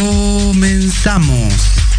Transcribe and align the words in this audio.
Comenzamos. 0.00 1.89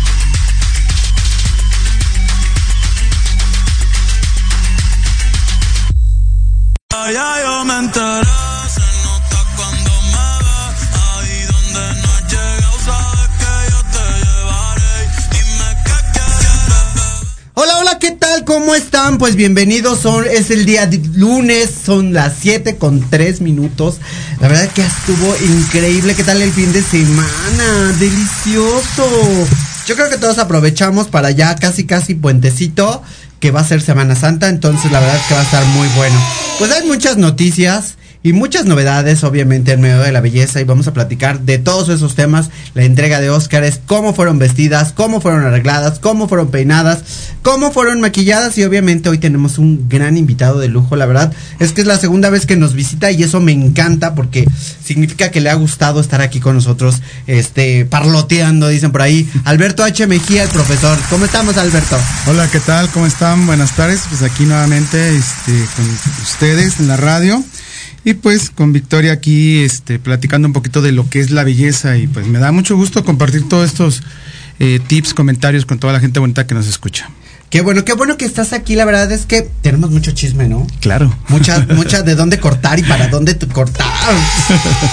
Pues 19.17 19.35
bienvenidos, 19.35 19.99
son, 19.99 20.25
es 20.27 20.51
el 20.51 20.63
día 20.63 20.85
de 20.85 20.99
lunes, 21.15 21.71
son 21.83 22.13
las 22.13 22.33
7 22.39 22.75
con 22.75 23.09
3 23.09 23.41
minutos. 23.41 23.97
La 24.39 24.47
verdad 24.47 24.69
que 24.69 24.83
estuvo 24.83 25.35
increíble, 25.37 26.13
¿qué 26.13 26.23
tal 26.23 26.39
el 26.39 26.51
fin 26.51 26.71
de 26.71 26.83
semana? 26.83 27.95
Delicioso. 27.97 29.09
Yo 29.87 29.95
creo 29.95 30.07
que 30.11 30.17
todos 30.17 30.37
aprovechamos 30.37 31.07
para 31.07 31.31
ya 31.31 31.55
casi 31.55 31.85
casi 31.85 32.13
puentecito, 32.13 33.01
que 33.39 33.49
va 33.49 33.61
a 33.61 33.67
ser 33.67 33.81
Semana 33.81 34.15
Santa, 34.15 34.49
entonces 34.49 34.91
la 34.91 34.99
verdad 34.99 35.19
que 35.27 35.33
va 35.33 35.39
a 35.39 35.45
estar 35.45 35.65
muy 35.65 35.87
bueno. 35.97 36.19
Pues 36.59 36.71
hay 36.71 36.85
muchas 36.85 37.17
noticias 37.17 37.95
y 38.23 38.33
muchas 38.33 38.65
novedades, 38.65 39.23
obviamente, 39.23 39.71
en 39.71 39.81
medio 39.81 39.99
de 39.99 40.11
la 40.11 40.21
belleza. 40.21 40.61
Y 40.61 40.63
vamos 40.63 40.87
a 40.87 40.93
platicar 40.93 41.41
de 41.41 41.57
todos 41.57 41.89
esos 41.89 42.15
temas: 42.15 42.49
la 42.75 42.83
entrega 42.83 43.19
de 43.19 43.29
Óscares, 43.29 43.79
cómo 43.85 44.13
fueron 44.13 44.37
vestidas, 44.37 44.93
cómo 44.93 45.21
fueron 45.21 45.43
arregladas, 45.43 45.99
cómo 45.99 46.27
fueron 46.27 46.51
peinadas, 46.51 47.03
cómo 47.41 47.71
fueron 47.71 47.99
maquilladas. 47.99 48.57
Y 48.57 48.63
obviamente, 48.63 49.09
hoy 49.09 49.17
tenemos 49.17 49.57
un 49.57 49.89
gran 49.89 50.17
invitado 50.17 50.59
de 50.59 50.67
lujo. 50.67 50.95
La 50.95 51.07
verdad 51.07 51.33
es 51.59 51.71
que 51.71 51.81
es 51.81 51.87
la 51.87 51.97
segunda 51.97 52.29
vez 52.29 52.45
que 52.45 52.55
nos 52.55 52.73
visita 52.73 53.11
y 53.11 53.23
eso 53.23 53.39
me 53.39 53.53
encanta 53.53 54.13
porque 54.13 54.45
significa 54.83 55.31
que 55.31 55.41
le 55.41 55.49
ha 55.49 55.55
gustado 55.55 55.99
estar 55.99 56.21
aquí 56.21 56.39
con 56.39 56.55
nosotros, 56.55 57.01
este, 57.25 57.85
parloteando, 57.85 58.67
dicen 58.67 58.91
por 58.91 59.01
ahí. 59.01 59.27
Alberto 59.45 59.83
H. 59.83 60.05
Mejía, 60.05 60.43
el 60.43 60.49
profesor. 60.49 60.97
¿Cómo 61.09 61.25
estamos, 61.25 61.57
Alberto? 61.57 61.97
Hola, 62.27 62.47
¿qué 62.51 62.59
tal? 62.59 62.89
¿Cómo 62.89 63.07
están? 63.07 63.47
Buenas 63.47 63.75
tardes. 63.75 64.01
Pues 64.09 64.21
aquí 64.21 64.43
nuevamente 64.43 65.15
este, 65.15 65.53
con 65.75 65.89
ustedes 66.21 66.79
en 66.79 66.87
la 66.87 66.97
radio. 66.97 67.43
Y 68.03 68.15
pues 68.15 68.49
con 68.49 68.73
Victoria 68.73 69.11
aquí 69.13 69.59
este, 69.59 69.99
platicando 69.99 70.47
un 70.47 70.53
poquito 70.53 70.81
de 70.81 70.91
lo 70.91 71.07
que 71.09 71.19
es 71.19 71.31
la 71.31 71.43
belleza 71.43 71.97
y 71.97 72.07
pues 72.07 72.27
me 72.27 72.39
da 72.39 72.51
mucho 72.51 72.75
gusto 72.75 73.03
compartir 73.05 73.47
todos 73.47 73.69
estos 73.69 74.01
eh, 74.59 74.79
tips, 74.85 75.13
comentarios 75.13 75.65
con 75.65 75.79
toda 75.79 75.93
la 75.93 75.99
gente 75.99 76.19
bonita 76.19 76.47
que 76.47 76.55
nos 76.55 76.67
escucha. 76.67 77.09
Qué 77.51 77.59
bueno, 77.59 77.83
qué 77.83 77.91
bueno 77.93 78.15
que 78.15 78.23
estás 78.23 78.53
aquí. 78.53 78.75
La 78.75 78.85
verdad 78.85 79.11
es 79.11 79.25
que 79.25 79.41
tenemos 79.61 79.91
mucho 79.91 80.11
chisme, 80.11 80.47
¿no? 80.47 80.65
Claro. 80.79 81.13
Muchas, 81.27 81.67
muchas 81.75 82.05
de 82.05 82.15
dónde 82.15 82.39
cortar 82.39 82.79
y 82.79 82.83
para 82.83 83.09
dónde 83.09 83.37
cortar. 83.37 83.85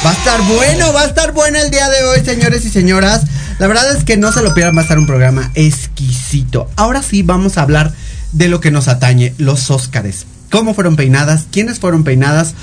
Va 0.04 0.10
a 0.10 0.12
estar 0.12 0.42
bueno, 0.42 0.92
va 0.92 1.02
a 1.02 1.06
estar 1.06 1.32
bueno 1.32 1.58
el 1.58 1.70
día 1.70 1.88
de 1.88 2.02
hoy, 2.02 2.24
señores 2.24 2.64
y 2.64 2.70
señoras. 2.70 3.22
La 3.60 3.68
verdad 3.68 3.96
es 3.96 4.02
que 4.02 4.16
no 4.16 4.32
se 4.32 4.42
lo 4.42 4.54
pierdan, 4.54 4.76
va 4.76 4.80
a 4.80 4.82
estar 4.82 4.98
un 4.98 5.06
programa 5.06 5.52
exquisito. 5.54 6.68
Ahora 6.74 7.00
sí 7.02 7.22
vamos 7.22 7.58
a 7.58 7.62
hablar 7.62 7.94
de 8.32 8.48
lo 8.48 8.60
que 8.60 8.72
nos 8.72 8.88
atañe, 8.88 9.34
los 9.38 9.70
Óscares. 9.70 10.26
¿Cómo 10.50 10.74
fueron 10.74 10.96
peinadas? 10.96 11.46
¿Quiénes 11.52 11.78
fueron 11.78 12.02
peinadas? 12.02 12.54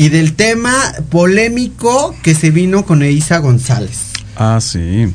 Y 0.00 0.08
del 0.08 0.32
tema 0.32 0.94
polémico 1.10 2.16
que 2.22 2.34
se 2.34 2.50
vino 2.50 2.86
con 2.86 3.02
Eiza 3.02 3.36
González. 3.36 4.12
Ah, 4.34 4.58
sí. 4.62 5.12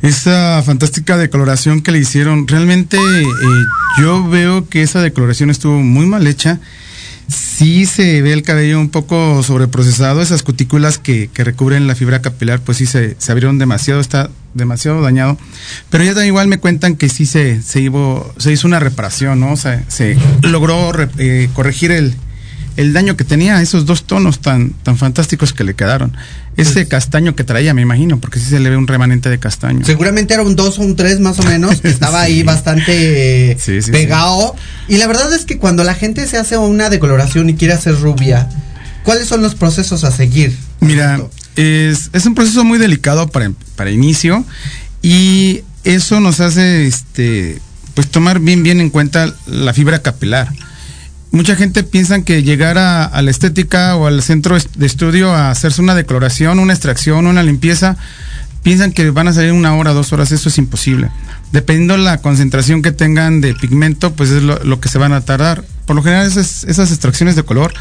Esa 0.00 0.62
fantástica 0.64 1.18
decoloración 1.18 1.82
que 1.82 1.92
le 1.92 1.98
hicieron, 1.98 2.48
realmente 2.48 2.96
eh, 2.96 3.24
yo 4.00 4.26
veo 4.26 4.66
que 4.66 4.80
esa 4.80 5.02
decoloración 5.02 5.50
estuvo 5.50 5.78
muy 5.82 6.06
mal 6.06 6.26
hecha. 6.26 6.58
Sí 7.28 7.84
se 7.84 8.22
ve 8.22 8.32
el 8.32 8.42
cabello 8.42 8.80
un 8.80 8.88
poco 8.88 9.42
sobreprocesado, 9.42 10.22
esas 10.22 10.42
cutículas 10.42 10.96
que, 10.96 11.28
que 11.28 11.44
recubren 11.44 11.86
la 11.86 11.94
fibra 11.94 12.22
capilar, 12.22 12.60
pues 12.60 12.78
sí 12.78 12.86
se, 12.86 13.16
se, 13.18 13.30
abrieron 13.30 13.58
demasiado, 13.58 14.00
está 14.00 14.30
demasiado 14.54 15.02
dañado. 15.02 15.36
Pero 15.90 16.02
ya 16.02 16.24
igual 16.24 16.48
me 16.48 16.56
cuentan 16.56 16.96
que 16.96 17.10
sí 17.10 17.26
se, 17.26 17.60
se, 17.60 17.82
iba, 17.82 18.24
se 18.38 18.52
hizo 18.52 18.66
una 18.66 18.80
reparación, 18.80 19.40
¿no? 19.40 19.52
O 19.52 19.56
sea, 19.58 19.84
se 19.88 20.16
logró 20.40 20.92
eh, 21.18 21.50
corregir 21.52 21.92
el, 21.92 22.14
el 22.76 22.92
daño 22.92 23.16
que 23.16 23.24
tenía 23.24 23.60
esos 23.62 23.86
dos 23.86 24.04
tonos 24.04 24.40
tan, 24.40 24.70
tan 24.70 24.96
fantásticos 24.96 25.52
que 25.52 25.64
le 25.64 25.74
quedaron. 25.74 26.16
Ese 26.56 26.86
castaño 26.86 27.34
que 27.34 27.44
traía, 27.44 27.74
me 27.74 27.82
imagino, 27.82 28.20
porque 28.20 28.38
sí 28.38 28.46
se 28.46 28.60
le 28.60 28.70
ve 28.70 28.76
un 28.76 28.86
remanente 28.86 29.28
de 29.28 29.38
castaño. 29.38 29.84
Seguramente 29.84 30.34
era 30.34 30.42
un 30.42 30.54
2 30.56 30.78
o 30.78 30.82
un 30.82 30.96
3 30.96 31.20
más 31.20 31.38
o 31.38 31.42
menos, 31.44 31.80
que 31.80 31.88
estaba 31.88 32.20
ahí 32.20 32.42
bastante 32.42 33.56
sí, 33.60 33.82
sí, 33.82 33.90
pegado. 33.90 34.54
Y 34.88 34.98
la 34.98 35.06
verdad 35.06 35.32
es 35.32 35.44
que 35.44 35.58
cuando 35.58 35.84
la 35.84 35.94
gente 35.94 36.26
se 36.26 36.36
hace 36.36 36.56
una 36.56 36.90
decoloración 36.90 37.50
y 37.50 37.54
quiere 37.54 37.74
hacer 37.74 38.00
rubia, 38.00 38.48
¿cuáles 39.02 39.26
son 39.26 39.42
los 39.42 39.54
procesos 39.54 40.04
a 40.04 40.10
seguir? 40.10 40.56
Mira, 40.80 41.20
es, 41.56 42.10
es 42.12 42.26
un 42.26 42.34
proceso 42.34 42.64
muy 42.64 42.78
delicado 42.78 43.28
para, 43.28 43.50
para 43.76 43.90
inicio 43.90 44.44
y 45.02 45.62
eso 45.84 46.20
nos 46.20 46.40
hace 46.40 46.86
este 46.86 47.60
pues 47.94 48.08
tomar 48.08 48.40
bien 48.40 48.62
bien 48.62 48.80
en 48.80 48.90
cuenta 48.90 49.32
la 49.46 49.72
fibra 49.72 50.00
capilar 50.00 50.48
mucha 51.34 51.56
gente 51.56 51.82
piensa 51.82 52.22
que 52.22 52.42
llegar 52.42 52.78
a, 52.78 53.20
la 53.20 53.30
estética 53.30 53.96
o 53.96 54.06
al 54.06 54.22
centro 54.22 54.56
de 54.76 54.86
estudio 54.86 55.32
a 55.32 55.50
hacerse 55.50 55.82
una 55.82 55.94
decoloración, 55.94 56.60
una 56.60 56.72
extracción, 56.72 57.26
una 57.26 57.42
limpieza, 57.42 57.96
piensan 58.62 58.92
que 58.92 59.10
van 59.10 59.28
a 59.28 59.32
salir 59.32 59.52
una 59.52 59.74
hora, 59.74 59.92
dos 59.92 60.12
horas, 60.12 60.30
eso 60.30 60.48
es 60.48 60.58
imposible. 60.58 61.10
Dependiendo 61.50 61.96
la 61.96 62.18
concentración 62.18 62.82
que 62.82 62.92
tengan 62.92 63.40
de 63.40 63.54
pigmento, 63.54 64.12
pues 64.14 64.30
es 64.30 64.42
lo, 64.42 64.80
que 64.80 64.88
se 64.88 64.98
van 64.98 65.12
a 65.12 65.22
tardar. 65.22 65.64
Por 65.86 65.96
lo 65.96 66.02
general 66.02 66.26
esas, 66.26 66.64
extracciones 66.64 67.36
de 67.36 67.42
color 67.42 67.74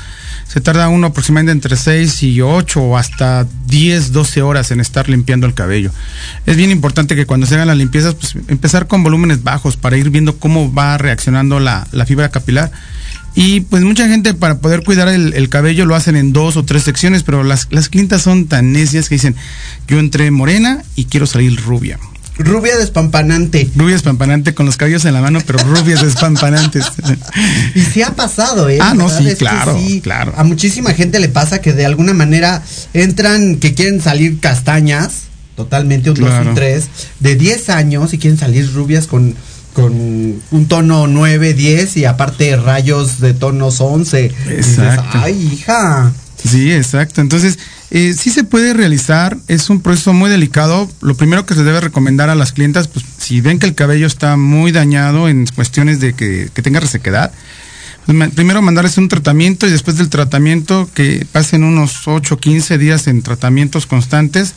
se 0.48 0.60
tarda 0.60 0.90
uno 0.90 1.08
aproximadamente 1.08 1.52
entre 1.52 1.78
6 1.78 2.24
y 2.24 2.42
8 2.42 2.82
o 2.82 2.98
hasta 2.98 3.48
10, 3.68 4.12
12 4.12 4.42
horas 4.42 4.72
en 4.72 4.80
estar 4.80 5.10
limpiando 5.10 5.48
el 5.48 5.54
cabello. 5.54 5.92
Es 6.46 6.58
bien 6.58 6.72
importante 6.72 7.16
que 7.16 7.26
cuando 7.26 7.46
se 7.46 7.56
hagan 7.56 7.68
las 7.68 7.78
limpiezas, 7.78 8.16
pues 8.16 8.36
empezar 8.48 8.88
con 8.88 9.04
volúmenes 9.04 9.44
bajos 9.44 9.78
para 9.78 9.96
ir 9.96 10.10
viendo 10.10 10.38
cómo 10.38 10.74
va 10.74 10.98
reaccionando 10.98 11.60
la 11.60 11.86
fibra 12.06 12.30
capilar 12.30 12.72
y 13.36 13.62
pues 13.62 13.84
mucha 13.84 14.08
gente 14.08 14.34
para 14.34 14.60
poder 14.60 14.84
cuidar 14.84 15.08
el, 15.08 15.34
el, 15.34 15.50
cabello 15.50 15.86
lo 15.86 15.96
hacen 15.96 16.16
en 16.16 16.34
dos 16.34 16.58
o 16.58 16.64
tres 16.64 16.84
secciones, 16.84 17.24
pero 17.24 17.44
las, 17.44 17.68
las 17.72 17.90
clientas 17.90 18.22
son 18.22 18.46
tan 18.46 18.72
necias 18.72 19.10
que 19.10 19.16
dicen, 19.16 19.36
yo 19.88 20.00
entré 20.00 20.30
morena 20.32 20.84
y 20.96 21.06
quiero 21.06 21.26
salir 21.26 21.60
rubia. 21.62 22.00
Rubia 22.38 22.78
despampanante. 22.78 23.70
Rubia 23.76 23.94
despampanante 23.94 24.56
con 24.56 24.66
los 24.66 24.76
cabellos 24.76 25.06
en 25.06 25.14
la 25.14 25.22
mano, 25.22 25.40
pero 25.46 25.60
rubias 25.60 26.02
despampanantes. 26.02 26.86
y 27.76 27.82
sí 27.82 28.02
ha 28.02 28.16
pasado, 28.16 28.70
¿eh? 28.70 28.80
Ah, 28.82 28.94
no, 28.96 29.08
sí, 29.10 29.36
claro, 29.38 29.78
sí, 29.78 30.02
claro. 30.02 30.34
A 30.36 30.44
muchísima 30.44 30.94
gente 30.94 31.20
le 31.20 31.30
pasa 31.30 31.62
que 31.62 31.74
de 31.74 31.86
alguna 31.86 32.14
manera 32.14 32.64
entran, 32.94 33.58
que 33.58 33.76
quieren 33.76 34.02
salir 34.02 34.40
castañas, 34.40 35.24
totalmente, 35.56 36.10
un 36.10 36.16
claro. 36.16 36.46
2 36.46 36.54
y 36.54 36.56
3, 36.56 36.88
de 37.20 37.36
10 37.36 37.70
años 37.70 38.14
y 38.14 38.18
quieren 38.18 38.40
salir 38.40 38.72
rubias 38.74 39.06
con 39.06 39.36
con 39.74 40.42
un 40.52 40.68
tono 40.68 41.08
9, 41.08 41.54
10 41.54 41.98
y 41.98 42.06
aparte 42.06 42.56
rayos 42.56 43.20
de 43.20 43.34
tonos 43.34 43.82
11. 43.82 44.26
Exacto. 44.26 44.56
Dices, 44.56 45.00
Ay, 45.14 45.50
hija. 45.54 46.14
Sí, 46.44 46.72
exacto. 46.72 47.22
Entonces, 47.22 47.58
eh, 47.90 48.14
sí 48.18 48.30
se 48.30 48.44
puede 48.44 48.74
realizar, 48.74 49.38
es 49.48 49.70
un 49.70 49.82
proceso 49.82 50.14
muy 50.14 50.30
delicado. 50.30 50.90
Lo 51.02 51.16
primero 51.16 51.46
que 51.46 51.54
se 51.54 51.64
debe 51.64 51.80
recomendar 51.80 52.30
a 52.30 52.36
las 52.36 52.52
clientas, 52.52 52.88
pues 52.88 53.06
si 53.18 53.42
ven 53.42 53.60
que 53.60 53.66
el 53.66 53.76
cabello 53.76 54.08
está 54.08 54.36
muy 54.36 54.72
dañado 54.72 55.30
en 55.30 55.46
cuestiones 55.48 56.00
de 56.00 56.14
que, 56.14 56.50
que 56.54 56.62
tenga 56.62 56.80
resequedad, 56.80 57.32
pues, 58.06 58.32
primero 58.32 58.62
mandarles 58.62 58.98
un 58.98 59.10
tratamiento 59.10 59.68
y 59.68 59.72
después 59.72 59.98
del 59.98 60.10
tratamiento 60.10 60.90
que 60.94 61.26
pasen 61.32 61.64
unos 61.64 62.08
8 62.08 62.36
o 62.36 62.38
15 62.38 62.78
días 62.78 63.08
en 63.08 63.22
tratamientos 63.22 63.86
constantes 63.86 64.54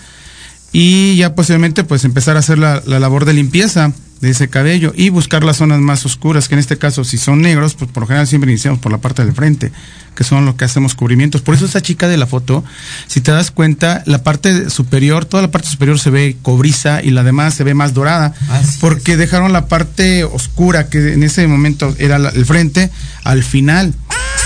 y 0.73 1.17
ya 1.17 1.35
posiblemente 1.35 1.85
pues 1.85 2.05
empezar 2.05 2.37
a 2.37 2.41
hacer 2.41 2.59
la, 2.59 2.83
la 2.87 2.99
labor 2.99 3.25
de 3.25 3.35
limpieza 3.35 3.93
de 4.21 4.31
ese 4.31 4.49
cabello 4.49 4.93
y 4.97 5.11
buscar 5.11 5.45
las 5.45 5.59
zonas 5.59 5.81
más 5.81 6.07
oscuras, 6.07 6.49
que 6.49 6.55
en 6.55 6.59
este 6.59 6.79
caso 6.79 7.05
si 7.05 7.19
son 7.19 7.43
negros, 7.43 7.75
pues 7.75 7.91
por 7.91 8.03
lo 8.03 8.07
general 8.07 8.27
siempre 8.27 8.51
iniciamos 8.51 8.81
por 8.81 8.91
la 8.91 8.99
parte 8.99 9.25
del 9.25 9.35
frente, 9.35 9.73
que 10.15 10.25
son 10.25 10.47
lo 10.47 10.57
que 10.57 10.65
hacemos 10.65 10.95
cubrimientos. 10.95 11.43
Por 11.43 11.55
eso 11.55 11.67
esa 11.67 11.83
chica 11.83 12.09
de 12.09 12.17
la 12.17 12.27
foto, 12.27 12.65
si 13.07 13.21
te 13.21 13.31
das 13.31 13.51
cuenta, 13.51 14.03
la 14.07 14.23
parte 14.23 14.71
superior, 14.71 15.27
toda 15.27 15.43
la 15.43 15.51
parte 15.51 15.69
superior 15.69 15.99
se 15.99 16.11
ve 16.11 16.37
cobriza 16.43 17.03
y 17.03 17.11
la 17.11 17.23
demás 17.25 17.55
se 17.55 17.65
ve 17.65 17.75
más 17.75 17.93
dorada, 17.93 18.35
Así 18.51 18.79
porque 18.81 19.13
es. 19.13 19.19
dejaron 19.19 19.53
la 19.53 19.67
parte 19.67 20.25
oscura, 20.25 20.89
que 20.89 21.13
en 21.13 21.23
ese 21.23 21.47
momento 21.47 21.95
era 21.99 22.19
la, 22.19 22.31
el 22.31 22.47
frente, 22.47 22.91
al 23.23 23.43
final. 23.45 23.95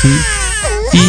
¿sí? 0.03 0.09
Y 0.99 1.01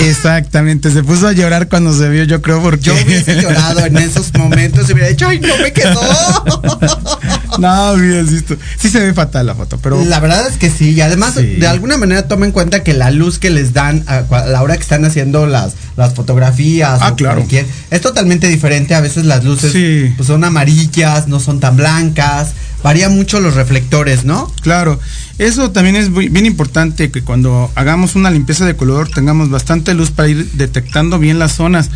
Exactamente, 0.00 0.90
se 0.90 1.02
puso 1.02 1.26
a 1.26 1.32
llorar 1.32 1.68
cuando 1.68 1.92
se 1.92 2.08
vio, 2.08 2.24
yo 2.24 2.42
creo, 2.42 2.62
porque. 2.62 2.82
Yo 2.82 2.94
hubiese 2.94 3.40
llorado 3.40 3.84
en 3.84 3.96
esos 3.96 4.32
momentos 4.34 4.88
y 4.88 4.92
hubiera 4.92 5.08
dicho, 5.08 5.26
¡ay, 5.26 5.40
no 5.40 5.56
me 5.58 5.72
quedó! 5.72 6.00
no, 7.58 7.92
hubieras 7.92 8.30
visto. 8.30 8.56
Sí 8.78 8.90
se 8.90 9.00
ve 9.00 9.14
fatal 9.14 9.46
la 9.46 9.54
foto, 9.54 9.78
pero. 9.78 10.04
La 10.04 10.20
verdad 10.20 10.46
es 10.48 10.58
que 10.58 10.70
sí, 10.70 10.90
y 10.90 11.00
además, 11.00 11.34
sí. 11.34 11.56
de 11.56 11.66
alguna 11.66 11.96
manera 11.96 12.28
toma 12.28 12.46
en 12.46 12.52
cuenta 12.52 12.82
que 12.82 12.92
la 12.92 13.10
luz 13.10 13.38
que 13.38 13.50
les 13.50 13.72
dan 13.72 14.04
a, 14.06 14.18
a 14.18 14.46
la 14.46 14.62
hora 14.62 14.76
que 14.76 14.82
están 14.82 15.04
haciendo 15.04 15.46
las, 15.46 15.74
las 15.96 16.14
fotografías. 16.14 17.00
Ah, 17.02 17.14
claro. 17.16 17.36
Cualquier, 17.36 17.66
es 17.90 18.00
totalmente 18.00 18.48
diferente. 18.48 18.94
A 18.94 19.00
veces 19.00 19.24
las 19.24 19.44
luces 19.44 19.72
sí. 19.72 20.12
pues, 20.16 20.26
son 20.26 20.44
amarillas, 20.44 21.28
no 21.28 21.40
son 21.40 21.60
tan 21.60 21.76
blancas. 21.76 22.52
Varía 22.82 23.08
mucho 23.08 23.40
los 23.40 23.54
reflectores, 23.54 24.24
¿no? 24.24 24.52
Claro. 24.60 25.00
Eso 25.38 25.70
también 25.70 25.96
es 25.96 26.08
muy, 26.08 26.28
bien 26.28 26.46
importante 26.46 27.10
que 27.10 27.22
cuando 27.22 27.70
hagamos 27.74 28.14
una 28.14 28.30
limpieza 28.30 28.64
de 28.64 28.74
color 28.74 29.10
tengamos 29.10 29.50
bastante 29.50 29.92
luz 29.92 30.10
para 30.10 30.28
ir 30.28 30.50
detectando 30.52 31.18
bien 31.18 31.38
las 31.38 31.52
zonas. 31.52 31.90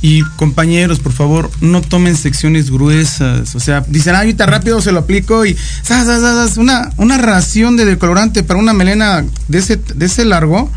Y 0.00 0.22
compañeros, 0.36 1.00
por 1.00 1.12
favor, 1.12 1.50
no 1.60 1.82
tomen 1.82 2.16
secciones 2.16 2.70
gruesas. 2.70 3.54
O 3.54 3.60
sea, 3.60 3.84
dicen, 3.86 4.14
ah, 4.14 4.20
ahorita 4.20 4.46
rápido 4.46 4.80
se 4.80 4.92
lo 4.92 5.00
aplico 5.00 5.44
y 5.44 5.54
¡zas, 5.54 6.06
zas, 6.06 6.22
zas! 6.22 6.56
Una, 6.56 6.90
una 6.96 7.18
ración 7.18 7.76
de 7.76 7.84
decolorante 7.84 8.42
para 8.42 8.58
una 8.58 8.72
melena 8.72 9.24
de 9.48 9.58
ese, 9.58 9.76
de 9.76 10.06
ese 10.06 10.24
largo. 10.24 10.70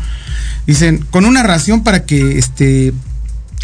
Dicen, 0.66 1.06
con 1.10 1.24
una 1.24 1.42
ración 1.42 1.82
para 1.84 2.04
que 2.04 2.38
este 2.38 2.92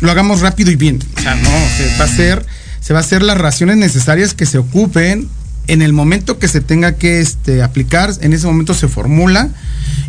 lo 0.00 0.11
hagamos 0.11 0.41
rápido 0.41 0.70
y 0.70 0.76
bien. 0.76 0.99
O 1.17 1.20
sea, 1.20 1.35
no, 1.35 1.50
se 1.76 1.97
va 1.99 2.05
a 2.05 2.08
hacer, 2.08 2.47
se 2.81 2.94
va 2.94 3.00
a 3.00 3.03
hacer 3.03 3.23
las 3.23 3.37
raciones 3.37 3.76
necesarias 3.76 4.32
que 4.32 4.47
se 4.47 4.56
ocupen 4.56 5.29
en 5.66 5.82
el 5.82 5.92
momento 5.92 6.38
que 6.38 6.48
se 6.48 6.60
tenga 6.60 6.96
que 6.96 7.20
este, 7.20 7.62
aplicar, 7.62 8.10
en 8.20 8.32
ese 8.32 8.46
momento 8.46 8.74
se 8.74 8.88
formula 8.88 9.50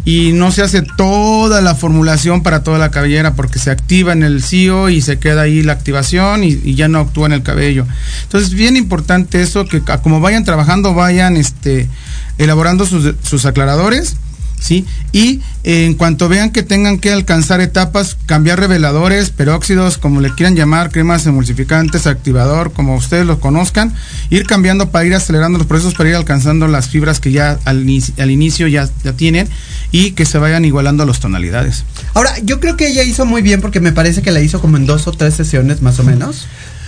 y 0.05 0.31
no 0.31 0.51
se 0.51 0.61
hace 0.61 0.81
toda 0.81 1.61
la 1.61 1.75
formulación 1.75 2.41
para 2.41 2.63
toda 2.63 2.77
la 2.77 2.91
cabellera 2.91 3.33
porque 3.33 3.59
se 3.59 3.71
activa 3.71 4.13
en 4.13 4.23
el 4.23 4.41
CIO 4.41 4.89
y 4.89 5.01
se 5.01 5.19
queda 5.19 5.41
ahí 5.41 5.63
la 5.63 5.73
activación 5.73 6.43
y, 6.43 6.75
ya 6.75 6.87
no 6.87 6.99
actúa 6.99 7.25
en 7.27 7.33
el 7.33 7.43
cabello. 7.43 7.85
Entonces, 8.23 8.51
bien 8.51 8.77
importante 8.77 9.41
eso, 9.41 9.65
que 9.65 9.81
como 10.03 10.21
vayan 10.21 10.45
trabajando, 10.45 10.93
vayan 10.93 11.35
este, 11.35 11.89
elaborando 12.37 12.85
sus 12.85 13.45
aclaradores. 13.45 14.15
¿Sí? 14.59 14.85
Y 15.11 15.41
eh, 15.63 15.85
en 15.85 15.93
cuanto 15.93 16.29
vean 16.29 16.51
que 16.51 16.63
tengan 16.63 16.99
que 16.99 17.11
alcanzar 17.11 17.61
etapas, 17.61 18.17
cambiar 18.25 18.59
reveladores, 18.59 19.29
peróxidos, 19.29 19.97
como 19.97 20.21
le 20.21 20.33
quieran 20.33 20.55
llamar, 20.55 20.91
cremas 20.91 21.25
emulsificantes, 21.25 22.07
activador, 22.07 22.71
como 22.71 22.95
ustedes 22.95 23.25
lo 23.25 23.39
conozcan, 23.39 23.93
ir 24.29 24.45
cambiando 24.45 24.89
para 24.89 25.05
ir 25.05 25.13
acelerando 25.13 25.57
los 25.57 25.67
procesos, 25.67 25.93
para 25.93 26.09
ir 26.09 26.15
alcanzando 26.15 26.67
las 26.67 26.89
fibras 26.89 27.19
que 27.19 27.31
ya 27.31 27.59
al, 27.65 27.89
inicio 27.89 28.67
ya, 28.67 28.89
ya 29.03 29.13
tienen 29.13 29.47
y 29.91 30.11
que 30.11 30.25
se 30.25 30.37
vayan 30.37 30.65
igualando 30.65 31.03
a 31.03 31.05
las 31.05 31.19
tonalidades. 31.19 31.83
Ahora, 32.13 32.31
yo 32.43 32.59
creo 32.59 32.77
que 32.77 32.87
ella 32.87 33.03
hizo 33.03 33.25
muy 33.25 33.41
bien 33.41 33.61
porque 33.61 33.79
me 33.79 33.91
parece 33.91 34.21
que 34.21 34.31
la 34.31 34.41
hizo 34.41 34.59
como 34.61 34.77
en 34.77 34.85
dos 34.85 35.07
o 35.07 35.11
tres 35.11 35.35
sesiones 35.35 35.81
más 35.81 35.99
o 35.99 36.03
menos 36.03 36.47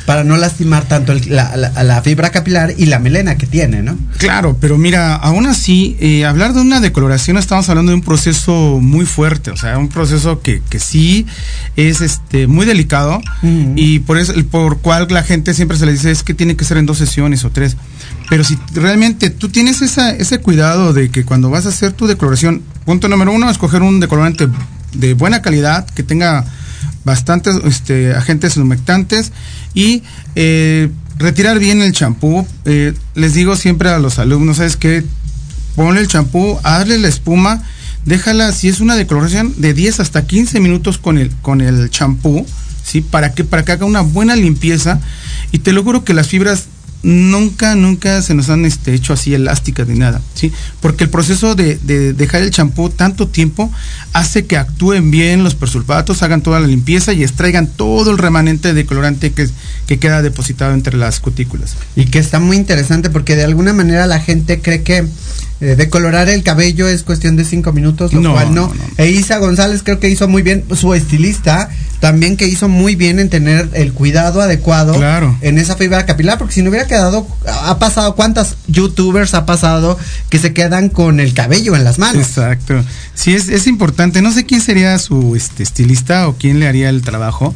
para 0.09 0.23
no 0.23 0.37
lastimar 0.37 0.87
tanto 0.87 1.11
el, 1.11 1.21
la, 1.29 1.55
la, 1.55 1.83
la, 1.83 2.01
fibra 2.01 2.31
capilar 2.31 2.73
y 2.75 2.87
la 2.87 2.97
melena 2.97 3.37
que 3.37 3.45
tiene, 3.45 3.83
¿no? 3.83 3.95
Claro, 4.17 4.57
pero 4.59 4.75
mira, 4.75 5.13
aún 5.13 5.45
así, 5.45 5.97
eh, 5.99 6.25
hablar 6.25 6.53
de 6.53 6.61
una 6.61 6.79
decoloración 6.79 7.37
estamos 7.37 7.69
hablando 7.69 7.91
de 7.91 7.97
un 7.97 8.01
proceso 8.01 8.79
muy 8.81 9.05
fuerte, 9.05 9.51
o 9.51 9.55
sea, 9.55 9.77
un 9.77 9.87
proceso 9.87 10.41
que, 10.41 10.63
que 10.67 10.79
sí 10.79 11.27
es 11.75 12.01
este 12.01 12.47
muy 12.47 12.65
delicado 12.65 13.21
uh 13.43 13.45
-huh. 13.45 13.73
y 13.75 13.99
por 13.99 14.17
eso, 14.17 14.33
por 14.49 14.79
cual 14.79 15.05
la 15.11 15.21
gente 15.21 15.53
siempre 15.53 15.77
se 15.77 15.85
le 15.85 15.91
dice 15.91 16.09
es 16.09 16.23
que 16.23 16.33
tiene 16.33 16.55
que 16.55 16.65
ser 16.65 16.77
en 16.77 16.87
dos 16.87 16.97
sesiones 16.97 17.45
o 17.45 17.51
tres. 17.51 17.77
Pero 18.31 18.43
si 18.43 18.57
realmente 18.73 19.29
tú 19.29 19.49
tienes 19.49 19.83
esa, 19.83 20.09
ese 20.09 20.39
cuidado 20.39 20.91
de 20.91 21.11
que 21.11 21.23
cuando 21.23 21.51
vas 21.51 21.67
a 21.67 21.69
hacer 21.69 21.91
tu 21.91 22.07
decoloración, 22.07 22.63
punto 22.83 23.09
número 23.09 23.31
uno, 23.31 23.47
escoger 23.47 23.83
un 23.83 23.99
decolorante 23.99 24.47
de 24.91 25.13
buena 25.13 25.43
calidad, 25.43 25.87
que 25.87 26.01
tenga 26.01 26.45
bastantes 27.03 27.55
este, 27.65 28.13
agentes 28.15 28.57
humectantes 28.57 29.31
y 29.73 30.03
eh, 30.35 30.89
retirar 31.17 31.59
bien 31.59 31.81
el 31.81 31.91
champú. 31.91 32.45
Eh, 32.65 32.93
les 33.15 33.33
digo 33.33 33.55
siempre 33.55 33.89
a 33.89 33.99
los 33.99 34.19
alumnos, 34.19 34.57
¿sabes 34.57 34.77
qué? 34.77 35.03
Ponle 35.75 36.01
el 36.01 36.07
champú, 36.07 36.59
hazle 36.63 36.97
la 36.97 37.07
espuma, 37.07 37.63
déjala, 38.05 38.51
si 38.51 38.67
es 38.67 38.79
una 38.79 38.95
decoloración, 38.95 39.53
de 39.57 39.73
10 39.73 39.99
hasta 39.99 40.25
15 40.25 40.59
minutos 40.59 40.97
con 40.97 41.17
el 41.17 41.31
con 41.41 41.61
el 41.61 41.89
champú, 41.89 42.45
¿sí? 42.83 43.01
Para 43.01 43.33
que, 43.33 43.43
para 43.43 43.63
que 43.63 43.71
haga 43.71 43.85
una 43.85 44.01
buena 44.01 44.35
limpieza 44.35 44.99
y 45.51 45.59
te 45.59 45.73
lo 45.73 45.83
juro 45.83 46.03
que 46.03 46.13
las 46.13 46.27
fibras 46.27 46.67
nunca, 47.01 47.75
nunca 47.75 48.21
se 48.21 48.33
nos 48.33 48.49
han 48.49 48.65
este, 48.65 48.93
hecho 48.93 49.13
así 49.13 49.33
elásticas 49.33 49.87
ni 49.87 49.97
nada, 49.97 50.21
¿sí? 50.33 50.51
Porque 50.81 51.05
el 51.05 51.09
proceso 51.09 51.55
de, 51.55 51.77
de 51.77 52.13
dejar 52.13 52.41
el 52.41 52.51
champú 52.51 52.89
tanto 52.89 53.27
tiempo 53.27 53.71
hace 54.13 54.45
que 54.45 54.57
actúen 54.57 55.09
bien 55.11 55.43
los 55.43 55.55
persulfatos, 55.55 56.23
hagan 56.23 56.41
toda 56.41 56.59
la 56.59 56.67
limpieza 56.67 57.13
y 57.13 57.23
extraigan 57.23 57.67
todo 57.67 58.11
el 58.11 58.17
remanente 58.17 58.73
de 58.73 58.85
colorante 58.85 59.31
que, 59.31 59.47
que 59.87 59.97
queda 59.99 60.21
depositado 60.21 60.73
entre 60.73 60.97
las 60.97 61.19
cutículas. 61.19 61.75
Y 61.95 62.05
que 62.05 62.19
está 62.19 62.39
muy 62.39 62.57
interesante 62.57 63.09
porque 63.09 63.35
de 63.35 63.43
alguna 63.45 63.73
manera 63.73 64.05
la 64.05 64.19
gente 64.19 64.61
cree 64.61 64.83
que 64.83 65.05
eh, 65.61 65.75
decolorar 65.75 66.29
el 66.29 66.43
cabello 66.43 66.87
es 66.87 67.03
cuestión 67.03 67.35
de 67.35 67.45
cinco 67.45 67.71
minutos, 67.73 68.13
lo 68.13 68.21
No, 68.21 68.33
cual 68.33 68.53
no. 68.53 68.67
no, 68.67 68.73
no. 68.73 68.83
E 68.97 69.09
Isa 69.09 69.37
González 69.37 69.83
creo 69.83 69.99
que 69.99 70.09
hizo 70.09 70.27
muy 70.27 70.41
bien, 70.41 70.63
su 70.75 70.93
estilista 70.93 71.69
también 71.99 72.37
que 72.37 72.47
hizo 72.47 72.69
muy 72.69 72.95
bien 72.95 73.19
en 73.19 73.29
tener 73.29 73.69
el 73.73 73.93
cuidado 73.93 74.41
adecuado 74.41 74.93
Claro. 74.95 75.37
en 75.41 75.57
esa 75.57 75.75
fibra 75.75 76.05
capilar, 76.05 76.37
porque 76.37 76.53
si 76.53 76.61
no 76.61 76.69
hubiera 76.69 76.87
quedado, 76.87 77.27
ha 77.65 77.77
pasado, 77.79 78.15
¿cuántas 78.15 78.55
youtubers 78.67 79.33
ha 79.33 79.45
pasado 79.45 79.97
que 80.29 80.39
se 80.39 80.53
quedan 80.53 80.89
con 80.89 81.19
el 81.19 81.33
cabello 81.33 81.75
en 81.75 81.83
las 81.83 81.99
manos? 81.99 82.25
Exacto. 82.27 82.83
Sí, 83.13 83.33
es, 83.33 83.49
es 83.49 83.67
importante. 83.67 84.21
No 84.21 84.31
sé 84.31 84.45
quién 84.45 84.61
sería 84.61 84.97
su 84.97 85.35
este, 85.35 85.63
estilista 85.63 86.27
o 86.29 86.35
quién 86.37 86.59
le 86.59 86.67
haría 86.67 86.89
el 86.89 87.01
trabajo, 87.01 87.53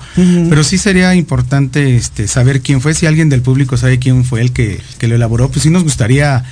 pero 0.49 0.63
sí 0.63 0.77
sería 0.77 1.15
importante 1.15 1.95
este, 1.95 2.27
saber 2.27 2.61
quién 2.61 2.81
fue. 2.81 2.93
Si 2.93 3.05
alguien 3.05 3.29
del 3.29 3.41
público 3.41 3.77
sabe 3.77 3.97
quién 3.99 4.25
fue 4.25 4.41
el 4.41 4.51
que, 4.51 4.81
que 4.97 5.07
lo 5.07 5.15
elaboró, 5.15 5.49
pues 5.49 5.63
sí 5.63 5.69
nos 5.69 5.83
gustaría 5.83 6.43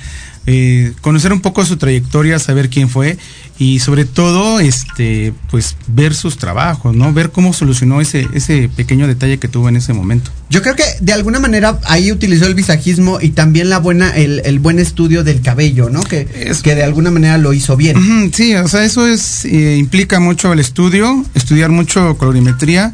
eh, 0.46 0.92
conocer 1.00 1.32
un 1.32 1.40
poco 1.40 1.64
su 1.64 1.76
trayectoria, 1.76 2.38
saber 2.38 2.68
quién 2.68 2.88
fue 2.88 3.16
y 3.58 3.78
sobre 3.78 4.04
todo, 4.04 4.58
este, 4.58 5.32
pues 5.50 5.76
ver 5.86 6.14
sus 6.14 6.36
trabajos, 6.36 6.96
¿no? 6.96 7.12
Ver 7.12 7.30
cómo 7.30 7.52
solucionó 7.52 8.00
ese, 8.00 8.26
ese 8.34 8.68
pequeño 8.74 9.06
detalle 9.06 9.38
que 9.38 9.46
tuvo 9.46 9.68
en 9.68 9.76
ese 9.76 9.92
momento. 9.92 10.30
Yo 10.50 10.62
creo 10.62 10.74
que 10.74 10.82
de 11.00 11.12
alguna 11.12 11.38
manera 11.38 11.78
ahí 11.84 12.10
utilizó 12.10 12.46
el 12.46 12.54
visajismo 12.54 13.20
y 13.20 13.30
también 13.30 13.70
la 13.70 13.78
buena, 13.78 14.10
el, 14.16 14.42
el 14.44 14.58
buen 14.58 14.78
estudio 14.80 15.22
del 15.22 15.42
cabello, 15.42 15.90
¿no? 15.90 16.02
Que, 16.02 16.26
Es- 16.34 16.62
que 16.62 16.74
de 16.74 16.82
alguna 16.82 17.10
manera 17.12 17.38
lo 17.38 17.52
hizo 17.52 17.76
bien. 17.76 18.32
Sí, 18.34 18.54
o 18.56 18.66
sea, 18.66 18.84
eso 18.84 19.06
es 19.06 19.44
eh, 19.44 19.76
implica 19.76 20.18
mucho 20.18 20.52
el 20.52 20.58
estudio, 20.58 21.24
estudiar 21.34 21.70
mucho 21.70 22.16
colorimetría, 22.18 22.92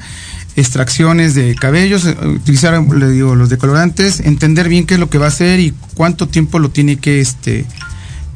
extracciones 0.58 1.34
de 1.34 1.54
cabellos, 1.54 2.04
eh, 2.04 2.16
utilizar, 2.26 2.80
le 2.92 3.10
digo, 3.10 3.34
los 3.34 3.48
decolorantes, 3.48 4.20
entender 4.20 4.68
bien 4.68 4.86
qué 4.86 4.94
es 4.94 5.00
lo 5.00 5.08
que 5.10 5.18
va 5.18 5.26
a 5.26 5.28
hacer 5.28 5.60
y 5.60 5.72
cuánto 5.94 6.28
tiempo 6.28 6.58
lo 6.58 6.70
tiene 6.70 6.96
que 6.96 7.20
este 7.20 7.64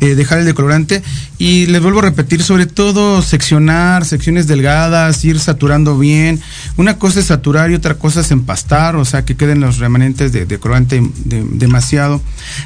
eh, 0.01 0.15
dejar 0.17 0.39
el 0.41 0.45
decolorante. 0.47 1.03
Y 1.39 1.67
les 1.67 1.81
vuelvo 1.83 2.01
a 2.01 2.03
repetir 2.03 2.43
sobre 2.43 2.67
todo 2.67 3.23
seccionar 3.23 4.05
secciones 4.05 4.47
delgadas 4.49 5.25
ir 5.25 5.39
saturando 5.39 5.97
bien. 5.99 6.41
Una 6.77 6.99
cosa 6.99 7.21
es 7.21 7.27
saturar 7.27 7.71
y 7.71 7.75
otra 7.75 7.95
cosa 7.95 8.21
es 8.21 8.31
empastar 8.33 8.97
o 8.97 9.05
sea 9.05 9.25
que 9.25 9.37
queden 9.37 9.61
los 9.61 9.79
remanentes 9.79 10.33
de 10.33 10.45
decolorante 10.47 11.01
de- 11.25 11.45
demasiado. 11.53 12.21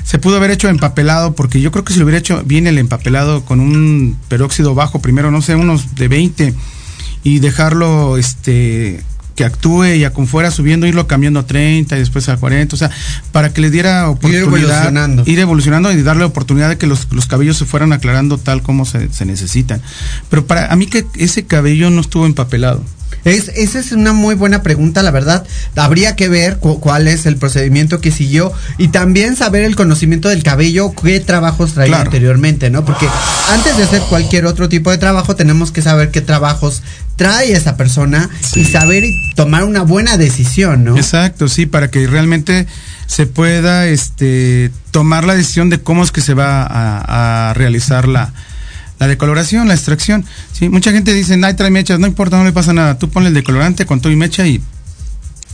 Se 0.05 0.19
pudo 0.19 0.37
haber 0.37 0.51
hecho 0.51 0.69
empapelado 0.69 1.35
porque 1.35 1.61
yo 1.61 1.71
creo 1.73 1.85
que 1.85 1.93
si 1.93 1.99
lo 1.99 2.05
hubiera 2.07 2.19
hecho 2.19 2.43
bien 2.45 2.67
el 2.67 2.79
empapelado 2.79 3.45
con 3.45 3.61
un 3.61 4.17
peróxido 4.29 4.75
bajo 4.75 5.01
primero 5.01 5.31
no 5.31 5.41
sé 5.43 5.55
unos 5.57 5.95
de 5.95 6.09
20 6.09 6.55
y 7.23 7.39
dejarlo 7.41 8.17
este 8.19 9.03
que 9.37 9.45
actúe 9.45 9.85
y 9.97 10.05
a 10.05 10.13
con 10.13 10.27
fuera 10.27 10.51
subiendo, 10.51 10.87
irlo 10.87 11.07
cambiando 11.07 11.39
a 11.41 11.47
30 11.47 11.95
y 11.95 11.99
después 12.01 12.29
a 12.29 12.37
40, 12.37 12.75
o 12.75 12.79
sea, 12.79 12.91
para 13.31 13.53
que 13.53 13.61
les 13.61 13.71
diera 13.71 14.09
oportunidad, 14.09 14.43
evolucionando. 14.43 15.23
ir 15.27 15.39
evolucionando 15.39 15.93
y 15.93 16.03
darle 16.03 16.25
oportunidad 16.25 16.71
de 16.71 16.79
que 16.79 16.87
los, 16.87 17.07
los 17.13 17.27
cabellos 17.27 17.59
se 17.59 17.67
fueran 17.67 17.93
aclarando 17.93 18.39
tal 18.39 18.63
como 18.63 18.87
se, 18.87 19.13
se 19.13 19.27
necesitan. 19.27 19.83
Pero 20.31 20.47
para 20.47 20.73
a 20.73 20.77
mí 20.77 20.87
que 20.87 21.07
ese 21.15 21.45
cabello 21.45 21.91
no 21.91 22.01
estuvo 22.01 22.27
empapelado. 22.27 22.83
Es, 23.25 23.51
esa 23.57 23.81
es 23.81 23.91
una 23.91 24.13
muy 24.13 24.37
buena 24.37 24.63
pregunta, 24.63 25.03
la 25.03 25.11
verdad. 25.11 25.45
Habría 25.75 26.15
que 26.15 26.29
ver 26.29 26.59
cu- 26.59 26.79
cuál 26.81 27.09
es 27.09 27.27
el 27.27 27.37
procedimiento 27.37 28.01
que 28.01 28.13
siguió 28.13 28.53
y 28.79 28.89
también 28.89 29.35
saber 29.35 29.65
el 29.65 29.75
conocimiento 29.75 30.29
del 30.29 30.45
cabello, 30.45 30.93
qué 30.95 31.19
trabajos 31.19 31.73
traía 31.75 31.89
Claro. 31.91 32.05
anteriormente, 32.05 32.71
¿no? 32.71 32.85
Porque 32.85 33.09
antes 33.53 33.77
de 33.77 33.83
hacer 33.83 34.03
cualquier 34.09 34.47
otro 34.47 34.69
tipo 34.69 34.93
de 34.93 34.99
trabajo, 34.99 35.35
tenemos 35.35 35.73
que 35.73 35.83
saber 35.83 36.11
qué 36.13 36.21
trabajos 36.21 36.83
trae 37.17 37.53
esa 37.53 37.77
persona 37.77 38.29
Sí. 38.43 38.61
y 38.61 38.65
saber 38.65 39.03
y 39.03 39.13
tomar 39.35 39.65
una 39.65 39.83
buena 39.83 40.17
decisión, 40.19 40.85
¿no? 40.85 40.97
Exacto, 40.97 41.49
sí, 41.49 41.67
para 41.67 41.91
que 41.91 42.07
realmente 42.07 42.67
se 43.09 43.27
pueda 43.27 43.87
este 43.89 44.71
tomar 44.93 45.25
la 45.25 45.35
decisión 45.35 45.69
de 45.71 45.81
cómo 45.81 46.05
es 46.05 46.13
que 46.13 46.21
se 46.21 46.35
va 46.35 46.63
a, 46.63 47.51
a 47.51 47.55
realizar 47.55 48.07
la, 48.07 48.33
la 48.99 49.07
decoloración, 49.09 49.69
la 49.69 49.75
extracción. 49.75 50.25
Sí, 50.53 50.69
mucha 50.69 50.93
gente 50.93 51.13
dice, 51.13 51.39
ay, 51.43 51.55
trae 51.55 51.71
mechas, 51.71 51.99
no 51.99 52.07
importa, 52.07 52.37
no 52.39 52.45
le 52.45 52.53
pasa 52.53 52.73
nada. 52.73 52.99
Tú 52.99 53.09
ponle 53.11 53.29
el 53.29 53.35
decolorante 53.35 53.87
con 53.87 54.01
todo 54.01 54.13
y 54.13 54.17
mecha 54.17 54.47
y 54.47 54.61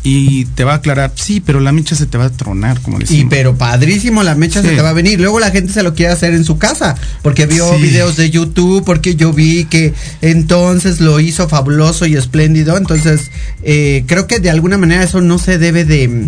y 0.05 0.47
te 0.47 0.65
va 0.65 0.73
a 0.73 0.77
aclarar, 0.77 1.13
sí, 1.15 1.41
pero 1.41 1.61
la 1.61 1.71
mecha 1.71 1.95
se 1.95 2.07
te 2.07 2.19
va 2.19 2.25
a 2.25 2.31
tronar, 2.31 2.81
como 2.81 2.99
decimos. 2.99 3.23
Y 3.23 3.27
pero 3.27 3.57
padrísimo, 3.57 4.25
la 4.25 4.35
mecha 4.35 4.61
se 4.61 4.71
te 4.75 4.83
va 4.83 4.91
a 4.91 4.95
venir. 4.95 5.21
Luego 5.21 5.39
la 5.39 5.53
gente 5.53 5.73
se 5.73 5.85
lo 5.85 5.95
quiere 5.95 6.13
hacer 6.13 6.35
en 6.35 6.45
su 6.45 6.59
casa, 6.59 6.97
porque 7.23 7.47
vio 7.47 7.73
Sí. 7.77 7.83
videos 7.83 8.17
de 8.17 8.29
YouTube, 8.31 8.83
porque 8.85 9.15
yo 9.15 9.33
vi 9.33 9.65
que 9.67 9.95
entonces 10.21 11.01
lo 11.01 11.21
hizo 11.21 11.49
fabuloso 11.49 12.07
y 12.07 12.17
espléndido. 12.17 12.77
Entonces, 12.77 13.31
eh, 13.63 14.03
creo 14.09 14.27
que 14.27 14.41
de 14.41 14.51
alguna 14.51 14.77
manera 14.77 15.05
eso 15.05 15.21
no 15.21 15.39
se 15.39 15.59
debe 15.59 15.85
de, 15.85 16.27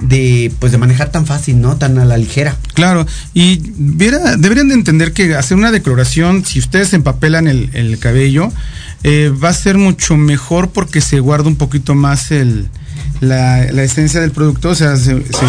de, 0.00 0.52
pues 0.58 0.72
de 0.72 0.78
manejar 0.78 1.10
tan 1.10 1.26
fácil, 1.26 1.60
¿no? 1.60 1.76
Tan 1.76 1.98
a 1.98 2.04
la 2.04 2.16
ligera. 2.18 2.56
Claro, 2.74 3.06
y 3.34 3.60
viera- 3.76 4.36
deberían 4.36 4.68
de 4.68 4.74
entender 4.74 5.12
que 5.12 5.34
hacer 5.34 5.56
una 5.56 5.70
decoloración, 5.70 6.44
si 6.44 6.58
ustedes 6.58 6.92
empapelan 6.94 7.46
el, 7.48 7.70
el 7.74 7.98
cabello, 7.98 8.52
eh, 9.04 9.32
va 9.42 9.48
a 9.50 9.54
ser 9.54 9.76
mucho 9.78 10.16
mejor 10.16 10.70
porque 10.70 11.00
se 11.00 11.20
guarda 11.20 11.48
un 11.48 11.56
poquito 11.56 11.94
más 11.94 12.30
el, 12.30 12.68
la, 13.20 13.66
la 13.72 13.82
esencia 13.82 14.20
del 14.20 14.30
producto, 14.30 14.70
o 14.70 14.74
sea, 14.74 14.96
se, 14.96 15.14
se 15.16 15.46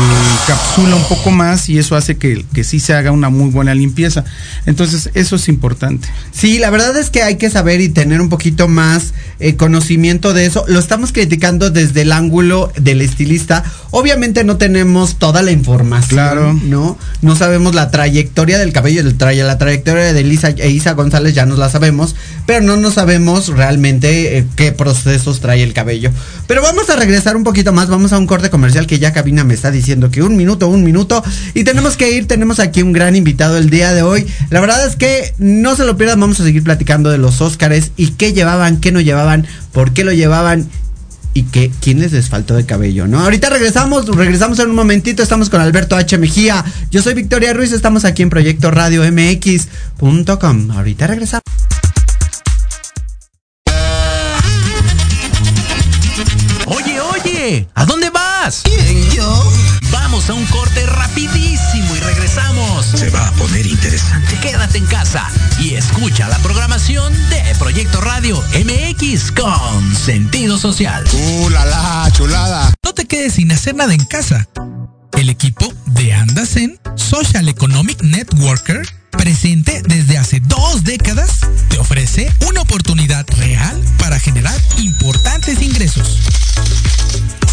capsula 0.48 0.96
un 0.96 1.04
poco 1.08 1.32
más 1.32 1.70
y 1.70 1.78
eso 1.78 1.96
hace 1.96 2.18
que, 2.18 2.46
que 2.54 2.64
sí 2.64 2.80
se 2.80 2.94
haga 2.94 3.12
una 3.12 3.30
muy 3.30 3.50
buena 3.50 3.76
limpieza. 3.76 4.24
Entonces, 4.66 5.10
eso 5.14 5.36
es 5.36 5.48
importante. 5.50 6.08
Sí, 6.32 6.60
la 6.60 6.70
verdad 6.70 6.98
es 6.98 7.10
que 7.10 7.22
hay 7.24 7.38
que 7.38 7.50
saber 7.50 7.82
y 7.82 7.90
tener 7.90 8.22
un 8.22 8.30
poquito 8.30 8.68
más 8.68 9.14
eh, 9.40 9.56
conocimiento 9.56 10.34
de 10.34 10.46
eso. 10.46 10.66
Lo 10.68 10.80
estamos 10.80 11.12
criticando 11.12 11.70
desde 11.70 12.02
el 12.02 12.12
ángulo 12.12 12.72
del 12.80 13.02
estilista. 13.02 13.64
Obviamente 13.92 14.44
no 14.44 14.58
tenemos 14.58 15.16
toda 15.18 15.42
la 15.42 15.52
información, 15.52 16.10
Claro. 16.10 16.54
¿no? 16.54 16.98
No 17.22 17.36
sabemos 17.36 17.76
la 17.76 17.92
trayectoria 17.92 18.58
del 18.58 18.72
cabello, 18.72 19.04
del 19.04 19.18
tra- 19.18 19.36
la 19.36 19.58
trayectoria 19.58 20.14
de 20.14 20.24
Lisa 20.24 20.50
e 20.50 20.70
Isa 20.70 20.94
González 20.94 21.34
ya 21.36 21.46
nos 21.46 21.60
la 21.60 21.70
sabemos, 21.70 22.16
pero 22.46 22.62
no 22.66 22.78
nos 22.78 22.96
sabemos 22.96 23.48
realmente 23.48 24.38
eh, 24.38 24.46
qué 24.56 24.72
procesos 24.72 25.40
trae 25.40 25.62
el 25.64 25.74
cabello. 25.74 26.12
Pero 26.48 26.62
vamos 26.62 26.90
a 26.90 26.96
regresar 26.96 27.36
un 27.38 27.44
poquito 27.44 27.59
más, 27.72 27.89
vamos 27.89 28.13
a 28.13 28.18
un 28.18 28.25
corte 28.25 28.50
comercial 28.50 28.88
que 28.88 29.00
ya 29.00 29.13
Cabina 29.13 29.44
me 29.44 29.54
está 29.54 29.72
diciendo 29.72 30.10
que 30.10 30.24
un 30.24 30.36
minuto, 30.36 30.68
un 30.68 30.84
minuto, 30.84 31.24
y 31.54 31.63
tenemos 31.63 31.98
que 31.98 32.12
ir, 32.12 32.28
tenemos 32.28 32.60
aquí 32.60 32.82
un 32.82 32.94
gran 32.94 33.16
invitado 33.16 33.58
el 33.58 33.70
día 33.70 33.94
de 33.94 34.01
hoy. 34.01 34.25
La 34.50 34.62
verdad 34.62 34.86
es 34.88 34.96
que 34.96 35.34
no 35.38 35.75
se 35.75 35.86
lo 35.86 35.98
pierdan, 35.98 36.20
vamos 36.20 36.39
a 36.39 36.44
seguir 36.44 36.63
platicando 36.63 37.10
de 37.10 37.18
los 37.18 37.42
Óscares 37.42 37.92
y 37.98 38.12
qué 38.12 38.34
llevaban, 38.34 38.80
qué 38.80 38.92
no 38.92 39.01
llevaban, 39.01 39.46
por 39.72 39.92
qué 39.92 40.04
lo 40.04 40.13
llevaban 40.13 40.68
y 41.34 41.44
que 41.44 41.72
quién 41.82 42.00
les 42.00 42.30
faltó 42.30 42.56
de 42.56 42.66
cabello, 42.66 43.08
¿no? 43.08 43.20
Ahorita 43.20 43.50
regresamos, 43.50 44.08
regresamos 44.08 44.60
en 44.60 44.70
un 44.70 44.75
momentito, 44.75 45.22
estamos 45.22 45.50
con 45.50 45.62
Alberto 45.62 45.96
H. 45.96 46.18
Mejía. 46.18 46.66
Yo 46.92 47.01
soy 47.01 47.13
Victoria 47.13 47.54
Ruiz, 47.54 47.72
estamos 47.72 48.06
aquí 48.06 48.24
en 48.24 48.30
Proyecto 48.30 48.72
Radio 48.72 49.04
MX.com. 49.04 50.72
Ahorita 50.72 51.08
regresamos. 51.08 51.44
¿A 57.75 57.86
dónde 57.86 58.10
vas? 58.10 58.62
¿Quién, 58.63 59.10
yo? 59.12 59.53
Vamos 59.91 60.29
a 60.29 60.34
un 60.34 60.46
corte 60.48 60.86
rapidísimo 60.86 61.96
y 61.96 62.00
regresamos. 62.00 62.86
Se 62.86 63.10
va 63.10 63.27
a 63.27 63.32
poner 63.34 63.65
interesante. 63.65 64.38
Quédate 64.39 64.77
en 64.77 64.86
casa 64.86 65.27
y 65.60 65.74
escucha 65.74 66.27
la 66.27 66.38
programación 66.39 67.12
de 67.29 67.41
Proyecto 67.58 68.01
Radio 68.01 68.44
MX 68.53 69.32
con 69.32 69.96
sentido 69.96 70.58
social. 70.58 71.03
¡Uh, 71.12 71.50
la, 71.50 71.65
la, 71.65 72.12
chulada! 72.12 72.74
No 72.84 72.94
te 72.94 73.06
quedes 73.06 73.34
sin 73.34 73.51
hacer 73.51 73.75
nada 73.75 73.94
en 73.94 74.06
casa. 74.06 74.48
El 75.18 75.29
equipo 75.29 75.74
de 75.88 76.13
Andasen 76.13 76.79
Social 76.96 77.50
Economic 77.50 78.01
Networker, 78.03 78.88
presente 79.12 79.82
desde 79.88 80.18
hace 80.18 80.39
dos 80.39 80.84
décadas, 80.84 81.39
te 81.70 81.78
ofrece 81.78 82.32
una 82.48 82.62
oportunidad 82.62 83.25
real 83.38 83.82
para 83.98 84.20
generar 84.20 84.60
importantes 84.78 85.62
ingresos. 85.62 86.20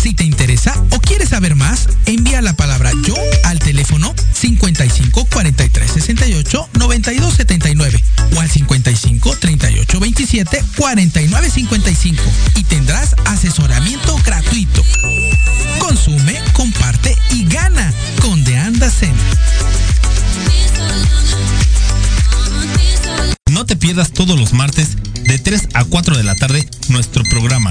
Si 0.00 0.14
te 0.14 0.24
interesa 0.24 0.72
o 0.90 1.00
quieres 1.00 1.30
saber 1.30 1.56
más, 1.56 1.88
envía 2.06 2.40
la 2.40 2.54
palabra 2.54 2.92
yo 3.04 3.16
al 3.44 3.58
teléfono 3.58 4.14
55 4.34 5.26
43 5.26 5.90
68 5.90 6.68
92 6.74 7.34
79 7.34 8.04
o 8.36 8.40
al 8.40 8.48
55 8.48 9.36
38 9.36 10.00
27 10.00 10.64
49 10.76 11.50
55 11.50 12.22
y 12.54 12.64
tendrás 12.64 13.16
asesoramiento 13.24 14.16
gratuito. 14.24 14.55
Pierdas 23.86 24.10
todos 24.10 24.36
los 24.36 24.52
martes 24.52 24.96
de 25.22 25.38
3 25.38 25.68
a 25.74 25.84
4 25.84 26.16
de 26.16 26.24
la 26.24 26.34
tarde 26.34 26.68
nuestro 26.88 27.22
programa 27.22 27.70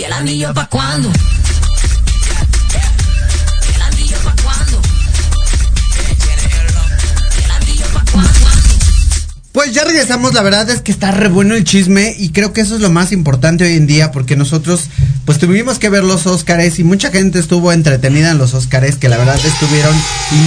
¿Y 0.00 0.04
el 0.04 0.14
anillo 0.14 0.54
pa'. 0.54 0.66
Pues 9.52 9.74
ya 9.74 9.84
regresamos, 9.84 10.32
la 10.32 10.40
verdad 10.40 10.70
es 10.70 10.80
que 10.80 10.90
está 10.90 11.10
re 11.10 11.28
bueno 11.28 11.54
el 11.54 11.64
chisme 11.64 12.14
y 12.18 12.30
creo 12.30 12.54
que 12.54 12.62
eso 12.62 12.76
es 12.76 12.80
lo 12.80 12.88
más 12.88 13.12
importante 13.12 13.64
hoy 13.64 13.74
en 13.74 13.86
día 13.86 14.10
porque 14.10 14.36
nosotros 14.36 14.88
pues 15.30 15.38
tuvimos 15.38 15.78
que 15.78 15.88
ver 15.90 16.02
los 16.02 16.26
Óscares 16.26 16.80
y 16.80 16.82
mucha 16.82 17.12
gente 17.12 17.38
estuvo 17.38 17.70
entretenida 17.72 18.32
en 18.32 18.38
los 18.38 18.52
Óscares 18.54 18.96
que 18.96 19.08
la 19.08 19.16
verdad 19.16 19.38
estuvieron 19.44 19.94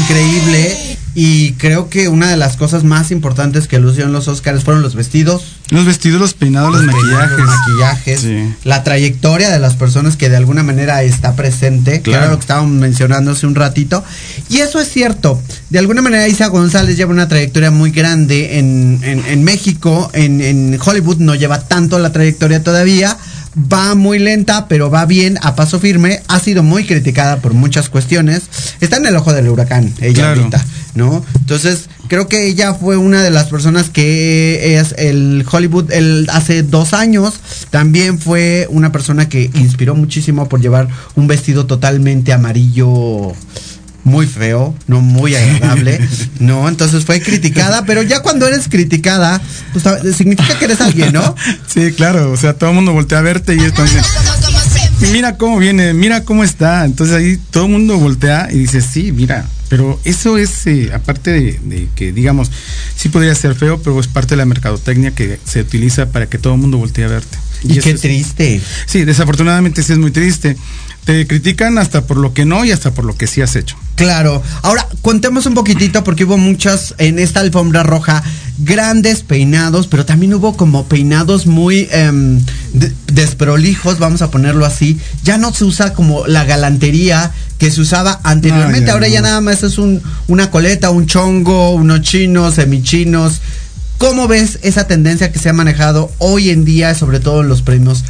increíble 0.01 0.97
y 1.15 1.53
creo 1.53 1.89
que 1.89 2.09
una 2.09 2.29
de 2.29 2.35
las 2.35 2.57
cosas 2.57 2.83
más 2.83 3.09
importantes 3.11 3.69
que 3.69 3.79
lucieron 3.79 4.11
los 4.11 4.27
Óscares 4.27 4.63
fueron 4.65 4.81
los 4.83 4.95
vestidos, 4.95 5.43
Los 5.69 5.85
vestidos, 5.85 6.19
los 6.19 6.33
peinados, 6.33 6.73
los, 6.73 6.83
maquillajes. 6.83 7.37
los 7.37 7.47
maquillajes, 7.47 8.19
Sí. 8.19 8.53
la 8.65 8.83
trayectoria 8.83 9.49
de 9.51 9.59
las 9.59 9.75
personas 9.75 10.17
que 10.17 10.27
de 10.29 10.35
alguna 10.35 10.63
manera 10.63 11.01
está 11.03 11.33
presente, 11.35 12.01
que 12.01 12.09
era 12.09 12.19
Claro. 12.21 12.31
lo 12.33 12.37
que 12.39 12.41
estábamos 12.43 12.71
mencionando 12.71 13.31
hace 13.31 13.47
un 13.47 13.55
ratito. 13.55 14.03
Y 14.49 14.57
eso 14.57 14.81
es 14.81 14.89
cierto. 14.91 15.41
De 15.69 15.79
alguna 15.79 16.01
manera 16.01 16.27
Isa 16.27 16.47
González 16.47 16.97
lleva 16.97 17.11
una 17.11 17.29
trayectoria 17.29 17.71
muy 17.71 17.91
grande 17.91 18.57
en, 18.59 18.99
en- 19.03 19.23
en 19.25 19.43
México, 19.45 20.09
en, 20.13 20.41
en 20.41 20.77
Hollywood 20.83 21.19
no 21.19 21.35
lleva 21.35 21.61
tanto 21.61 21.99
la 21.99 22.11
trayectoria 22.11 22.61
todavía. 22.63 23.17
Va 23.55 23.93
muy 23.93 24.17
lenta, 24.19 24.67
pero 24.67 24.89
va 24.89 25.05
bien, 25.05 25.37
a 25.41 25.55
paso 25.55 25.79
firme. 25.79 26.21
Ha 26.27 26.39
sido 26.39 26.63
muy 26.63 26.85
criticada 26.85 27.37
por 27.37 27.53
muchas 27.53 27.89
cuestiones. 27.89 28.43
Está 28.81 28.97
en 28.97 29.05
el 29.05 29.15
ojo 29.15 29.31
del 29.31 29.47
huracán, 29.47 29.93
ella 30.01 30.13
Claro. 30.13 30.39
ahorita, 30.41 30.65
¿no? 30.95 31.23
Entonces, 31.35 31.87
creo 32.07 32.27
que 32.27 32.47
ella 32.47 32.73
fue 32.73 32.97
una 32.97 33.21
de 33.21 33.29
las 33.29 33.47
personas 33.49 33.89
que 33.89 34.77
es 34.79 34.95
el 34.97 35.45
Hollywood 35.49 35.91
el, 35.91 36.27
hace 36.31 36.63
dos 36.63 36.93
años. 36.93 37.35
También 37.69 38.17
fue 38.19 38.67
una 38.71 38.91
persona 38.91 39.29
que 39.29 39.51
inspiró 39.53 39.93
muchísimo 39.95 40.49
por 40.49 40.59
llevar 40.59 40.87
un 41.15 41.27
vestido 41.27 41.65
totalmente 41.67 42.33
amarillo 42.33 43.33
muy 44.03 44.27
feo, 44.27 44.75
no 44.87 45.01
muy 45.01 45.35
agradable, 45.35 45.99
no, 46.39 46.67
entonces 46.67 47.05
fue 47.05 47.21
criticada, 47.21 47.85
pero 47.85 48.03
ya 48.03 48.21
cuando 48.21 48.47
eres 48.47 48.67
criticada, 48.67 49.41
pues 49.71 49.85
significa 50.15 50.57
que 50.59 50.65
eres 50.65 50.81
alguien, 50.81 51.13
¿no? 51.13 51.35
Sí, 51.67 51.91
claro, 51.93 52.31
o 52.31 52.37
sea, 52.37 52.53
todo 52.53 52.69
el 52.69 52.75
mundo 52.75 52.93
voltea 52.93 53.19
a 53.19 53.21
verte 53.21 53.55
y 53.55 53.59
entonces 53.59 54.03
mira 55.11 55.37
cómo 55.37 55.57
viene, 55.57 55.93
mira 55.93 56.23
cómo 56.23 56.43
está, 56.43 56.85
entonces 56.85 57.15
ahí 57.15 57.39
todo 57.51 57.65
el 57.65 57.71
mundo 57.71 57.97
voltea 57.97 58.49
y 58.51 58.59
dice, 58.59 58.81
sí, 58.81 59.11
mira, 59.11 59.45
pero 59.69 59.99
eso 60.03 60.37
es, 60.37 60.67
eh, 60.67 60.91
aparte 60.93 61.31
de, 61.31 61.89
que, 61.95 62.11
digamos, 62.11 62.51
sí 62.95 63.09
podría 63.09 63.33
ser 63.33 63.55
feo, 63.55 63.81
pero 63.81 63.99
es 63.99 64.07
parte 64.07 64.31
de 64.31 64.37
la 64.37 64.45
mercadotecnia 64.45 65.15
que 65.15 65.39
se 65.43 65.61
utiliza 65.61 66.11
para 66.11 66.27
que 66.27 66.37
todo 66.37 66.53
el 66.53 66.59
mundo 66.59 66.77
voltee 66.77 67.05
a 67.05 67.07
verte. 67.07 67.37
Y, 67.63 67.79
qué 67.79 67.95
triste. 67.95 68.61
Sí, 68.85 69.03
desafortunadamente 69.03 69.81
sí 69.81 69.93
es 69.93 69.97
muy 69.97 70.11
triste. 70.11 70.57
Te 71.05 71.27
critican 71.27 71.77
hasta 71.77 72.05
por 72.05 72.17
lo 72.17 72.33
que 72.33 72.45
no 72.45 72.63
y 72.63 72.71
hasta 72.71 72.91
por 72.93 73.03
lo 73.03 73.15
que 73.17 73.27
sí 73.27 73.41
has 73.41 73.55
hecho. 73.55 73.75
Claro. 73.95 74.41
Ahora, 74.61 74.87
contemos 75.01 75.45
un 75.45 75.53
poquitito 75.53 76.03
porque 76.03 76.23
hubo 76.23 76.37
muchas 76.37 76.95
en 76.97 77.19
esta 77.19 77.41
alfombra 77.41 77.83
roja 77.83 78.23
grandes 78.57 79.21
peinados, 79.21 79.87
pero 79.87 80.05
también 80.05 80.33
hubo 80.33 80.55
como 80.55 80.85
peinados 80.85 81.45
muy 81.45 81.87
em, 81.91 82.41
desprolijos, 83.07 83.99
vamos 83.99 84.21
a 84.21 84.31
ponerlo 84.31 84.65
así. 84.65 84.99
Ya 85.23 85.37
no 85.37 85.53
se 85.53 85.65
usa 85.65 85.93
como 85.93 86.25
la 86.27 86.45
galantería 86.45 87.31
que 87.57 87.69
se 87.71 87.81
usaba 87.81 88.19
anteriormente. 88.23 88.91
Ahora 88.91 89.07
ya 89.07 89.21
nada 89.21 89.41
más 89.41 89.63
es 89.63 89.77
un, 89.77 90.01
una 90.27 90.51
coleta, 90.51 90.89
un 90.89 91.05
chongo, 91.05 91.71
unos 91.71 92.01
chinos, 92.01 92.55
semichinos. 92.55 93.41
¿Cómo 93.97 94.27
ves 94.27 94.59
esa 94.63 94.87
tendencia 94.87 95.31
que 95.31 95.39
se 95.39 95.49
ha 95.49 95.53
manejado 95.53 96.11
hoy 96.17 96.49
en 96.49 96.65
día, 96.65 96.95
sobre 96.95 97.19
todo 97.19 97.41
en 97.41 97.47
los 97.47 97.61
premios 97.61 98.03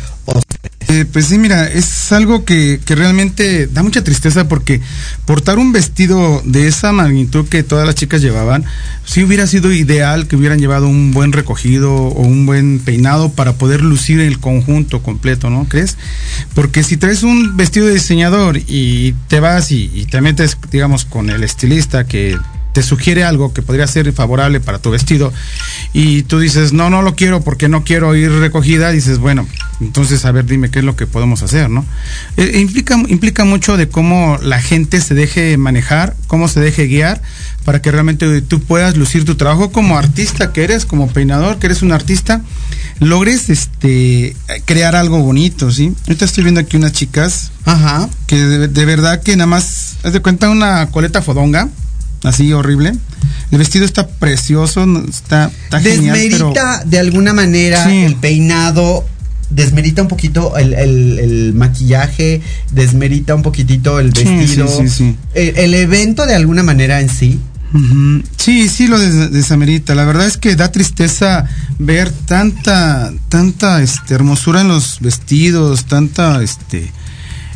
eh, 0.87 1.05
pues 1.11 1.27
sí, 1.27 1.37
mira, 1.37 1.67
es 1.67 2.11
algo 2.11 2.45
que, 2.45 2.79
realmente 2.87 3.67
da 3.67 3.83
mucha 3.83 4.03
tristeza 4.03 4.47
porque 4.47 4.81
portar 5.25 5.57
un 5.57 5.71
vestido 5.71 6.41
de 6.45 6.67
esa 6.67 6.91
magnitud 6.91 7.47
que 7.47 7.63
todas 7.63 7.85
las 7.85 7.95
chicas 7.95 8.21
llevaban, 8.21 8.63
sí 9.05 9.23
hubiera 9.23 9.47
sido 9.47 9.71
ideal 9.71 10.27
que 10.27 10.35
hubieran 10.35 10.59
llevado 10.59 10.87
un 10.87 11.11
buen 11.11 11.31
recogido 11.31 11.93
o 11.93 12.21
un 12.21 12.45
buen 12.45 12.79
peinado 12.79 13.31
para 13.31 13.53
poder 13.53 13.81
lucir 13.81 14.19
el 14.19 14.39
conjunto 14.39 15.01
completo, 15.01 15.49
¿no 15.49 15.65
crees? 15.65 15.97
Porque 16.53 16.83
si 16.83 16.97
traes 16.97 17.23
un 17.23 17.57
vestido 17.57 17.87
de 17.87 17.93
diseñador 17.93 18.57
y 18.57 19.13
te 19.27 19.39
vas 19.39 19.71
y, 19.71 19.91
y 19.93 20.05
te 20.05 20.21
metes, 20.21 20.57
digamos, 20.71 21.05
con 21.05 21.29
el 21.29 21.43
estilista 21.43 22.05
que 22.05 22.37
te 22.73 22.83
sugiere 22.83 23.23
algo 23.23 23.53
que 23.53 23.61
podría 23.61 23.87
ser 23.87 24.11
favorable 24.13 24.59
para 24.59 24.79
tu 24.79 24.91
vestido 24.91 25.31
y 25.93 26.23
tú 26.23 26.39
dices, 26.39 26.73
no, 26.73 26.89
no 26.89 27.01
lo 27.01 27.15
quiero 27.15 27.41
porque 27.41 27.69
no 27.69 27.83
quiero 27.83 28.15
ir 28.15 28.31
recogida, 28.31 28.91
dices, 28.91 29.19
bueno, 29.19 29.47
entonces 29.79 30.25
a 30.25 30.31
ver, 30.31 30.45
dime 30.45 30.69
qué 30.69 30.79
es 30.79 30.85
lo 30.85 30.95
que 30.95 31.05
podemos 31.05 31.43
hacer, 31.43 31.69
¿no? 31.69 31.85
Eh, 32.35 32.59
implica, 32.59 32.95
implica 33.07 33.45
mucho 33.45 33.77
de 33.77 33.87
cómo 33.89 34.39
la 34.41 34.59
gente 34.59 34.99
se 35.01 35.13
deje 35.13 35.55
manejar, 35.57 36.15
cómo 36.27 36.47
se 36.47 36.59
deje 36.59 36.87
guiar 36.87 37.21
para 37.63 37.81
que 37.81 37.91
realmente 37.91 38.41
tú 38.41 38.59
puedas 38.59 38.97
lucir 38.97 39.23
tu 39.23 39.35
trabajo 39.35 39.71
como 39.71 39.97
artista 39.97 40.51
que 40.51 40.63
eres, 40.63 40.85
como 40.85 41.07
peinador, 41.07 41.59
que 41.59 41.67
eres 41.67 41.83
un 41.83 41.91
artista, 41.91 42.41
logres 42.99 43.49
este 43.49 44.35
crear 44.65 44.95
algo 44.95 45.19
bonito, 45.19 45.71
¿sí? 45.71 45.93
Ahorita 46.07 46.25
estoy 46.25 46.43
viendo 46.43 46.59
aquí 46.61 46.75
unas 46.75 46.91
chicas, 46.91 47.51
ajá, 47.65 48.09
que 48.25 48.37
de, 48.37 48.67
de 48.67 48.85
verdad 48.85 49.21
que 49.21 49.35
nada 49.35 49.47
más, 49.47 49.97
haz 50.03 50.13
de 50.13 50.21
cuenta 50.21 50.49
una 50.49 50.89
coleta 50.89 51.21
fodonga, 51.21 51.69
así 52.23 52.53
horrible. 52.53 52.93
El 53.51 53.57
vestido 53.57 53.85
está 53.85 54.07
precioso, 54.07 54.83
está, 55.07 55.51
está 55.65 55.79
Desmerita 55.79 56.83
de 56.85 56.99
alguna 56.99 57.33
manera 57.33 57.83
el 57.93 58.15
peinado, 58.15 59.05
desmerita 59.49 60.01
un 60.01 60.07
poquito 60.07 60.57
el, 60.57 61.53
maquillaje, 61.53 62.41
desmerita 62.71 63.35
un 63.35 63.43
poquitito 63.43 63.99
el 63.99 64.11
vestido. 64.11 64.67
Sí, 64.67 64.89
sí, 64.89 65.15
el, 65.35 65.73
evento 65.75 66.25
de 66.25 66.35
alguna 66.35 66.63
manera 66.63 66.99
en 66.99 67.09
sí. 67.09 67.39
Sí, 68.37 68.69
sí 68.69 68.87
lo 68.87 68.99
desamerita. 68.99 69.95
La 69.95 70.05
verdad 70.05 70.27
es 70.27 70.37
que 70.37 70.55
da 70.55 70.71
tristeza 70.71 71.45
ver 71.79 72.11
tanta, 72.11 73.11
tanta 73.29 73.81
este, 73.81 74.13
hermosura 74.13 74.61
en 74.61 74.67
los 74.67 74.99
vestidos, 74.99 75.85
tanta 75.85 76.41
este 76.43 76.91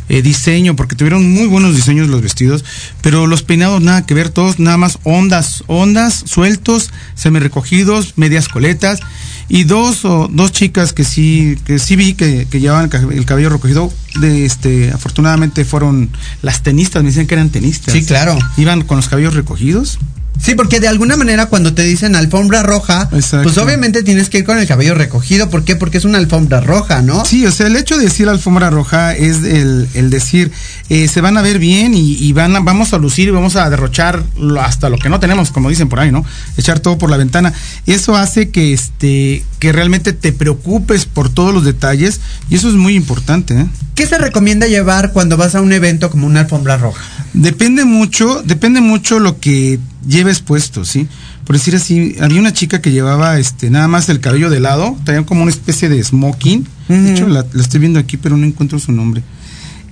eh, 0.08 0.22
diseño, 0.22 0.76
porque 0.76 0.96
tuvieron 0.96 1.30
muy 1.30 1.46
buenos 1.46 1.74
diseños 1.74 2.08
los 2.08 2.22
vestidos, 2.22 2.64
pero 3.02 3.26
los 3.26 3.42
peinados 3.42 3.82
nada 3.82 4.06
que 4.06 4.14
ver, 4.14 4.30
todos 4.30 4.58
nada 4.58 4.76
más 4.76 4.98
ondas, 5.04 5.64
ondas, 5.66 6.22
sueltos, 6.26 6.90
semi 7.14 7.38
recogidos, 7.38 8.14
medias 8.16 8.48
coletas, 8.48 9.00
y 9.48 9.64
dos 9.64 10.04
o 10.04 10.28
dos 10.30 10.52
chicas 10.52 10.92
que 10.92 11.04
sí, 11.04 11.56
que 11.64 11.78
sí 11.78 11.96
vi 11.96 12.14
que, 12.14 12.46
que 12.50 12.60
llevaban 12.60 12.90
el 13.10 13.24
cabello 13.24 13.48
recogido, 13.48 13.92
de 14.20 14.44
este, 14.44 14.90
afortunadamente 14.92 15.64
fueron 15.64 16.10
las 16.42 16.62
tenistas, 16.62 17.02
me 17.02 17.08
decían 17.08 17.26
que 17.26 17.34
eran 17.34 17.50
tenistas. 17.50 17.94
Sí, 17.94 18.04
claro. 18.04 18.38
Iban 18.56 18.82
con 18.82 18.96
los 18.96 19.08
cabellos 19.08 19.34
recogidos. 19.34 19.98
Sí, 20.40 20.54
porque 20.54 20.80
de 20.80 20.88
alguna 20.88 21.16
manera 21.16 21.46
cuando 21.46 21.74
te 21.74 21.82
dicen 21.82 22.14
alfombra 22.14 22.62
roja, 22.62 23.08
pues 23.10 23.58
obviamente 23.58 24.02
tienes 24.02 24.30
que 24.30 24.38
ir 24.38 24.44
con 24.44 24.58
el 24.58 24.66
cabello 24.66 24.94
recogido. 24.94 25.50
¿Por 25.50 25.64
qué? 25.64 25.76
Porque 25.76 25.98
es 25.98 26.04
una 26.04 26.18
alfombra 26.18 26.60
roja, 26.60 27.02
¿no? 27.02 27.24
Sí, 27.24 27.44
o 27.44 27.52
sea, 27.52 27.66
el 27.66 27.76
hecho 27.76 27.98
de 27.98 28.04
decir 28.04 28.28
alfombra 28.28 28.70
roja 28.70 29.14
es 29.14 29.38
el, 29.44 29.88
el 29.94 30.10
decir, 30.10 30.52
eh, 30.88 31.08
se 31.08 31.20
van 31.20 31.36
a 31.36 31.42
ver 31.42 31.58
bien 31.58 31.92
y, 31.94 32.32
van 32.32 32.64
vamos 32.64 32.92
a 32.92 32.98
lucir 32.98 33.28
y 33.28 33.30
vamos 33.30 33.56
a 33.56 33.68
derrochar 33.68 34.22
hasta 34.60 34.88
lo 34.88 34.98
que 34.98 35.08
no 35.08 35.20
tenemos, 35.20 35.50
como 35.50 35.68
dicen 35.70 35.88
por 35.88 36.00
ahí, 36.00 36.12
¿no? 36.12 36.24
Echar 36.56 36.80
todo 36.80 36.98
por 36.98 37.10
la 37.10 37.16
ventana. 37.16 37.52
Eso 37.86 38.16
hace 38.16 38.50
que, 38.50 38.72
este, 38.72 39.44
que 39.58 39.72
realmente 39.72 40.12
te 40.12 40.32
preocupes 40.32 41.04
por 41.04 41.28
todos 41.28 41.52
los 41.52 41.64
detalles 41.64 42.20
y 42.48 42.54
eso 42.54 42.68
es 42.68 42.74
muy 42.74 42.94
importante. 42.94 43.54
¿eh? 43.54 43.66
¿Qué 43.94 44.06
se 44.06 44.18
recomienda 44.18 44.66
llevar 44.66 45.12
cuando 45.12 45.36
vas 45.36 45.54
a 45.54 45.60
un 45.60 45.72
evento 45.72 46.10
como 46.10 46.26
una 46.26 46.40
alfombra 46.40 46.76
roja? 46.76 47.02
Depende 47.32 47.84
mucho, 47.84 48.42
depende 48.44 48.80
mucho 48.80 49.18
lo 49.18 49.38
que 49.40 49.78
lleves 50.06 50.40
puesto, 50.40 50.84
¿sí? 50.84 51.08
Por 51.44 51.56
decir 51.56 51.74
así, 51.76 52.16
había 52.20 52.40
una 52.40 52.52
chica 52.52 52.80
que 52.80 52.90
llevaba 52.90 53.38
este 53.38 53.70
nada 53.70 53.88
más 53.88 54.08
el 54.08 54.20
cabello 54.20 54.50
de 54.50 54.60
lado, 54.60 54.96
traía 55.04 55.24
como 55.24 55.42
una 55.42 55.50
especie 55.50 55.88
de 55.88 56.02
smoking. 56.02 56.66
De 56.88 57.12
hecho, 57.12 57.28
la, 57.28 57.44
estoy 57.58 57.80
viendo 57.80 57.98
aquí, 57.98 58.16
pero 58.16 58.36
no 58.36 58.46
encuentro 58.46 58.78
su 58.78 58.92
nombre. 58.92 59.22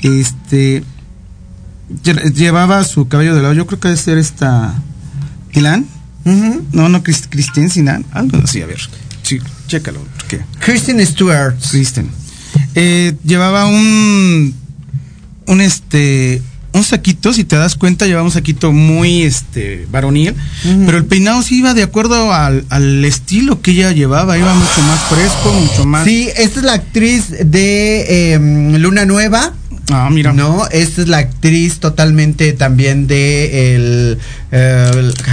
Este 0.01 0.85
llevaba 2.35 2.83
su 2.85 3.09
cabello 3.09 3.35
de 3.35 3.43
lado, 3.43 3.55
yo 3.55 3.67
creo 3.67 3.81
que 3.81 3.89
debe 3.89 4.01
ser 4.01 4.19
esta 4.19 4.75
Ilan. 5.53 5.87
No, 6.73 6.89
no, 6.89 7.03
Kristen 7.03 7.71
Sinan, 7.71 8.05
algo 8.13 8.39
así, 8.43 8.61
a 8.61 8.67
ver. 8.67 8.81
Sí, 9.23 9.39
chécalo. 9.69 10.01
¿qué? 10.29 10.41
Kristen 10.59 11.05
Stewart. 11.07 11.57
Kristen. 11.71 12.09
Eh, 12.75 13.15
llevaba 13.25 13.67
un 13.67 14.55
un 15.47 15.61
este 15.61 16.43
un 16.77 16.85
saquito, 16.85 17.33
si 17.33 17.45
te 17.45 17.57
das 17.57 17.75
cuenta, 17.75 18.07
llevaba 18.07 18.25
un 18.25 18.33
saquito 18.33 18.73
muy 18.73 19.23
este 19.23 19.87
varonil, 19.91 20.35
pero 20.85 20.99
el 20.99 21.05
peinado 21.07 21.43
sí 21.43 21.59
iba 21.59 21.75
de 21.75 21.83
acuerdo 21.83 22.33
al, 22.33 23.05
estilo 23.05 23.61
que 23.61 23.73
ella 23.73 23.93
llevaba, 23.93 24.39
iba 24.39 24.55
mucho 24.55 24.83
más 24.83 25.01
fresco, 25.05 25.53
mucho 25.53 25.87
más. 25.87 26.05
Sí, 26.05 26.29
esta 26.37 26.61
es 26.61 26.65
la 26.65 26.75
actriz 26.75 27.31
de 27.31 28.35
em, 28.35 28.77
Luna 28.77 29.05
Nueva. 29.05 29.55
Ah, 29.91 30.09
mira. 30.11 30.33
No, 30.33 30.67
esta 30.71 31.03
es 31.03 31.09
la 31.09 31.19
actriz 31.19 31.79
totalmente 31.79 32.53
también 32.53 33.07
de 33.07 33.77
el, 33.77 34.19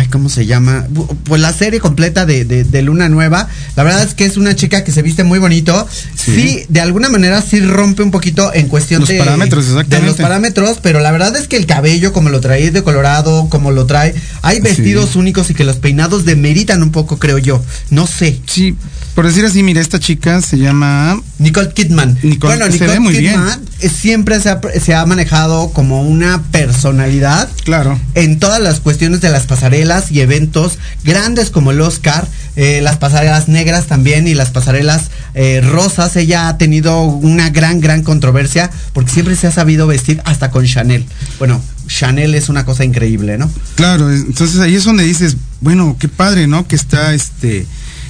¿cómo 0.10 0.30
se 0.30 0.46
llama? 0.46 0.88
Pues 1.24 1.42
la 1.42 1.54
serie 1.54 1.80
completa 1.80 2.26
de, 2.26 2.46
de, 2.46 2.82
Luna 2.82 3.10
Nueva. 3.10 3.48
La 3.76 3.84
verdad 3.84 4.04
es 4.04 4.14
que 4.14 4.26
es 4.26 4.38
una 4.38 4.56
chica 4.56 4.84
que 4.84 4.92
se 4.92 5.02
viste 5.02 5.24
muy 5.24 5.40
bonito. 5.40 5.88
Sí, 6.16 6.66
de 6.70 6.82
alguna 6.82 7.10
manera 7.10 7.42
sí 7.42 7.60
rompe 7.62 8.04
un 8.04 8.12
poquito 8.12 8.54
en 8.54 8.68
cuestión 8.68 9.02
los 9.02 9.10
de, 9.10 9.18
parámetros, 9.18 9.66
exactamente. 9.66 9.96
de 9.98 10.06
los 10.06 10.18
parámetros, 10.18 10.80
pero 10.82 11.00
la 11.00 11.12
verdad 11.12 11.36
es 11.36 11.48
que 11.48 11.58
el 11.58 11.66
cabello, 11.66 12.14
como 12.14 12.30
lo 12.30 12.42
trae 12.42 12.72
de 12.72 12.84
colorado, 12.84 13.50
como 13.50 13.72
lo 13.72 13.86
trae, 13.86 14.14
hay 14.42 14.60
vestidos 14.62 15.16
únicos 15.16 15.50
y 15.50 15.54
que 15.54 15.64
los 15.64 15.78
peinados 15.78 16.26
demeritan 16.26 16.84
un 16.84 16.92
poco, 16.92 17.18
creo 17.18 17.38
yo. 17.38 17.64
No 17.90 18.08
sé. 18.08 18.40
Sí, 18.46 18.76
por 19.16 19.28
decir 19.28 19.46
así, 19.46 19.64
mira, 19.64 19.82
esta 19.82 20.00
chica 20.00 20.42
se 20.42 20.58
llama 20.58 21.22
Nicole 21.38 21.72
Kidman. 21.74 22.18
bueno, 22.40 22.68
Nicole 22.68 23.00
muy 23.00 23.18
Kidman 23.18 23.62
siempre 23.90 24.40
se 24.40 24.50
ha, 24.50 24.62
se 24.82 24.96
ha, 24.96 25.06
manejado 25.06 25.70
como 25.70 26.02
una 26.02 26.42
personalidad. 26.52 27.50
Claro. 27.64 28.00
En 28.16 28.40
todas 28.40 28.62
las 28.62 28.80
cuestiones 28.80 29.22
de 29.22 29.30
las 29.30 29.46
pasarelas 29.46 30.12
y 30.12 30.22
eventos 30.22 30.78
grandes 31.04 31.50
como 31.50 31.72
el 31.72 31.82
Oscar, 31.82 32.28
eh, 32.56 32.82
las 32.82 32.98
pasarelas 32.98 33.48
negras 33.48 33.88
también 33.88 34.28
y 34.28 34.34
las 34.34 34.52
pasarelas 34.52 35.10
eh, 35.34 35.62
rosas. 35.62 36.16
Ella 36.16 36.48
ha 36.48 36.58
tenido 36.58 37.04
una 37.04 37.50
gran, 37.50 37.82
gran 37.82 38.04
controversia 38.04 38.70
porque 38.94 39.12
siempre 39.12 39.36
se 39.36 39.48
ha 39.48 39.52
sabido 39.52 39.88
vestir 39.88 40.22
hasta 40.26 40.52
con 40.52 40.66
Chanel. 40.66 41.06
Bueno, 41.40 41.62
Chanel 41.88 42.36
es 42.36 42.50
una 42.50 42.66
cosa 42.66 42.84
increíble, 42.84 43.38
¿no? 43.38 43.52
Claro, 43.76 44.12
entonces 44.12 44.60
ahí 44.60 44.76
es 44.76 44.84
donde 44.84 45.04
dices, 45.04 45.38
bueno, 45.62 45.98
qué 46.00 46.08
padre, 46.08 46.48
¿no? 46.48 46.68
Que 46.68 46.76
está 46.76 47.14
este. 47.14 47.66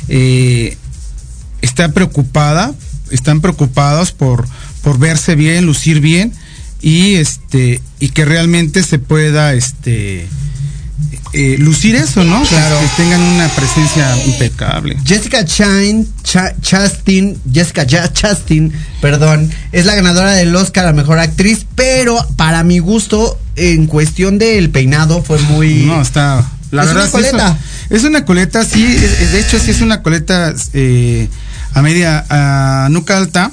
Eh, 0.10 0.78
está 1.64 1.90
preocupada, 1.90 2.74
están 3.10 3.42
preocupados 3.42 4.12
por, 4.12 4.46
por 4.84 5.00
verse 5.00 5.36
bien, 5.36 5.66
lucir 5.66 6.00
bien 6.00 6.34
y 6.82 7.16
este 7.16 7.82
y 8.00 8.10
que 8.10 8.26
realmente 8.26 8.84
se 8.84 9.00
pueda 9.00 9.54
este 9.54 10.28
eh, 11.34 11.56
lucir 11.58 11.96
eso, 11.96 12.24
¿no? 12.24 12.44
Claro. 12.44 12.80
Que, 12.80 13.04
tengan 13.04 13.22
una 13.22 13.48
presencia 13.50 14.16
impecable. 14.26 14.98
Jessica 15.04 15.44
Chine, 15.46 16.06
Chastin, 16.62 17.40
Jessica 17.52 17.88
Chastin, 17.88 18.72
perdón, 19.02 19.50
es 19.72 19.86
la 19.86 19.96
ganadora 19.96 20.32
del 20.34 20.56
Oscar 20.56 20.88
a 20.88 20.94
Mejor 20.94 21.18
Actriz, 21.20 21.66
pero 21.76 22.16
para 22.36 22.64
mi 22.64 22.80
gusto 22.80 23.40
en 23.56 23.88
cuestión 23.88 24.38
del 24.38 24.70
peinado 24.70 25.24
fue 25.24 25.40
muy. 25.40 25.86
No, 25.86 26.02
está. 26.02 26.48
La 26.72 26.84
Es 26.84 26.88
verdad, 26.90 27.04
una 27.04 27.12
coleta. 27.12 27.58
es 27.90 28.04
una 28.04 28.26
coleta, 28.26 28.66
sí. 28.66 28.84
es- 28.86 29.32
de 29.32 29.40
hecho, 29.40 29.60
sí 29.60 29.72
es 29.72 29.82
una 29.82 30.02
coleta 30.02 30.54
eh, 30.74 31.30
a 31.74 31.82
media, 31.82 32.26
a 32.30 32.88
nuca 32.90 33.18
alta. 33.18 33.52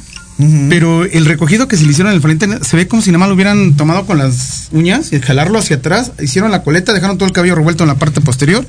Pero 0.70 1.04
el 1.04 1.26
recogido 1.26 1.68
que 1.68 1.76
se 1.76 1.84
le 1.84 1.90
hicieron 1.90 2.12
en 2.12 2.16
el 2.16 2.22
frente 2.22 2.48
se 2.64 2.74
ve 2.74 2.88
como 2.88 3.02
si 3.02 3.10
nada 3.10 3.18
más 3.18 3.28
lo 3.28 3.34
hubieran 3.34 3.74
tomado 3.76 4.06
con 4.06 4.16
las 4.16 4.68
uñas 4.72 5.12
y 5.12 5.20
jalarlo 5.20 5.58
hacia 5.58 5.76
atrás. 5.76 6.12
Hicieron 6.18 6.50
la 6.50 6.62
coleta, 6.62 6.94
dejaron 6.94 7.18
todo 7.18 7.26
el 7.26 7.34
cabello 7.34 7.56
revuelto 7.56 7.84
en 7.84 7.88
la 7.88 7.96
parte 7.96 8.22
posterior. 8.22 8.66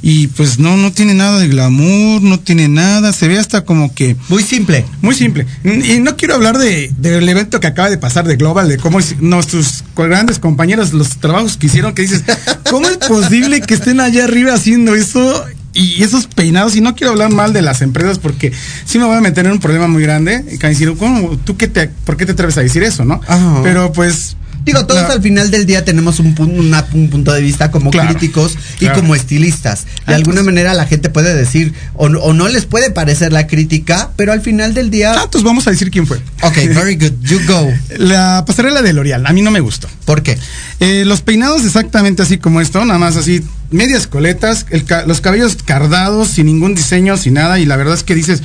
Y 0.00 0.28
pues 0.28 0.60
no, 0.60 0.76
no 0.76 0.92
tiene 0.92 1.14
nada 1.14 1.40
de 1.40 1.48
glamour, 1.48 2.22
no 2.22 2.38
tiene 2.38 2.68
nada. 2.68 3.12
Se 3.12 3.26
ve 3.26 3.36
hasta 3.36 3.64
como 3.64 3.92
que. 3.92 4.14
Muy 4.28 4.44
simple. 4.44 4.84
Muy 5.02 5.12
simple. 5.16 5.44
Y 5.64 5.98
no 5.98 6.16
quiero 6.16 6.36
hablar 6.36 6.56
de, 6.56 6.92
del 6.98 7.28
evento 7.28 7.58
que 7.58 7.66
acaba 7.66 7.90
de 7.90 7.98
pasar 7.98 8.24
de 8.24 8.36
Global, 8.36 8.68
de 8.68 8.76
cómo 8.76 9.00
es- 9.00 9.20
nuestros 9.20 9.82
grandes 9.96 10.38
compañeros, 10.38 10.92
los 10.92 11.18
trabajos 11.18 11.56
que 11.56 11.66
hicieron, 11.66 11.94
que 11.94 12.02
dices, 12.02 12.22
¿cómo 12.70 12.86
es 12.88 12.96
posible 12.98 13.60
que 13.62 13.74
estén 13.74 13.98
allá 13.98 14.22
arriba 14.22 14.54
haciendo 14.54 14.94
eso? 14.94 15.44
Y 15.74 16.02
esos 16.02 16.26
peinados, 16.26 16.74
y 16.76 16.80
no 16.80 16.94
quiero 16.94 17.12
hablar 17.12 17.30
mal 17.30 17.52
de 17.52 17.62
las 17.62 17.82
empresas 17.82 18.18
porque 18.18 18.52
sí 18.84 18.98
me 18.98 19.04
voy 19.04 19.16
a 19.16 19.20
meter 19.20 19.46
en 19.46 19.52
un 19.52 19.60
problema 19.60 19.86
muy 19.86 20.02
grande. 20.02 20.44
Y 20.50 20.56
decir, 20.56 20.92
¿cómo, 20.98 21.36
¿tú 21.38 21.56
qué 21.56 21.68
te, 21.68 21.88
por 21.88 22.16
qué 22.16 22.26
te 22.26 22.32
atreves 22.32 22.58
a 22.58 22.62
decir 22.62 22.82
eso, 22.82 23.04
no? 23.04 23.20
Ajá. 23.26 23.60
Pero 23.62 23.92
pues. 23.92 24.36
Digo, 24.64 24.84
todos 24.86 25.04
al 25.04 25.22
final 25.22 25.50
del 25.50 25.64
día 25.64 25.84
tenemos 25.84 26.18
un, 26.20 26.34
pun- 26.34 26.58
una- 26.58 26.86
un 26.92 27.08
punto 27.08 27.32
de 27.32 27.40
vista 27.40 27.70
como 27.70 27.90
Claro, 27.90 28.10
críticos 28.10 28.56
y 28.76 28.80
claro. 28.80 28.96
como 29.00 29.14
estilistas. 29.14 29.86
De 30.06 30.14
alguna 30.14 30.36
pues. 30.36 30.46
manera 30.46 30.74
la 30.74 30.86
gente 30.86 31.08
puede 31.08 31.34
decir, 31.34 31.72
o, 31.94 32.08
no- 32.08 32.20
o 32.20 32.34
no 32.34 32.48
les 32.48 32.66
puede 32.66 32.90
parecer 32.90 33.32
la 33.32 33.46
crítica, 33.46 34.10
pero 34.16 34.32
al 34.32 34.40
final 34.42 34.74
del 34.74 34.90
día. 34.90 35.12
Ah, 35.12 35.22
entonces 35.24 35.42
vamos 35.44 35.66
a 35.66 35.70
decir 35.70 35.90
quién 35.90 36.06
fue. 36.06 36.18
Ok, 36.42 36.56
very 36.74 36.96
good. 36.96 37.12
You 37.22 37.40
go. 37.46 37.72
La 37.98 38.44
pasarela 38.46 38.82
de 38.82 38.92
L'Oreal, 38.92 39.26
a 39.26 39.32
mí 39.32 39.40
no 39.42 39.50
me 39.50 39.60
gustó. 39.60 39.88
¿Por 40.04 40.22
qué? 40.22 40.38
Eh, 40.80 41.04
los 41.06 41.22
peinados 41.22 41.64
exactamente 41.64 42.22
así 42.22 42.38
como 42.38 42.60
esto, 42.60 42.84
nada 42.84 42.98
más 42.98 43.16
así, 43.16 43.42
medias 43.70 44.06
coletas, 44.06 44.66
el 44.70 44.84
ca- 44.84 45.04
los 45.06 45.20
cabellos 45.20 45.56
cardados, 45.64 46.28
sin 46.28 46.46
ningún 46.46 46.74
diseño, 46.74 47.16
sin 47.16 47.34
nada, 47.34 47.58
y 47.58 47.64
la 47.64 47.76
verdad 47.76 47.94
es 47.94 48.02
que 48.02 48.14
dices, 48.14 48.42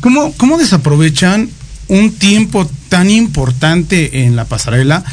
¿cómo, 0.00 0.32
cómo 0.38 0.56
desaprovechan 0.58 1.50
un 1.88 2.12
tiempo 2.12 2.68
tan 2.88 3.10
importante 3.10 4.24
en 4.24 4.36
la 4.36 4.44
pasarela? 4.44 5.04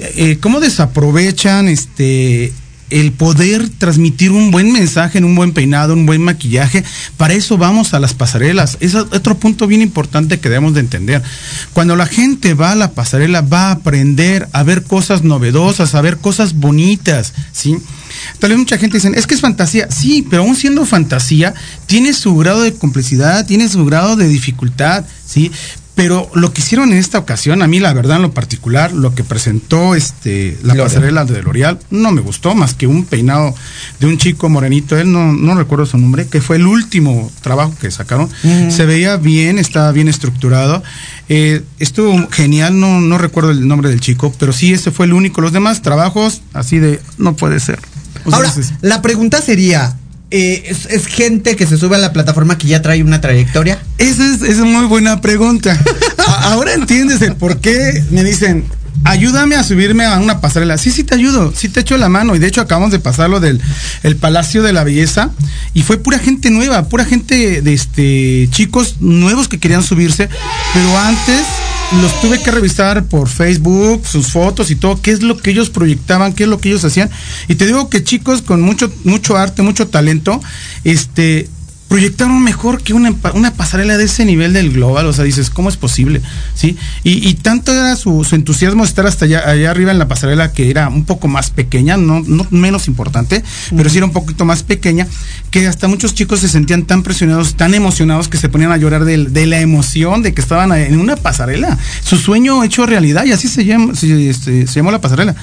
Eh, 0.00 0.38
¿Cómo 0.40 0.60
desaprovechan 0.60 1.68
este 1.68 2.52
el 2.90 3.12
poder 3.12 3.68
transmitir 3.68 4.30
un 4.32 4.50
buen 4.50 4.72
mensaje 4.72 5.18
en 5.18 5.24
un 5.24 5.34
buen 5.34 5.52
peinado, 5.52 5.94
un 5.94 6.06
buen 6.06 6.22
maquillaje. 6.22 6.84
Para 7.16 7.34
eso 7.34 7.58
vamos 7.58 7.92
a 7.92 8.00
las 8.00 8.14
pasarelas. 8.14 8.78
Es 8.80 8.94
otro 8.94 9.36
punto 9.36 9.66
bien 9.66 9.82
importante 9.82 10.40
que 10.40 10.48
debemos 10.48 10.74
de 10.74 10.80
entender. 10.80 11.22
Cuando 11.72 11.96
la 11.96 12.06
gente 12.06 12.54
va 12.54 12.72
a 12.72 12.76
la 12.76 12.92
pasarela, 12.92 13.42
va 13.42 13.68
a 13.68 13.72
aprender 13.72 14.48
a 14.52 14.62
ver 14.62 14.84
cosas 14.84 15.22
novedosas, 15.22 15.94
a 15.94 16.00
ver 16.00 16.18
cosas 16.18 16.54
bonitas, 16.54 17.34
¿sí? 17.52 17.76
Tal 18.38 18.50
vez 18.50 18.58
mucha 18.58 18.78
gente 18.78 18.96
dice, 18.96 19.12
es 19.14 19.26
que 19.26 19.34
es 19.34 19.40
fantasía. 19.40 19.90
Sí, 19.90 20.26
pero 20.28 20.42
aún 20.42 20.56
siendo 20.56 20.86
fantasía, 20.86 21.54
tiene 21.86 22.12
su 22.12 22.36
grado 22.36 22.62
de 22.62 22.72
complicidad, 22.72 23.46
tiene 23.46 23.68
su 23.68 23.84
grado 23.84 24.16
de 24.16 24.28
dificultad, 24.28 25.04
¿sí? 25.26 25.52
Pero 25.98 26.30
lo 26.34 26.52
que 26.52 26.60
hicieron 26.60 26.92
en 26.92 26.98
esta 26.98 27.18
ocasión, 27.18 27.60
a 27.60 27.66
mí 27.66 27.80
la 27.80 27.92
verdad 27.92 28.18
en 28.18 28.22
lo 28.22 28.30
particular, 28.30 28.92
lo 28.92 29.16
que 29.16 29.24
presentó 29.24 29.96
este 29.96 30.56
la 30.62 30.74
L'Oreal. 30.74 30.86
pasarela 30.86 31.24
de 31.24 31.42
L'Oreal, 31.42 31.80
no 31.90 32.12
me 32.12 32.20
gustó 32.20 32.54
más 32.54 32.74
que 32.74 32.86
un 32.86 33.04
peinado 33.04 33.52
de 33.98 34.06
un 34.06 34.16
chico 34.16 34.48
morenito, 34.48 34.96
él 34.96 35.10
no, 35.10 35.32
no 35.32 35.56
recuerdo 35.56 35.86
su 35.86 35.98
nombre, 35.98 36.28
que 36.28 36.40
fue 36.40 36.54
el 36.54 36.68
último 36.68 37.32
trabajo 37.40 37.74
que 37.80 37.90
sacaron. 37.90 38.30
Se 38.70 38.86
veía 38.86 39.16
bien, 39.16 39.58
estaba 39.58 39.90
bien 39.90 40.06
estructurado. 40.06 40.84
Eh, 41.28 41.62
estuvo 41.80 42.28
genial, 42.30 42.78
no, 42.78 43.00
no 43.00 43.18
recuerdo 43.18 43.50
el 43.50 43.66
nombre 43.66 43.90
del 43.90 43.98
chico, 44.00 44.32
pero 44.38 44.52
sí, 44.52 44.72
ese 44.72 44.92
fue 44.92 45.06
el 45.06 45.14
único. 45.14 45.40
Los 45.40 45.52
demás 45.52 45.82
trabajos, 45.82 46.42
así 46.52 46.78
de, 46.78 47.00
no 47.18 47.34
puede 47.34 47.58
ser. 47.58 47.80
O 48.24 48.30
sea, 48.30 48.36
Ahora, 48.36 48.54
es- 48.56 48.72
la 48.82 49.02
pregunta 49.02 49.42
sería, 49.42 49.96
eh, 50.30 50.64
¿es, 50.66 50.86
es 50.86 51.06
gente 51.06 51.56
que 51.56 51.66
se 51.66 51.78
sube 51.78 51.96
a 51.96 51.98
la 51.98 52.12
plataforma 52.12 52.58
que 52.58 52.66
ya 52.66 52.82
trae 52.82 53.02
una 53.02 53.20
trayectoria? 53.20 53.78
Esa 53.98 54.26
es, 54.34 54.42
es 54.42 54.58
muy 54.58 54.86
buena 54.86 55.20
pregunta. 55.20 55.78
Ahora 56.42 56.74
entiendes 56.74 57.22
el 57.22 57.36
por 57.36 57.60
qué 57.60 58.02
me 58.10 58.22
dicen, 58.24 58.64
ayúdame 59.04 59.56
a 59.56 59.64
subirme 59.64 60.04
a 60.04 60.18
una 60.18 60.40
pasarela. 60.40 60.78
Sí, 60.78 60.90
sí 60.90 61.04
te 61.04 61.14
ayudo, 61.14 61.52
sí 61.56 61.68
te 61.68 61.80
echo 61.80 61.96
la 61.96 62.08
mano. 62.08 62.36
Y 62.36 62.38
de 62.38 62.46
hecho 62.46 62.60
acabamos 62.60 62.92
de 62.92 62.98
pasarlo 62.98 63.40
del 63.40 63.60
el 64.02 64.16
Palacio 64.16 64.62
de 64.62 64.72
la 64.72 64.84
Belleza 64.84 65.30
y 65.74 65.82
fue 65.82 65.98
pura 65.98 66.18
gente 66.18 66.50
nueva, 66.50 66.88
pura 66.88 67.04
gente 67.04 67.62
de 67.62 67.72
este 67.72 68.48
chicos 68.50 68.96
nuevos 69.00 69.48
que 69.48 69.58
querían 69.58 69.82
subirse, 69.82 70.28
pero 70.74 70.98
antes 70.98 71.46
los 71.92 72.20
tuve 72.20 72.40
que 72.42 72.50
revisar 72.50 73.04
por 73.04 73.28
Facebook, 73.28 74.06
sus 74.06 74.28
fotos 74.32 74.70
y 74.70 74.76
todo, 74.76 75.00
qué 75.00 75.10
es 75.10 75.22
lo 75.22 75.38
que 75.38 75.50
ellos 75.50 75.70
proyectaban, 75.70 76.34
qué 76.34 76.44
es 76.44 76.48
lo 76.48 76.58
que 76.58 76.68
ellos 76.68 76.84
hacían. 76.84 77.10
Y 77.48 77.54
te 77.54 77.66
digo 77.66 77.88
que 77.88 78.04
chicos 78.04 78.42
con 78.42 78.60
mucho, 78.60 78.92
mucho 79.04 79.36
arte, 79.36 79.62
mucho 79.62 79.88
talento, 79.88 80.40
este, 80.84 81.48
proyectaron 81.88 82.42
mejor 82.44 82.82
que 82.82 82.92
una, 82.92 83.14
una 83.34 83.54
pasarela 83.54 83.96
de 83.96 84.04
ese 84.04 84.24
nivel 84.24 84.52
del 84.52 84.70
global. 84.72 85.06
O 85.06 85.12
sea, 85.12 85.24
dices, 85.24 85.48
¿cómo 85.50 85.68
es 85.70 85.76
posible? 85.76 86.20
¿Sí? 86.54 86.76
Y, 87.02 87.26
y 87.28 87.34
tanto 87.34 87.72
era 87.72 87.96
su, 87.96 88.24
su 88.24 88.34
entusiasmo 88.34 88.82
de 88.82 88.88
estar 88.88 89.06
hasta 89.06 89.24
allá, 89.24 89.48
allá 89.48 89.70
arriba 89.70 89.90
en 89.90 89.98
la 89.98 90.06
pasarela, 90.06 90.52
que 90.52 90.70
era 90.70 90.88
un 90.88 91.04
poco 91.04 91.28
más 91.28 91.50
pequeña, 91.50 91.96
no, 91.96 92.22
no 92.26 92.46
menos 92.50 92.88
importante, 92.88 93.42
pero 93.76 93.88
sí 93.88 93.96
era 93.96 94.06
un 94.06 94.12
poquito 94.12 94.44
más 94.44 94.62
pequeña, 94.62 95.06
que 95.50 95.66
hasta 95.66 95.88
muchos 95.88 96.14
chicos 96.14 96.40
se 96.40 96.48
sentían 96.48 96.84
tan 96.84 97.02
presionados, 97.02 97.54
tan 97.54 97.72
emocionados, 97.74 98.28
que 98.28 98.36
se 98.36 98.48
ponían 98.48 98.70
a 98.72 98.76
llorar 98.76 99.04
del- 99.04 99.32
de, 99.32 99.46
la 99.46 99.60
emoción 99.60 100.22
de 100.22 100.34
que 100.34 100.40
estaban 100.42 100.70
en 100.72 101.00
una 101.00 101.16
pasarela. 101.16 101.78
Su 102.04 102.18
sueño 102.18 102.62
hecho 102.64 102.84
realidad, 102.84 103.24
y 103.24 103.32
así 103.32 103.48
se, 103.48 103.64
llama, 103.64 103.94
se, 103.94 104.28
este, 104.28 104.66
se 104.66 104.74
llamó 104.74 104.90
la 104.90 105.00
pasarela. 105.00 105.34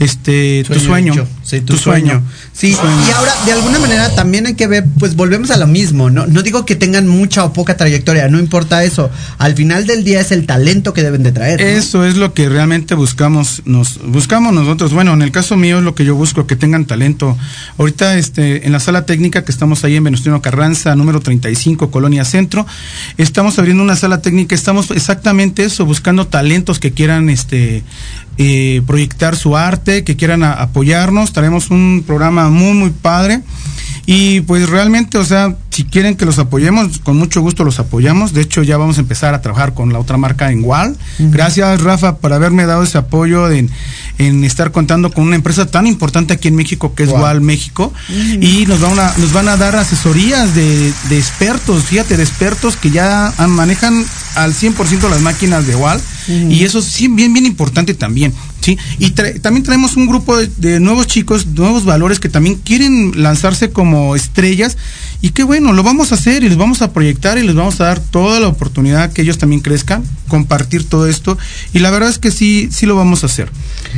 Este, 0.00 0.64
tu 0.64 0.80
sueño. 0.80 1.26
Sí, 1.42 1.60
tu, 1.60 1.76
sueño. 1.76 2.22
Sí, 2.54 2.70
y 2.70 3.10
ahora, 3.10 3.34
de 3.44 3.52
alguna 3.52 3.78
manera, 3.78 4.14
también 4.14 4.46
hay 4.46 4.54
que 4.54 4.66
ver, 4.66 4.86
pues 4.98 5.14
volvemos 5.14 5.50
a 5.50 5.58
lo 5.58 5.66
mismo, 5.66 6.08
¿no? 6.08 6.26
No 6.26 6.42
digo 6.42 6.64
que 6.64 6.74
tengan 6.74 7.06
mucha 7.06 7.44
o 7.44 7.52
poca 7.52 7.76
trayectoria, 7.76 8.28
no 8.28 8.38
importa 8.38 8.82
eso. 8.82 9.10
Al 9.36 9.54
final 9.54 9.86
del 9.86 10.02
día 10.02 10.20
es 10.20 10.32
el 10.32 10.46
talento 10.46 10.94
que 10.94 11.02
deben 11.02 11.22
de 11.22 11.32
traer. 11.32 11.60
¿no? 11.60 11.66
Eso 11.66 12.06
es 12.06 12.16
lo 12.16 12.32
que 12.32 12.48
realmente 12.48 12.94
buscamos, 12.94 13.60
nos 13.66 14.00
buscamos 14.02 14.54
nosotros. 14.54 14.94
Bueno, 14.94 15.12
en 15.12 15.20
el 15.20 15.32
caso 15.32 15.56
mío 15.58 15.78
es 15.78 15.84
lo 15.84 15.94
que 15.94 16.06
yo 16.06 16.14
busco, 16.14 16.46
que 16.46 16.56
tengan 16.56 16.86
talento. 16.86 17.36
Ahorita, 17.76 18.16
este, 18.16 18.64
en 18.66 18.72
la 18.72 18.80
sala 18.80 19.04
técnica 19.04 19.44
que 19.44 19.52
estamos 19.52 19.84
ahí 19.84 19.96
en 19.96 20.04
Venustiano 20.04 20.40
Carranza, 20.40 20.96
número 20.96 21.20
35, 21.20 21.90
Colonia 21.90 22.24
Centro, 22.24 22.66
estamos 23.18 23.58
abriendo 23.58 23.82
una 23.82 23.96
sala 23.96 24.22
técnica, 24.22 24.54
estamos 24.54 24.90
exactamente 24.92 25.64
eso, 25.64 25.84
buscando 25.84 26.26
talentos 26.26 26.78
que 26.78 26.92
quieran, 26.92 27.28
este, 27.28 27.82
eh, 28.42 28.80
proyectar 28.86 29.36
su 29.36 29.54
arte, 29.54 30.02
que 30.02 30.16
quieran 30.16 30.42
apoyarnos. 30.42 31.34
Traemos 31.34 31.70
un 31.70 32.02
programa 32.06 32.48
muy, 32.48 32.72
muy 32.72 32.88
padre. 32.88 33.42
Y 34.12 34.40
pues 34.40 34.68
realmente, 34.68 35.18
o 35.18 35.24
sea, 35.24 35.54
si 35.70 35.84
quieren 35.84 36.16
que 36.16 36.24
los 36.26 36.40
apoyemos, 36.40 36.98
con 36.98 37.16
mucho 37.16 37.42
gusto 37.42 37.62
los 37.62 37.78
apoyamos. 37.78 38.32
De 38.32 38.40
hecho, 38.40 38.64
ya 38.64 38.76
vamos 38.76 38.98
a 38.98 39.02
empezar 39.02 39.34
a 39.34 39.40
trabajar 39.40 39.72
con 39.72 39.92
la 39.92 40.00
otra 40.00 40.16
marca 40.16 40.50
en 40.50 40.64
WAL. 40.64 40.96
Gracias, 41.20 41.80
Rafa, 41.80 42.16
por 42.16 42.32
haberme 42.32 42.66
dado 42.66 42.82
ese 42.82 42.98
apoyo 42.98 43.48
en, 43.52 43.70
en 44.18 44.42
estar 44.42 44.72
contando 44.72 45.12
con 45.12 45.22
una 45.28 45.36
empresa 45.36 45.66
tan 45.66 45.86
importante 45.86 46.34
aquí 46.34 46.48
en 46.48 46.56
México 46.56 46.92
que 46.92 47.04
es 47.04 47.10
Wow. 47.10 47.20
WAL 47.20 47.40
México. 47.40 47.92
Y 48.40 48.66
nos 48.66 48.80
van, 48.80 48.98
a, 48.98 49.14
nos 49.16 49.32
van 49.32 49.46
a 49.46 49.56
dar 49.56 49.76
asesorías 49.76 50.56
de, 50.56 50.92
de 51.08 51.16
expertos, 51.16 51.84
fíjate, 51.84 52.16
de 52.16 52.24
expertos 52.24 52.76
que 52.76 52.90
ya 52.90 53.32
manejan 53.46 54.04
al 54.34 54.54
100% 54.54 55.08
las 55.08 55.20
máquinas 55.20 55.68
de 55.68 55.76
WAL. 55.76 56.00
Y 56.48 56.64
eso 56.64 56.82
sí, 56.82 57.06
bien, 57.06 57.32
bien 57.32 57.46
importante 57.46 57.94
también. 57.94 58.34
¿Sí? 58.60 58.78
Y 58.98 59.12
tra- 59.12 59.40
también 59.40 59.64
traemos 59.64 59.96
un 59.96 60.06
grupo 60.06 60.36
de, 60.36 60.48
de 60.58 60.80
nuevos 60.80 61.06
chicos, 61.06 61.46
nuevos 61.46 61.84
valores 61.84 62.20
que 62.20 62.28
también 62.28 62.56
quieren 62.56 63.12
lanzarse 63.22 63.70
como 63.70 64.16
estrellas. 64.16 64.76
Y 65.22 65.30
qué 65.30 65.42
bueno, 65.44 65.74
lo 65.74 65.82
vamos 65.82 66.12
a 66.12 66.14
hacer 66.14 66.42
y 66.44 66.48
les 66.48 66.56
vamos 66.56 66.80
a 66.80 66.92
proyectar 66.94 67.36
y 67.36 67.42
les 67.46 67.54
vamos 67.54 67.78
a 67.80 67.84
dar 67.84 68.00
toda 68.00 68.40
la 68.40 68.48
oportunidad 68.48 69.12
que 69.12 69.20
ellos 69.20 69.36
también 69.36 69.60
crezcan, 69.60 70.02
compartir 70.28 70.84
todo 70.88 71.06
esto. 71.06 71.36
Y 71.74 71.80
la 71.80 71.90
verdad 71.90 72.08
es 72.08 72.18
que 72.18 72.30
sí, 72.30 72.70
sí 72.72 72.86
lo 72.86 72.96
vamos 72.96 73.22
a 73.22 73.26
hacer. 73.26 73.50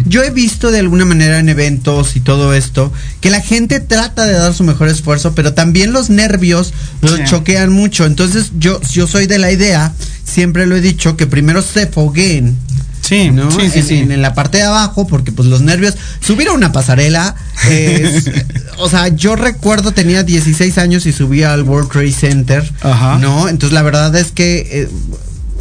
Yo 0.05 0.25
he 0.25 0.31
visto 0.31 0.73
de 0.73 0.81
alguna 0.81 1.05
manera 1.05 1.39
en 1.39 1.49
eventos 1.49 2.17
y 2.17 2.21
todo 2.21 2.55
esto 2.55 2.93
que 3.21 3.31
la 3.31 3.41
gente 3.41 3.79
trata 3.79 4.25
de 4.27 4.33
dar 4.33 4.53
su 4.53 4.65
mejor 4.65 4.89
esfuerzo, 4.89 5.33
pero 5.37 5.55
también 5.55 5.93
los 5.93 6.11
nervios 6.11 6.73
los 7.03 7.13
Sí. 7.19 7.23
choquean 7.29 7.71
mucho. 7.73 8.05
Entonces 8.05 8.51
yo, 8.59 8.81
yo 8.91 9.07
soy 9.07 9.27
de 9.27 9.39
la 9.39 9.53
idea, 9.53 9.93
siempre 10.25 10.67
lo 10.67 10.75
he 10.75 10.81
dicho, 10.81 11.17
que 11.17 11.29
primero 11.29 11.63
se 11.63 11.87
fogueen. 11.87 12.57
Sí, 13.03 13.31
¿no? 13.31 13.51
sí, 13.51 13.69
sí, 13.71 13.81
en, 13.81 13.87
sí. 13.87 13.99
en- 13.99 14.13
en 14.13 14.23
la 14.23 14.33
parte 14.33 14.59
de 14.59 14.65
abajo, 14.65 15.07
porque 15.07 15.33
pues 15.33 15.49
los 15.49 15.61
nervios, 15.61 15.95
subir 16.21 16.49
a 16.49 16.53
una 16.53 16.73
pasarela, 16.73 17.35
es- 17.69 18.31
o 18.79 18.89
sea, 18.89 19.09
yo 19.09 19.37
recuerdo 19.37 19.93
tenía 19.93 20.23
16 20.23 20.79
años 20.79 21.05
y 21.07 21.13
subía 21.13 21.53
al 21.53 21.63
World 21.65 21.91
Trade 21.91 22.13
Center, 22.13 22.73
Ajá. 22.81 23.19
¿no? 23.19 23.49
Entonces 23.49 23.75
la 23.75 23.83
verdad 23.83 24.15
es 24.17 24.31
que 24.33 24.69
eh, 24.83 24.89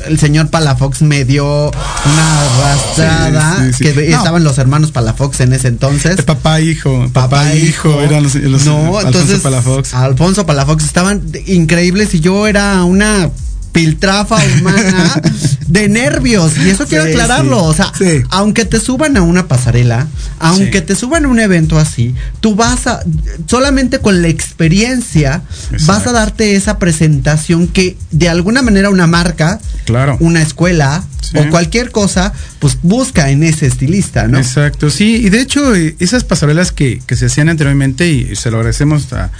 el 0.07 0.17
señor 0.19 0.49
Palafox 0.49 1.01
me 1.03 1.25
dio 1.25 1.69
una 1.71 2.41
arrastrada, 2.41 3.57
Sí, 3.59 3.73
sí, 3.73 3.73
sí. 3.73 3.83
que 3.93 4.09
No. 4.09 4.17
estaban 4.17 4.43
los 4.43 4.57
hermanos 4.57 4.91
Palafox 4.91 5.39
en 5.41 5.53
ese 5.53 5.67
entonces. 5.67 6.17
De 6.17 6.23
papá 6.23 6.59
hijo, 6.61 7.09
papá, 7.13 7.51
e 7.53 7.59
hijo, 7.59 8.01
eran 8.01 8.23
los, 8.23 8.35
los 8.35 8.65
no, 8.65 8.77
Alfonso 8.97 9.07
entonces 9.07 9.39
Palafox. 9.41 9.93
Alfonso 9.93 10.45
Palafox 10.45 10.83
estaban 10.85 11.21
increíbles 11.47 12.13
y 12.15 12.19
yo 12.19 12.47
era 12.47 12.83
una 12.83 13.29
piltrafa 13.71 14.37
humana 14.59 15.21
de 15.67 15.87
nervios. 15.89 16.57
Y 16.57 16.69
eso 16.69 16.85
quiero 16.87 17.05
Sí, 17.05 17.11
aclararlo. 17.11 17.57
sí. 17.59 17.65
O 17.65 17.73
sea, 17.73 17.91
Sí. 17.97 18.23
aunque 18.29 18.65
te 18.65 18.79
suban 18.79 19.15
a 19.17 19.21
una 19.21 19.47
pasarela, 19.47 20.07
aunque 20.39 20.81
te 20.81 20.95
suban 20.95 21.25
a 21.25 21.27
un 21.27 21.39
evento 21.39 21.79
así, 21.79 22.13
tú 22.39 22.55
vas 22.55 22.87
a, 22.87 23.01
solamente 23.47 23.99
con 23.99 24.21
la 24.21 24.27
experiencia, 24.27 25.41
vas 25.85 26.07
a 26.07 26.11
darte 26.11 26.55
esa 26.55 26.77
presentación 26.79 27.67
que 27.67 27.97
de 28.11 28.29
alguna 28.29 28.61
manera 28.61 28.89
una 28.89 29.07
marca, 29.07 29.59
Claro. 29.85 30.17
una 30.19 30.41
escuela 30.41 31.03
Sí. 31.31 31.37
o 31.37 31.49
cualquier 31.49 31.91
cosa, 31.91 32.33
pues 32.59 32.77
busca 32.81 33.29
en 33.29 33.43
ese 33.43 33.65
estilista, 33.65 34.27
¿no? 34.27 34.37
Exacto, 34.37 34.89
sí, 34.89 35.15
y 35.25 35.29
de 35.29 35.39
hecho 35.41 35.73
eh, 35.75 35.95
esas 35.99 36.23
pasarelas 36.23 36.71
que, 36.71 37.01
que 37.07 37.15
se 37.15 37.27
hacían 37.27 37.47
anteriormente 37.49 38.09
y 38.09 38.35
se 38.35 38.51
lo 38.51 38.57
agradecemos 38.57 39.13
a, 39.13 39.31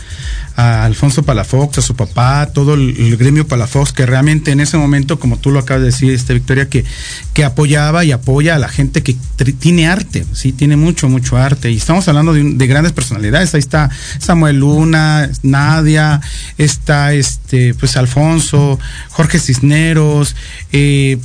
a 0.56 0.86
Alfonso 0.86 1.24
Palafox, 1.24 1.80
a 1.80 1.82
su 1.82 1.96
papá, 1.96 2.50
todo 2.54 2.76
el, 2.76 2.96
el 2.98 3.18
gremio 3.18 3.46
Palafox 3.48 3.92
que 3.94 4.06
realmente 4.06 4.52
en 4.52 4.60
ese 4.62 4.78
momento, 4.78 5.20
como 5.20 5.38
tú 5.38 5.52
lo 5.52 5.60
acabas 5.60 5.82
de 5.82 5.88
decir, 5.88 6.12
este 6.14 6.34
Victoria, 6.34 6.70
que, 6.70 6.86
que 7.34 7.44
apoyaba 7.44 8.06
y 8.06 8.12
apoya 8.12 8.56
a 8.56 8.60
la 8.60 8.70
gente 8.70 9.04
que 9.04 9.16
tiene 9.60 9.88
arte, 9.88 10.24
sí, 10.34 10.52
tiene 10.54 10.78
mucho, 10.78 11.10
mucho 11.10 11.38
arte 11.38 11.72
y 11.72 11.78
estamos 11.78 12.08
hablando 12.08 12.34
de, 12.34 12.42
un- 12.42 12.58
de 12.58 12.68
grandes 12.68 12.94
personalidades, 12.94 13.54
ahí 13.54 13.60
está 13.60 13.90
Samuel 14.20 14.60
Luna, 14.60 15.30
Nadia, 15.44 16.22
está 16.58 17.14
este, 17.14 17.74
pues 17.74 17.98
Alfonso, 17.98 18.80
Jorge 19.10 19.40
Cisneros, 19.40 20.36
eh, 20.72 21.18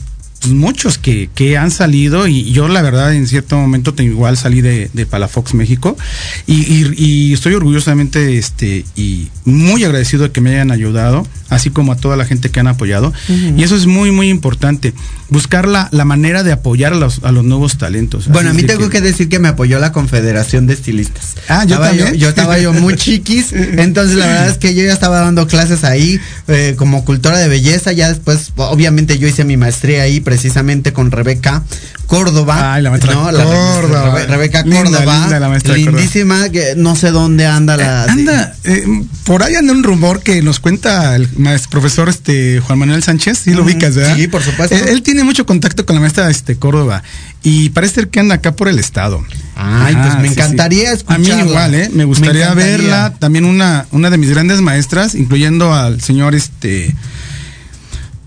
pues, 0.46 0.54
muchos 0.56 0.98
que, 0.98 1.28
que 1.34 1.56
han 1.58 1.70
salido 1.70 2.26
y 2.28 2.52
yo 2.52 2.68
la 2.68 2.82
verdad 2.82 3.14
en 3.14 3.26
cierto 3.26 3.56
momento 3.56 3.94
te- 3.94 4.04
igual 4.04 4.36
salí 4.36 4.60
de, 4.60 4.90
de 4.92 5.06
Palafox 5.06 5.54
México 5.54 5.96
y, 6.46 6.54
y- 6.54 6.94
y 6.96 7.32
estoy 7.32 7.54
orgullosamente 7.54 8.38
este 8.38 8.84
y 8.96 9.28
muy 9.44 9.84
agradecido 9.84 10.24
de 10.24 10.30
que 10.32 10.40
me 10.40 10.50
hayan 10.50 10.70
ayudado 10.70 11.26
así 11.48 11.70
como 11.70 11.92
a 11.92 11.96
toda 11.96 12.16
la 12.16 12.24
gente 12.24 12.50
que 12.50 12.58
han 12.60 12.66
apoyado 12.66 13.12
y 13.56 13.62
eso 13.62 13.76
es 13.76 13.86
muy 13.86 14.10
muy 14.10 14.28
importante 14.28 14.92
buscar 15.28 15.66
la, 15.68 15.88
la 15.92 16.04
manera 16.04 16.42
de 16.42 16.52
apoyar 16.52 16.92
a 16.92 16.96
los, 16.96 17.22
a 17.24 17.32
los 17.32 17.44
nuevos 17.44 17.78
talentos 17.78 18.28
Bueno, 18.28 18.50
a 18.50 18.52
mí 18.52 18.62
tengo 18.62 18.88
que... 18.90 19.00
decir 19.00 19.28
que 19.28 19.38
me 19.38 19.48
apoyó 19.48 19.78
la 19.78 19.92
Confederación 19.92 20.66
de 20.66 20.74
Estilistas. 20.74 21.34
Ah, 21.48 21.64
yo 21.64 21.74
Estaba 21.76 21.88
también. 21.88 22.14
Yo, 22.16 22.28
estaba 22.28 22.58
yo 22.58 22.72
muy 22.72 22.94
chiquis, 22.96 23.52
entonces 23.52 24.16
la 24.16 24.26
verdad 24.26 24.48
es 24.50 24.58
que 24.58 24.74
yo 24.74 24.84
ya 24.84 24.92
estaba 24.92 25.20
dando 25.20 25.46
clases 25.46 25.84
ahí 25.84 26.20
eh, 26.48 26.74
como 26.76 27.04
cultora 27.04 27.38
de 27.38 27.48
belleza. 27.48 27.92
Ya 27.92 28.08
después, 28.08 28.52
obviamente, 28.56 29.18
yo 29.18 29.26
hice 29.28 29.44
mi 29.44 29.56
maestría 29.56 30.02
ahí 30.02 30.20
precisamente 30.36 30.92
con 30.92 31.10
Rebeca 31.10 31.62
Córdoba. 32.06 32.74
Ay, 32.74 32.82
la 32.82 32.90
maestra 32.90 33.14
Córdoba. 33.14 34.14
Rebe- 34.14 34.26
Rebeca 34.26 34.62
Linda, 34.62 34.82
Córdoba. 34.82 35.18
linda 35.20 35.40
la 35.40 35.48
maestra 35.48 35.74
Córdoba. 35.74 35.90
lindísima, 35.98 36.48
que 36.50 36.74
no 36.76 36.94
sé 36.94 37.10
dónde 37.10 37.46
anda 37.46 37.76
la. 37.76 38.04
Anda, 38.04 38.54
eh, 38.64 38.84
por 39.24 39.42
ahí 39.42 39.54
anda 39.54 39.72
un 39.72 39.82
rumor 39.82 40.22
que 40.22 40.42
nos 40.42 40.60
cuenta 40.60 41.16
el 41.16 41.28
maestro, 41.38 41.70
profesor 41.70 42.08
este 42.08 42.60
Juan 42.60 42.78
Manuel 42.78 43.02
Sánchez, 43.02 43.38
sí 43.38 43.54
lo 43.54 43.62
ubicas, 43.64 43.94
¿verdad? 43.96 44.14
sí, 44.16 44.28
por 44.28 44.42
supuesto. 44.42 44.76
Él, 44.76 44.88
él 44.88 45.02
tiene 45.02 45.24
mucho 45.24 45.46
contacto 45.46 45.84
con 45.86 45.96
la 45.96 46.00
maestra 46.00 46.28
este 46.30 46.56
Córdoba 46.56 47.02
y 47.42 47.70
parece 47.70 47.94
ser 47.96 48.08
que 48.08 48.20
anda 48.20 48.34
acá 48.36 48.54
por 48.54 48.68
el 48.68 48.78
estado. 48.78 49.24
Ay, 49.56 49.96
pues 49.96 50.18
me 50.20 50.28
encantaría 50.28 50.92
A 51.06 51.16
mí 51.18 51.28
igual, 51.28 51.74
¿eh? 51.74 51.88
Me 51.92 52.04
gustaría 52.04 52.52
verla. 52.54 53.14
También 53.18 53.46
una, 53.46 53.86
una 53.90 54.10
de 54.10 54.18
mis 54.18 54.28
grandes 54.30 54.60
maestras, 54.60 55.14
incluyendo 55.14 55.72
al 55.72 56.00
señor 56.02 56.34
este 56.34 56.94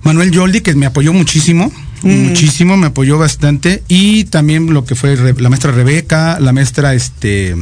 Manuel 0.04 0.32
Yoldi, 0.32 0.62
que 0.62 0.74
me 0.76 0.86
apoyó 0.86 1.13
muchísimo. 1.13 1.72
Mm. 2.03 2.27
Muchísimo, 2.29 2.77
me 2.77 2.88
apoyó 2.88 3.17
bastante. 3.17 3.83
Y 3.88 4.25
también 4.25 4.73
lo 4.73 4.85
que 4.85 4.95
fue 4.95 5.15
la 5.38 5.49
maestra 5.49 5.71
Rebeca, 5.71 6.39
la 6.39 6.53
maestra 6.53 6.93
este 6.93 7.55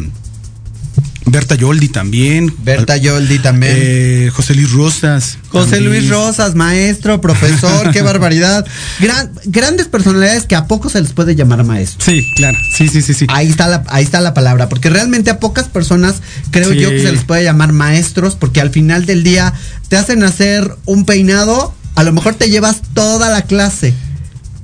Berta 1.29 1.55
Yoldi 1.55 1.89
también. 1.89 2.53
Berta 2.63 2.95
Yoldi 2.95 3.39
también. 3.39 3.73
Eh, 3.75 4.29
José 4.33 4.55
Luis 4.55 4.71
Rosas. 4.71 5.37
José. 5.49 5.81
Luis 5.81 6.07
Rosas, 6.09 6.55
maestro, 6.55 7.19
profesor, 7.19 7.91
qué 7.91 8.01
barbaridad. 8.03 8.65
Gran- 8.99 9.31
grandes 9.43 9.87
personalidades 9.87 10.45
que 10.45 10.55
a 10.55 10.67
poco 10.67 10.89
se 10.89 11.01
les 11.01 11.11
puede 11.11 11.35
llamar 11.35 11.65
maestro. 11.65 11.99
Sí, 12.05 12.25
claro. 12.37 12.57
Sí, 12.77 12.87
sí, 12.87 13.01
sí, 13.01 13.13
sí. 13.13 13.25
Ahí 13.27 13.49
está 13.49 13.67
la, 13.67 13.83
ahí 13.89 14.05
está 14.05 14.21
la 14.21 14.33
palabra, 14.33 14.69
porque 14.69 14.89
realmente 14.89 15.29
a 15.29 15.39
pocas 15.39 15.67
personas 15.67 16.15
creo 16.51 16.71
Sí. 16.71 16.79
yo 16.79 16.89
que 16.91 17.01
se 17.01 17.11
les 17.11 17.23
puede 17.25 17.43
llamar 17.43 17.73
maestros, 17.73 18.35
porque 18.35 18.61
al 18.61 18.69
final 18.69 19.05
del 19.05 19.23
día 19.23 19.53
te 19.89 19.97
hacen 19.97 20.23
hacer 20.23 20.71
un 20.85 21.03
peinado, 21.05 21.73
a 21.95 22.03
lo 22.03 22.13
mejor 22.13 22.35
te 22.35 22.49
llevas 22.49 22.77
toda 22.93 23.29
la 23.29 23.41
clase, 23.41 23.93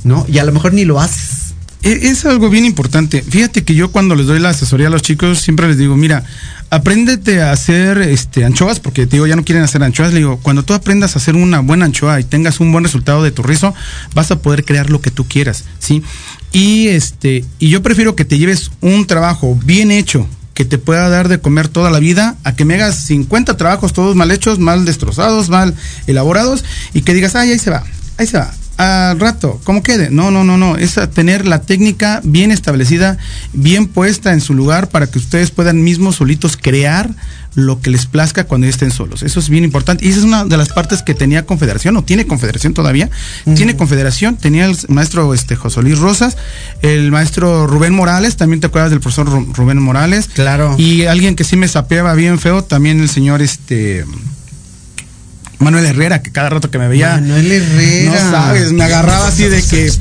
¿no? 0.04 0.26
Y 0.28 0.38
a 0.40 0.44
lo 0.44 0.52
mejor 0.52 0.74
ni 0.74 0.86
lo 0.86 1.00
haces. 1.00 1.54
E- 1.82 2.00
Es 2.10 2.26
algo 2.26 2.50
bien 2.50 2.66
importante. 2.66 3.22
Fíjate 3.22 3.64
que 3.64 3.76
yo 3.76 3.92
cuando 3.92 4.16
les 4.16 4.26
doy 4.28 4.40
la 4.40 4.50
asesoría 4.50 4.88
a 4.88 4.90
los 4.90 5.02
chicos 5.02 5.40
siempre 5.40 5.68
les 5.68 5.78
digo, 5.78 5.96
mira, 5.98 6.24
apréndete 6.70 7.42
a 7.42 7.52
hacer 7.52 8.00
este 8.00 8.46
anchoas, 8.46 8.80
porque 8.80 9.06
te 9.06 9.18
digo, 9.18 9.28
ya 9.28 9.36
no 9.36 9.44
quieren 9.44 9.64
hacer 9.64 9.84
anchoas, 9.84 10.12
le 10.12 10.20
digo, 10.20 10.40
cuando 10.42 10.64
tú 10.64 10.74
aprendas 10.74 11.16
a 11.16 11.20
hacer 11.20 11.36
una 11.36 11.60
buena 11.60 11.86
anchoa 11.86 12.20
y 12.20 12.24
tengas 12.24 12.60
un 12.60 12.72
buen 12.72 12.84
resultado 12.84 13.22
de 13.22 13.32
tu 13.32 13.44
rizo, 13.44 13.74
vas 14.16 14.32
a 14.32 14.40
poder 14.40 14.66
crear 14.66 14.90
lo 14.90 15.02
que 15.02 15.12
tú 15.12 15.26
quieras, 15.28 15.66
¿sí? 15.80 16.02
Y 16.52 16.88
este, 16.88 17.46
y 17.60 17.70
yo 17.70 17.84
prefiero 17.84 18.16
que 18.16 18.26
te 18.26 18.38
lleves 18.40 18.72
un 18.82 19.06
trabajo 19.06 19.58
bien 19.66 19.92
hecho, 19.92 20.28
que 20.54 20.66
te 20.66 20.78
pueda 20.78 21.10
dar 21.10 21.28
de 21.28 21.40
comer 21.40 21.68
toda 21.68 21.92
la 21.92 22.00
vida, 22.00 22.38
a 22.44 22.56
que 22.56 22.66
me 22.66 22.76
hagas 22.76 23.06
50 23.06 23.58
trabajos 23.58 23.94
todos 23.94 24.16
mal 24.16 24.32
hechos, 24.32 24.58
mal 24.58 24.86
destrozados, 24.86 25.50
mal 25.50 25.76
elaborados, 26.08 26.64
y 26.94 27.02
que 27.02 27.14
digas, 27.14 27.36
ay, 27.36 27.52
ahí 27.52 27.60
se 27.60 27.70
va, 27.72 27.84
ahí 28.18 28.26
se 28.28 28.38
va. 28.38 28.52
Al 28.78 29.20
rato, 29.20 29.62
¿cómo 29.64 29.84
quede? 29.84 30.10
No, 30.10 30.32
no, 30.32 30.44
no, 30.44 30.58
no. 30.58 30.78
Es 30.78 31.00
tener 31.14 31.46
la 31.46 31.62
técnica 31.62 32.22
bien 32.24 32.52
establecida, 32.52 33.18
bien 33.54 33.88
puesta 33.88 34.34
en 34.34 34.42
su 34.42 34.54
lugar 34.56 34.90
para 34.90 35.08
que 35.08 35.20
ustedes 35.20 35.52
puedan 35.52 35.84
mismos 35.84 36.16
solitos 36.16 36.58
crear 36.58 37.12
lo 37.56 37.80
que 37.82 37.92
les 37.92 38.08
plazca 38.08 38.46
cuando 38.46 38.66
estén 38.66 38.90
solos. 38.90 39.22
Eso 39.22 39.40
es 39.40 39.48
bien 39.48 39.64
importante. 39.64 40.04
Y 40.04 40.10
esa 40.10 40.18
es 40.20 40.26
una 40.26 40.44
de 40.44 40.58
las 40.58 40.70
partes 40.70 41.04
que 41.04 41.14
tenía 41.14 41.46
Confederación, 41.46 41.96
o 41.98 42.04
tiene 42.04 42.26
Confederación 42.26 42.74
todavía. 42.74 43.12
Tiene 43.56 43.76
Confederación, 43.78 44.38
tenía 44.38 44.66
el 44.66 44.76
maestro 44.88 45.36
este, 45.36 45.56
José 45.56 45.84
Luis 45.84 46.00
Rosas, 46.00 46.36
el 46.82 47.12
maestro 47.12 47.68
Rubén 47.68 47.94
Morales, 47.94 48.38
también 48.38 48.60
te 48.60 48.68
acuerdas 48.68 48.90
del 48.90 49.02
profesor 49.02 49.28
Ru- 49.30 49.54
Rubén 49.54 49.78
Morales. 49.80 50.30
Claro. 50.34 50.74
Y 50.80 51.06
alguien 51.06 51.36
que 51.36 51.44
sí 51.44 51.56
me 51.58 51.68
sapeaba 51.68 52.16
bien 52.16 52.40
feo, 52.40 52.64
también 52.64 53.00
el 53.02 53.10
señor 53.10 53.44
este 53.44 54.04
Manuel 55.64 55.86
Herrera, 55.86 56.22
que 56.22 56.32
cada 56.32 56.50
rato 56.50 56.70
que 56.72 56.78
me 56.80 56.88
veía. 56.88 57.16
Manuel 57.16 57.52
Herrera. 57.52 58.12
No 58.12 58.32
sabes, 58.32 58.72
me 58.72 58.84
agarraba 58.84 59.28
así 59.28 59.44
de 59.46 59.62
que. 59.62 59.92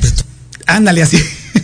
Ándale 0.65 1.03
así. 1.03 1.17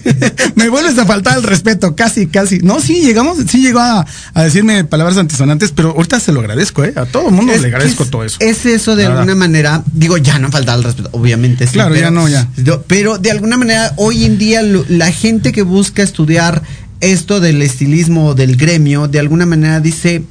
me 0.56 0.70
vuelves 0.70 0.98
a 1.00 1.06
faltar 1.06 1.38
el 1.38 1.44
respeto, 1.44 1.96
casi, 1.96 2.28
casi. 2.28 2.60
No, 2.60 2.80
sí, 2.80 3.02
llegamos, 3.02 3.38
sí 3.50 3.62
llegó 3.62 3.80
a, 3.80 4.06
a 4.34 4.44
decirme 4.44 4.84
palabras 4.84 5.18
antisonantes, 5.18 5.72
pero 5.72 5.92
ahorita 5.92 6.20
se 6.20 6.32
lo 6.32 6.42
agradezco, 6.42 6.84
¿eh? 6.84 6.94
A 6.96 7.06
todo 7.06 7.30
el 7.30 7.34
mundo 7.36 7.54
Es 7.54 7.62
le 7.62 7.68
agradezco 7.68 8.04
es- 8.04 8.10
todo 8.12 8.24
eso. 8.24 8.38
Es 8.40 8.66
eso 8.66 8.96
de 8.96 9.06
alguna 9.06 9.36
manera, 9.36 9.84
digo, 9.94 10.18
ya 10.18 10.38
no 10.40 10.52
falta 10.52 10.76
el 10.76 10.84
respeto, 10.84 11.10
obviamente. 11.14 11.66
sí, 11.66 11.74
Claro, 11.74 11.96
ya 11.96 12.12
no, 12.12 12.28
ya. 12.28 12.48
Pero 12.88 13.18
de 13.18 13.32
alguna 13.32 13.58
manera, 13.58 13.94
hoy 13.98 14.26
en 14.26 14.38
día, 14.38 14.62
lo- 14.62 14.86
la 14.90 15.12
gente 15.12 15.52
que 15.54 15.62
busca 15.64 16.04
estudiar 16.04 16.62
esto 17.02 17.40
del 17.40 17.62
estilismo 17.62 18.28
o 18.28 18.36
del 18.36 18.58
gremio, 18.58 19.08
de 19.08 19.20
alguna 19.20 19.46
manera 19.46 19.80
dice, 19.80 20.24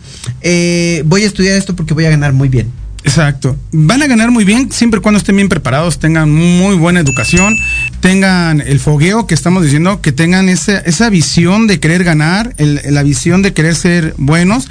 eh, 0.42 1.02
voy 1.06 1.22
a 1.24 1.26
estudiar 1.26 1.56
esto 1.56 1.74
porque 1.74 1.94
voy 1.94 2.04
a 2.04 2.10
ganar 2.10 2.32
muy 2.32 2.48
bien. 2.48 2.70
Exacto. 3.08 3.56
Van 3.72 4.02
a 4.02 4.06
ganar 4.06 4.30
muy 4.30 4.44
bien 4.44 4.70
siempre 4.70 4.98
y 4.98 5.02
cuando 5.02 5.16
estén 5.16 5.34
bien 5.34 5.48
preparados, 5.48 5.98
tengan 5.98 6.30
muy 6.30 6.76
buena 6.76 7.00
educación, 7.00 7.56
tengan 8.00 8.60
el 8.60 8.80
fogueo 8.80 9.26
que 9.26 9.34
estamos 9.34 9.64
diciendo, 9.64 10.02
que 10.02 10.12
tengan 10.12 10.50
esa, 10.50 10.78
esa 10.80 11.08
visión 11.08 11.66
de 11.66 11.80
querer 11.80 12.04
ganar, 12.04 12.54
la 12.58 13.02
visión 13.02 13.40
de 13.40 13.54
querer 13.54 13.74
ser 13.76 14.14
buenos. 14.18 14.68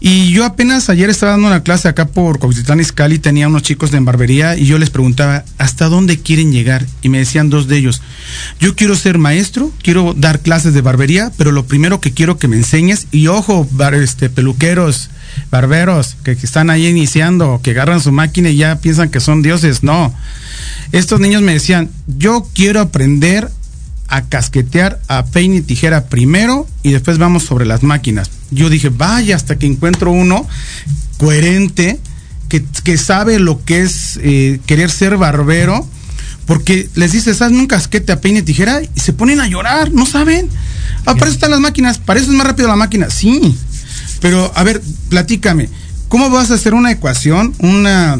Y 0.00 0.30
yo 0.30 0.44
apenas 0.44 0.88
ayer 0.90 1.10
estaba 1.10 1.32
dando 1.32 1.48
una 1.48 1.64
clase 1.64 1.88
acá 1.88 2.06
por 2.06 2.38
Coquitlán 2.38 2.78
Izcalli, 2.78 3.18
tenía 3.18 3.48
unos 3.48 3.62
chicos 3.62 3.90
de 3.90 3.98
barbería 3.98 4.56
y 4.56 4.64
yo 4.64 4.78
les 4.78 4.90
preguntaba, 4.90 5.44
¿hasta 5.58 5.88
dónde 5.88 6.20
quieren 6.20 6.52
llegar? 6.52 6.86
Y 7.02 7.08
me 7.08 7.18
decían 7.18 7.50
dos 7.50 7.66
de 7.66 7.78
ellos, 7.78 8.00
yo 8.60 8.76
quiero 8.76 8.94
ser 8.94 9.18
maestro, 9.18 9.72
quiero 9.82 10.14
dar 10.16 10.40
clases 10.40 10.72
de 10.72 10.82
barbería, 10.82 11.32
pero 11.36 11.50
lo 11.50 11.66
primero 11.66 12.00
que 12.00 12.12
quiero 12.12 12.38
que 12.38 12.46
me 12.46 12.56
enseñes, 12.56 13.08
y 13.10 13.26
ojo, 13.26 13.66
este, 13.94 14.30
peluqueros, 14.30 15.10
barberos, 15.50 16.16
que, 16.22 16.36
que 16.36 16.46
están 16.46 16.70
ahí 16.70 16.86
iniciando, 16.86 17.60
que 17.62 17.72
agarran 17.72 18.00
su 18.00 18.12
máquina 18.12 18.50
y 18.50 18.56
ya 18.56 18.76
piensan 18.76 19.10
que 19.10 19.18
son 19.18 19.42
dioses, 19.42 19.82
no. 19.82 20.14
Estos 20.92 21.18
niños 21.18 21.42
me 21.42 21.54
decían, 21.54 21.90
yo 22.06 22.46
quiero 22.54 22.80
aprender 22.80 23.50
a 24.08 24.22
casquetear 24.22 25.00
a 25.08 25.26
peine 25.26 25.56
y 25.56 25.60
tijera 25.60 26.06
primero 26.06 26.66
y 26.82 26.92
después 26.92 27.18
vamos 27.18 27.44
sobre 27.44 27.66
las 27.66 27.82
máquinas. 27.82 28.30
Yo 28.50 28.70
dije, 28.70 28.88
vaya, 28.88 29.36
hasta 29.36 29.58
que 29.58 29.66
encuentro 29.66 30.10
uno 30.10 30.46
coherente, 31.18 31.98
que, 32.48 32.64
que 32.82 32.96
sabe 32.96 33.38
lo 33.38 33.62
que 33.64 33.82
es 33.82 34.18
eh, 34.22 34.60
querer 34.66 34.90
ser 34.90 35.16
barbero, 35.18 35.86
porque 36.46 36.88
les 36.94 37.12
dices, 37.12 37.42
hazme 37.42 37.58
un 37.58 37.66
casquete 37.66 38.12
a 38.12 38.20
peine 38.20 38.38
y 38.38 38.42
tijera 38.42 38.80
y 38.82 38.88
se 38.98 39.12
ponen 39.12 39.40
a 39.40 39.46
llorar, 39.46 39.92
no 39.92 40.06
saben. 40.06 40.48
Ah, 41.04 41.14
para 41.14 41.26
eso 41.26 41.34
están 41.34 41.50
las 41.50 41.60
máquinas, 41.60 41.98
para 41.98 42.18
eso 42.18 42.30
es 42.30 42.36
más 42.36 42.46
rápido 42.46 42.68
la 42.68 42.76
máquina, 42.76 43.10
sí. 43.10 43.54
Pero, 44.20 44.50
a 44.54 44.62
ver, 44.62 44.80
platícame, 45.10 45.68
¿cómo 46.08 46.30
vas 46.30 46.50
a 46.50 46.54
hacer 46.54 46.72
una 46.72 46.90
ecuación, 46.90 47.54
una, 47.58 48.18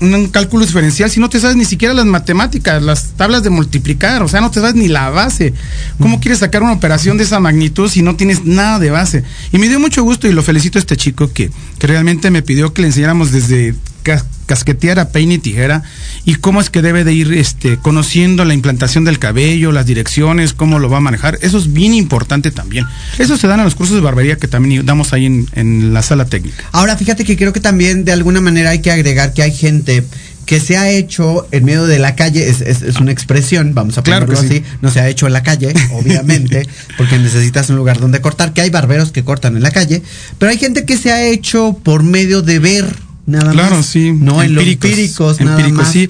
un 0.00 0.28
cálculo 0.28 0.64
diferencial 0.64 1.10
si 1.10 1.20
no 1.20 1.28
te 1.28 1.40
sabes 1.40 1.56
ni 1.56 1.64
siquiera 1.64 1.94
las 1.94 2.06
matemáticas, 2.06 2.82
las 2.82 3.12
tablas 3.12 3.42
de 3.42 3.50
multiplicar, 3.50 4.22
o 4.22 4.28
sea, 4.28 4.40
no 4.40 4.50
te 4.50 4.60
sabes 4.60 4.74
ni 4.74 4.88
la 4.88 5.10
base. 5.10 5.52
¿Cómo 5.98 6.20
quieres 6.20 6.40
sacar 6.40 6.62
una 6.62 6.72
operación 6.72 7.18
de 7.18 7.24
esa 7.24 7.40
magnitud 7.40 7.90
si 7.90 8.02
no 8.02 8.16
tienes 8.16 8.44
nada 8.44 8.78
de 8.78 8.90
base? 8.90 9.24
Y 9.52 9.58
me 9.58 9.68
dio 9.68 9.78
mucho 9.78 10.02
gusto 10.02 10.26
y 10.26 10.32
lo 10.32 10.42
felicito 10.42 10.78
a 10.78 10.80
este 10.80 10.96
chico 10.96 11.32
que, 11.32 11.50
que 11.78 11.86
realmente 11.86 12.30
me 12.30 12.42
pidió 12.42 12.72
que 12.72 12.82
le 12.82 12.88
enseñáramos 12.88 13.30
desde 13.30 13.74
cas- 14.02 14.24
casquetear 14.46 14.98
a 14.98 15.08
peine 15.10 15.34
y 15.34 15.38
tijera 15.38 15.82
y 16.24 16.34
cómo 16.34 16.60
es 16.60 16.70
que 16.70 16.82
debe 16.82 17.04
de 17.04 17.12
ir 17.12 17.32
este, 17.32 17.76
conociendo 17.76 18.44
la 18.44 18.52
implantación 18.54 19.04
del 19.04 19.18
cabello, 19.18 19.70
las 19.72 19.86
direcciones, 19.86 20.52
cómo 20.52 20.78
lo 20.78 20.90
va 20.90 20.96
a 20.98 21.00
manejar. 21.00 21.38
Eso 21.42 21.58
es 21.58 21.72
bien 21.72 21.94
importante 21.94 22.50
también. 22.50 22.84
Eso 23.18 23.36
se 23.36 23.46
dan 23.46 23.60
en 23.60 23.64
los 23.64 23.74
cursos 23.76 23.94
de 23.96 24.02
barbería 24.02 24.36
que 24.36 24.48
también 24.48 24.84
damos 24.84 25.12
ahí 25.12 25.26
en, 25.26 25.48
en 25.54 25.94
la 25.94 26.02
sala 26.02 26.24
técnica. 26.24 26.64
Ahora, 26.72 26.96
fíjate 26.96 27.24
que 27.24 27.36
creo 27.36 27.52
que 27.52 27.60
también 27.60 28.04
de 28.04 28.12
alguna 28.12 28.40
manera 28.40 28.70
hay 28.70 28.80
que 28.80 28.90
agregar 28.90 29.32
que 29.34 29.42
hay 29.42 29.52
gente 29.52 30.04
que 30.46 30.58
se 30.58 30.76
ha 30.76 30.90
hecho 30.90 31.46
en 31.52 31.64
medio 31.64 31.86
de 31.86 32.00
la 32.00 32.16
calle, 32.16 32.48
es, 32.48 32.60
es- 32.60 32.82
es 32.82 32.96
una 32.96 33.12
expresión, 33.12 33.72
vamos 33.72 33.98
a 33.98 34.02
ponerlo 34.02 34.34
sí. 34.34 34.46
así, 34.46 34.62
no 34.82 34.90
se 34.90 34.98
ha 34.98 35.08
hecho 35.08 35.28
en 35.28 35.32
la 35.32 35.44
calle, 35.44 35.72
obviamente, 35.92 36.66
porque 36.98 37.18
necesitas 37.20 37.70
un 37.70 37.76
lugar 37.76 38.00
donde 38.00 38.20
cortar, 38.20 38.52
que 38.52 38.60
hay 38.62 38.70
barberos 38.70 39.12
que 39.12 39.22
cortan 39.22 39.56
en 39.56 39.62
la 39.62 39.70
calle, 39.70 40.02
pero 40.38 40.50
hay 40.50 40.58
gente 40.58 40.84
que 40.84 40.96
se 40.96 41.12
ha 41.12 41.24
hecho 41.24 41.78
por 41.84 42.02
medio 42.02 42.42
de 42.42 42.58
ver 42.58 42.86
nada 43.26 43.52
Claro, 43.52 43.76
más. 43.76 43.86
sí. 43.86 44.12
No 44.12 44.42
en 44.42 44.54
los 44.54 44.64
empíricos, 44.66 45.40
nada 45.40 45.56
empíricos, 45.58 45.84
más. 45.84 45.92
sí. 45.92 46.08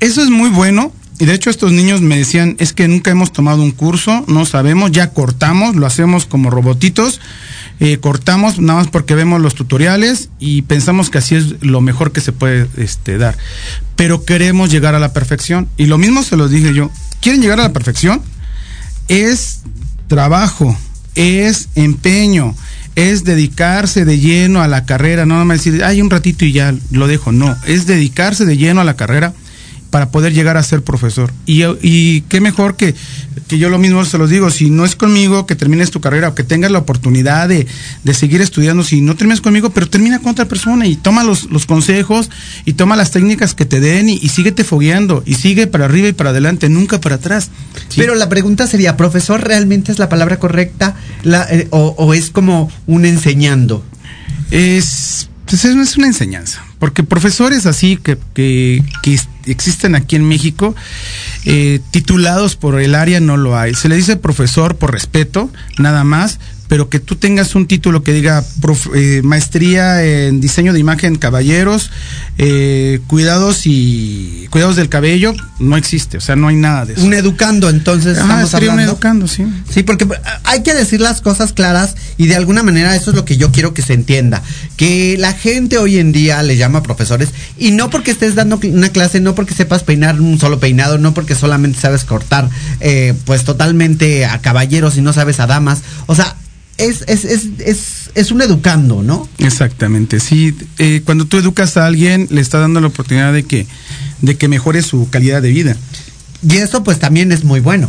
Eso 0.00 0.22
es 0.22 0.30
muy 0.30 0.48
bueno. 0.50 0.92
Y 1.18 1.26
de 1.26 1.34
hecho 1.34 1.50
estos 1.50 1.70
niños 1.70 2.00
me 2.00 2.16
decían, 2.16 2.56
es 2.58 2.72
que 2.72 2.88
nunca 2.88 3.10
hemos 3.10 3.30
tomado 3.30 3.62
un 3.62 3.72
curso, 3.72 4.24
no 4.26 4.46
sabemos, 4.46 4.90
ya 4.90 5.10
cortamos, 5.10 5.76
lo 5.76 5.84
hacemos 5.86 6.24
como 6.24 6.48
robotitos, 6.48 7.20
eh, 7.78 7.98
cortamos 7.98 8.58
nada 8.58 8.78
más 8.78 8.88
porque 8.88 9.14
vemos 9.14 9.38
los 9.42 9.54
tutoriales 9.54 10.30
y 10.38 10.62
pensamos 10.62 11.10
que 11.10 11.18
así 11.18 11.34
es 11.34 11.62
lo 11.62 11.82
mejor 11.82 12.12
que 12.12 12.22
se 12.22 12.32
puede 12.32 12.68
este, 12.78 13.18
dar. 13.18 13.36
Pero 13.96 14.24
queremos 14.24 14.70
llegar 14.70 14.94
a 14.94 14.98
la 14.98 15.12
perfección. 15.12 15.68
Y 15.76 15.86
lo 15.86 15.98
mismo 15.98 16.22
se 16.22 16.36
los 16.38 16.50
dije 16.50 16.72
yo, 16.72 16.90
¿quieren 17.20 17.42
llegar 17.42 17.60
a 17.60 17.64
la 17.64 17.72
perfección? 17.74 18.22
Es 19.08 19.60
trabajo, 20.08 20.74
es 21.16 21.68
empeño, 21.74 22.54
es 22.96 23.24
dedicarse 23.24 24.04
de 24.04 24.18
lleno 24.18 24.62
a 24.62 24.68
la 24.68 24.84
carrera, 24.84 25.26
no 25.26 25.34
nada 25.34 25.44
más 25.44 25.64
decir, 25.64 25.84
ay, 25.84 26.02
un 26.02 26.10
ratito 26.10 26.44
y 26.44 26.52
ya 26.52 26.74
lo 26.90 27.06
dejo, 27.06 27.32
no, 27.32 27.56
es 27.66 27.86
dedicarse 27.86 28.44
de 28.44 28.56
lleno 28.56 28.80
a 28.80 28.84
la 28.84 28.96
carrera 28.96 29.32
para 29.90 30.10
poder 30.10 30.32
llegar 30.32 30.56
a 30.56 30.62
ser 30.62 30.82
profesor. 30.82 31.32
Y, 31.46 31.64
y 31.82 32.22
qué 32.28 32.40
mejor 32.40 32.76
que, 32.76 32.94
que 33.48 33.58
yo 33.58 33.68
lo 33.68 33.78
mismo 33.78 34.04
se 34.04 34.18
los 34.18 34.30
digo, 34.30 34.50
si 34.50 34.70
no 34.70 34.84
es 34.84 34.94
conmigo 34.94 35.46
que 35.46 35.56
termines 35.56 35.90
tu 35.90 36.00
carrera 36.00 36.28
o 36.28 36.34
que 36.36 36.44
tengas 36.44 36.70
la 36.70 36.78
oportunidad 36.78 37.48
de, 37.48 37.66
de 38.04 38.14
seguir 38.14 38.40
estudiando, 38.40 38.84
si 38.84 39.00
no 39.00 39.16
terminas 39.16 39.40
conmigo, 39.40 39.70
pero 39.70 39.88
termina 39.88 40.20
con 40.20 40.30
otra 40.30 40.44
persona 40.46 40.86
y 40.86 40.94
toma 40.96 41.24
los, 41.24 41.50
los 41.50 41.66
consejos 41.66 42.30
y 42.64 42.74
toma 42.74 42.94
las 42.94 43.10
técnicas 43.10 43.54
que 43.54 43.64
te 43.66 43.80
den 43.80 44.08
y, 44.08 44.20
y 44.22 44.28
síguete 44.28 44.62
fogueando 44.62 45.24
y 45.26 45.34
sigue 45.34 45.66
para 45.66 45.86
arriba 45.86 46.08
y 46.08 46.12
para 46.12 46.30
adelante, 46.30 46.68
nunca 46.68 47.00
para 47.00 47.16
atrás. 47.16 47.50
¿sí? 47.88 47.96
Pero 48.00 48.14
la 48.14 48.28
pregunta 48.28 48.66
sería, 48.68 48.96
¿profesor 48.96 49.42
realmente 49.42 49.90
es 49.90 49.98
la 49.98 50.08
palabra 50.08 50.38
correcta 50.38 50.94
La- 51.24 51.48
eh, 51.50 51.66
o, 51.70 51.94
o 51.98 52.14
es 52.14 52.30
como 52.30 52.70
un 52.86 53.04
enseñando? 53.04 53.84
Es, 54.50 55.28
pues 55.46 55.64
es, 55.64 55.76
es 55.76 55.96
una 55.96 56.06
enseñanza, 56.08 56.64
porque 56.78 57.02
profesores 57.02 57.66
así 57.66 57.96
que, 57.96 58.16
que, 58.34 58.82
que 59.02 59.14
es- 59.14 59.28
existen 59.46 59.94
aquí 59.94 60.16
en 60.16 60.28
México, 60.28 60.74
eh, 61.44 61.80
titulados 61.90 62.56
por 62.56 62.80
el 62.80 62.94
área 62.94 63.20
no 63.20 63.36
lo 63.36 63.58
hay. 63.58 63.74
Se 63.74 63.88
le 63.88 63.96
dice 63.96 64.16
profesor 64.16 64.76
por 64.76 64.92
respeto, 64.92 65.50
nada 65.78 66.04
más, 66.04 66.38
pero 66.70 66.88
que 66.88 67.00
tú 67.00 67.16
tengas 67.16 67.56
un 67.56 67.66
título 67.66 68.04
que 68.04 68.12
diga 68.12 68.44
prof- 68.60 68.94
eh, 68.94 69.22
maestría 69.24 70.04
en 70.04 70.40
diseño 70.40 70.72
de 70.72 70.78
imagen 70.78 71.16
caballeros, 71.16 71.90
eh, 72.38 73.00
cuidados 73.08 73.62
y 73.66 74.46
cuidados 74.50 74.76
del 74.76 74.88
cabello, 74.88 75.34
no 75.58 75.76
existe, 75.76 76.18
o 76.18 76.20
sea, 76.20 76.36
no 76.36 76.46
hay 76.46 76.54
nada 76.54 76.86
de 76.86 76.92
eso. 76.94 77.02
Un 77.02 77.12
educando, 77.12 77.68
entonces 77.70 78.16
Ah, 78.18 78.20
estamos 78.22 78.50
sería 78.50 78.68
un 78.68 78.74
hablando. 78.74 78.92
educando, 78.92 79.26
sí. 79.26 79.44
Sí, 79.68 79.82
porque 79.82 80.06
ah, 80.24 80.40
hay 80.44 80.62
que 80.62 80.72
decir 80.72 81.00
las 81.00 81.20
cosas 81.20 81.52
claras 81.52 81.96
y 82.18 82.28
de 82.28 82.36
alguna 82.36 82.62
manera 82.62 82.94
eso 82.94 83.10
es 83.10 83.16
lo 83.16 83.24
que 83.24 83.36
yo 83.36 83.50
quiero 83.50 83.74
que 83.74 83.82
se 83.82 83.94
entienda. 83.94 84.40
Que 84.76 85.16
la 85.18 85.32
gente 85.32 85.76
hoy 85.76 85.98
en 85.98 86.12
día 86.12 86.40
le 86.44 86.56
llama 86.56 86.84
profesores 86.84 87.30
y 87.58 87.72
no 87.72 87.90
porque 87.90 88.12
estés 88.12 88.36
dando 88.36 88.60
una 88.62 88.90
clase, 88.90 89.18
no 89.18 89.34
porque 89.34 89.54
sepas 89.54 89.82
peinar 89.82 90.20
un 90.20 90.38
solo 90.38 90.60
peinado, 90.60 90.98
no 90.98 91.14
porque 91.14 91.34
solamente 91.34 91.80
sabes 91.80 92.04
cortar 92.04 92.48
eh, 92.78 93.12
pues 93.24 93.42
totalmente 93.44 94.24
a 94.24 94.38
caballeros 94.40 94.96
y 94.96 95.00
no 95.02 95.12
sabes 95.12 95.40
a 95.40 95.48
damas. 95.48 95.80
O 96.06 96.14
sea, 96.14 96.36
es, 96.80 97.04
es, 97.06 97.24
es, 97.24 97.46
es, 97.58 98.10
es 98.14 98.30
un 98.30 98.42
educando, 98.42 99.02
¿no? 99.02 99.28
Exactamente, 99.38 100.20
sí. 100.20 100.54
eh, 100.78 101.02
cuando 101.04 101.24
tú 101.26 101.36
educas 101.38 101.76
a 101.76 101.86
alguien, 101.86 102.26
le 102.30 102.40
está 102.40 102.58
dando 102.58 102.80
la 102.80 102.88
oportunidad 102.88 103.32
de 103.32 103.44
que, 103.44 103.66
de 104.20 104.36
que 104.36 104.48
mejore 104.48 104.82
su 104.82 105.08
calidad 105.10 105.42
de 105.42 105.50
vida. 105.50 105.76
Y 106.42 106.56
eso 106.56 106.82
pues 106.82 106.98
también 106.98 107.32
es 107.32 107.44
muy 107.44 107.60
bueno. 107.60 107.88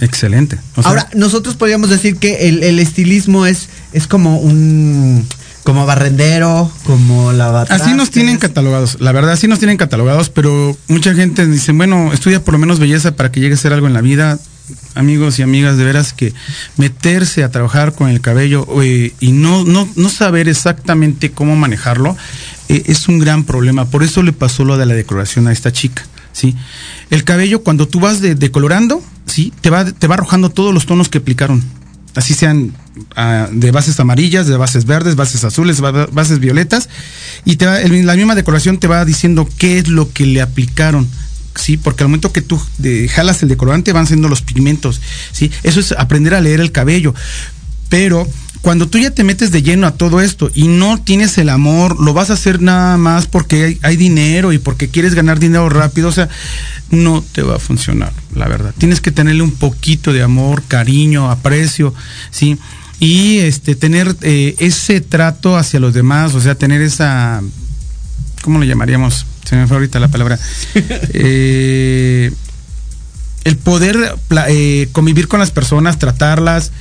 Excelente. 0.00 0.58
O 0.74 0.82
sea, 0.82 0.90
Ahora, 0.90 1.08
nosotros 1.14 1.56
podríamos 1.56 1.88
decir 1.88 2.16
que 2.16 2.48
el, 2.48 2.62
el 2.62 2.78
estilismo 2.80 3.46
es, 3.46 3.68
es 3.92 4.06
como 4.06 4.38
un 4.38 5.26
como 5.62 5.86
barrendero, 5.86 6.70
como 6.84 7.32
lavatrastes. 7.32 7.86
así 7.86 7.96
nos 7.96 8.10
tienen 8.10 8.36
catalogados. 8.36 8.98
La 9.00 9.12
verdad, 9.12 9.32
así 9.32 9.48
nos 9.48 9.58
tienen 9.60 9.78
catalogados, 9.78 10.28
pero 10.28 10.76
mucha 10.88 11.14
gente 11.14 11.46
dice, 11.46 11.72
bueno, 11.72 12.12
estudia 12.12 12.44
por 12.44 12.52
lo 12.52 12.58
menos 12.58 12.78
belleza 12.78 13.16
para 13.16 13.32
que 13.32 13.40
llegue 13.40 13.54
a 13.54 13.56
ser 13.56 13.72
algo 13.72 13.86
en 13.86 13.94
la 13.94 14.02
vida. 14.02 14.38
Amigos 14.94 15.38
y 15.38 15.42
amigas, 15.42 15.76
de 15.76 15.84
veras 15.84 16.12
que 16.12 16.32
meterse 16.76 17.44
a 17.44 17.50
trabajar 17.50 17.94
con 17.94 18.08
el 18.08 18.20
cabello 18.20 18.66
eh, 18.82 19.12
y 19.20 19.32
no, 19.32 19.64
no, 19.64 19.88
no 19.96 20.08
saber 20.08 20.48
exactamente 20.48 21.30
cómo 21.32 21.54
manejarlo 21.56 22.16
eh, 22.68 22.82
es 22.86 23.08
un 23.08 23.18
gran 23.18 23.44
problema. 23.44 23.84
Por 23.90 24.02
eso 24.02 24.22
le 24.22 24.32
pasó 24.32 24.64
lo 24.64 24.78
de 24.78 24.86
la 24.86 24.94
decoloración 24.94 25.48
a 25.48 25.52
esta 25.52 25.70
chica. 25.72 26.06
¿sí? 26.32 26.54
El 27.10 27.24
cabello, 27.24 27.62
cuando 27.62 27.86
tú 27.88 28.00
vas 28.00 28.20
de- 28.20 28.34
decolorando, 28.36 29.02
¿sí? 29.26 29.52
te, 29.60 29.68
va, 29.68 29.84
te 29.84 30.06
va 30.06 30.14
arrojando 30.14 30.48
todos 30.50 30.72
los 30.72 30.86
tonos 30.86 31.08
que 31.10 31.18
aplicaron. 31.18 31.62
Así 32.14 32.32
sean 32.32 32.72
ah, 33.16 33.48
de 33.52 33.70
bases 33.72 33.98
amarillas, 34.00 34.46
de 34.46 34.56
bases 34.56 34.86
verdes, 34.86 35.16
bases 35.16 35.44
azules, 35.44 35.80
ba- 35.80 36.06
bases 36.06 36.38
violetas. 36.38 36.88
Y 37.44 37.56
te 37.56 37.66
va- 37.66 37.80
la 37.80 38.14
misma 38.16 38.34
decoración 38.34 38.78
te 38.78 38.86
va 38.86 39.04
diciendo 39.04 39.46
qué 39.58 39.78
es 39.78 39.88
lo 39.88 40.10
que 40.12 40.24
le 40.24 40.40
aplicaron. 40.40 41.06
Sí, 41.54 41.76
porque 41.76 42.02
al 42.02 42.08
momento 42.08 42.32
que 42.32 42.42
tú 42.42 42.60
jalas 43.10 43.42
el 43.42 43.48
decolorante 43.48 43.92
van 43.92 44.06
siendo 44.06 44.28
los 44.28 44.42
pigmentos. 44.42 45.00
Sí, 45.32 45.50
eso 45.62 45.80
es 45.80 45.92
aprender 45.92 46.34
a 46.34 46.40
leer 46.40 46.60
el 46.60 46.72
cabello. 46.72 47.14
Pero 47.88 48.26
cuando 48.60 48.88
tú 48.88 48.98
ya 48.98 49.10
te 49.10 49.24
metes 49.24 49.52
de 49.52 49.62
lleno 49.62 49.86
a 49.86 49.92
todo 49.92 50.20
esto 50.20 50.50
y 50.54 50.68
no 50.68 50.98
tienes 50.98 51.36
el 51.38 51.50
amor, 51.50 52.00
lo 52.00 52.14
vas 52.14 52.30
a 52.30 52.32
hacer 52.32 52.62
nada 52.62 52.96
más 52.96 53.26
porque 53.26 53.78
hay, 53.82 53.96
dinero 53.96 54.52
y 54.52 54.58
porque 54.58 54.88
quieres 54.88 55.14
ganar 55.14 55.38
dinero 55.38 55.68
rápido, 55.68 56.08
o 56.08 56.12
sea, 56.12 56.30
no 56.90 57.22
te 57.32 57.42
va 57.42 57.56
a 57.56 57.58
funcionar, 57.58 58.12
la 58.34 58.48
verdad. 58.48 58.74
Tienes 58.78 59.02
que 59.02 59.12
tenerle 59.12 59.42
un 59.42 59.52
poquito 59.52 60.14
de 60.14 60.22
amor, 60.22 60.62
cariño, 60.66 61.30
aprecio, 61.30 61.92
¿sí? 62.30 62.58
Y 63.00 63.38
este 63.40 63.76
tener 63.76 64.16
eh, 64.22 64.54
ese 64.58 65.02
trato 65.02 65.58
hacia 65.58 65.78
los 65.78 65.92
demás, 65.92 66.34
o 66.34 66.40
sea, 66.40 66.54
tener 66.54 66.80
esa 66.80 67.42
¿cómo 68.42 68.60
le 68.60 68.66
llamaríamos? 68.66 69.26
Se 69.44 69.56
me 69.56 69.66
fue 69.66 69.76
ahorita 69.76 70.00
la 70.00 70.08
palabra. 70.08 70.38
Eh, 71.16 72.32
el 73.44 73.56
poder 73.58 74.16
eh, 74.48 74.88
convivir 74.92 75.28
con 75.28 75.38
las 75.38 75.50
personas, 75.50 75.98
tratarlas, 75.98 76.72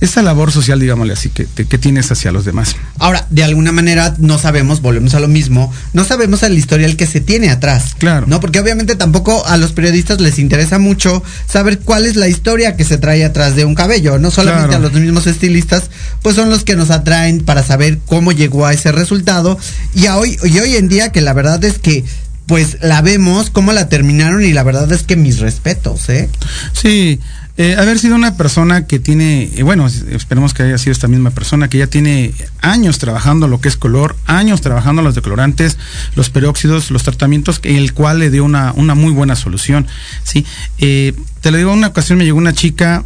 esa 0.00 0.20
labor 0.22 0.52
social, 0.52 0.78
digámosle 0.78 1.14
así, 1.14 1.30
que, 1.30 1.46
que 1.46 1.78
tienes 1.78 2.12
hacia 2.12 2.30
los 2.30 2.44
demás. 2.44 2.76
Ahora, 2.98 3.26
de 3.30 3.44
alguna 3.44 3.72
manera 3.72 4.14
no 4.18 4.38
sabemos, 4.38 4.82
volvemos 4.82 5.14
a 5.14 5.20
lo 5.20 5.28
mismo, 5.28 5.72
no 5.94 6.04
sabemos 6.04 6.42
el 6.42 6.56
historial 6.58 6.96
que 6.96 7.06
se 7.06 7.20
tiene 7.20 7.48
atrás. 7.48 7.94
Claro. 7.98 8.26
No, 8.28 8.40
porque 8.40 8.60
obviamente 8.60 8.94
tampoco 8.94 9.46
a 9.46 9.56
los 9.56 9.72
periodistas 9.72 10.20
les 10.20 10.38
interesa 10.38 10.78
mucho 10.78 11.22
saber 11.48 11.78
cuál 11.78 12.04
es 12.04 12.16
la 12.16 12.28
historia 12.28 12.76
que 12.76 12.84
se 12.84 12.98
trae 12.98 13.24
atrás 13.24 13.56
de 13.56 13.64
un 13.64 13.74
cabello. 13.74 14.18
No 14.18 14.30
solamente 14.30 14.68
Claro. 14.68 14.86
a 14.86 14.90
los 14.90 15.00
mismos 15.00 15.26
estilistas, 15.26 15.84
pues 16.22 16.36
son 16.36 16.50
los 16.50 16.64
que 16.64 16.76
nos 16.76 16.90
atraen 16.90 17.40
para 17.44 17.62
saber 17.62 17.98
cómo 18.04 18.32
llegó 18.32 18.66
a 18.66 18.72
ese 18.74 18.92
resultado. 18.92 19.58
Y 19.94 20.06
a 20.06 20.16
hoy, 20.18 20.36
y 20.44 20.58
hoy 20.58 20.76
en 20.76 20.88
día 20.88 21.10
que 21.12 21.20
la 21.22 21.32
verdad 21.32 21.62
es 21.64 21.78
que 21.78 22.04
pues 22.46 22.76
la 22.80 23.02
vemos, 23.02 23.50
cómo 23.50 23.72
la 23.72 23.88
terminaron 23.88 24.44
y 24.44 24.52
la 24.52 24.62
verdad 24.62 24.90
es 24.92 25.02
que 25.02 25.16
mis 25.16 25.40
respetos, 25.40 26.08
¿eh? 26.08 26.28
Sí, 26.72 27.18
eh, 27.58 27.74
haber 27.78 27.98
sido 27.98 28.14
una 28.16 28.36
persona 28.36 28.86
que 28.86 28.98
tiene, 28.98 29.50
eh, 29.56 29.62
bueno, 29.62 29.86
es- 29.86 30.04
esperemos 30.10 30.52
que 30.54 30.62
haya 30.62 30.76
sido 30.78 30.92
esta 30.92 31.08
misma 31.08 31.30
persona, 31.30 31.68
que 31.68 31.78
ya 31.78 31.86
tiene 31.86 32.34
años 32.60 32.98
trabajando 32.98 33.48
lo 33.48 33.60
que 33.60 33.68
es 33.68 33.76
color, 33.76 34.14
años 34.26 34.60
trabajando 34.60 35.00
los 35.02 35.14
decolorantes, 35.14 35.78
los 36.14 36.28
peróxidos, 36.30 36.90
los 36.90 37.02
tratamientos, 37.02 37.60
el 37.62 37.92
cual 37.94 38.18
le 38.18 38.30
dio 38.30 38.44
una, 38.44 38.72
una 38.76 38.94
muy 38.94 39.12
buena 39.12 39.36
solución. 39.36 39.86
Sí, 40.22 40.44
Eh, 40.78 41.14
te 41.40 41.50
lo 41.50 41.56
digo, 41.58 41.72
una 41.72 41.86
ocasión 41.88 42.18
me 42.18 42.24
llegó 42.24 42.36
una 42.38 42.52
chica 42.52 43.04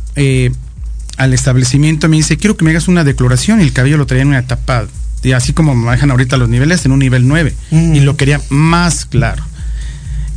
al 1.17 1.35
establecimiento, 1.35 2.09
me 2.09 2.17
dice, 2.17 2.37
quiero 2.39 2.57
que 2.57 2.65
me 2.65 2.71
hagas 2.71 2.89
una 2.89 3.05
decoloración, 3.05 3.61
y 3.61 3.65
el 3.65 3.73
cabello 3.73 3.99
lo 3.99 4.07
traía 4.07 4.23
en 4.23 4.29
una 4.29 4.39
etapa, 4.39 4.87
de, 5.23 5.35
así 5.35 5.53
como 5.53 5.75
manejan 5.75 6.11
ahorita 6.11 6.37
los 6.39 6.49
niveles, 6.49 6.85
en 6.87 6.93
un 6.93 6.99
nivel 6.99 7.29
9, 7.29 7.55
Mm. 7.71 7.95
y 7.95 8.01
lo 8.01 8.17
quería 8.17 8.41
más 8.49 9.05
claro. 9.05 9.45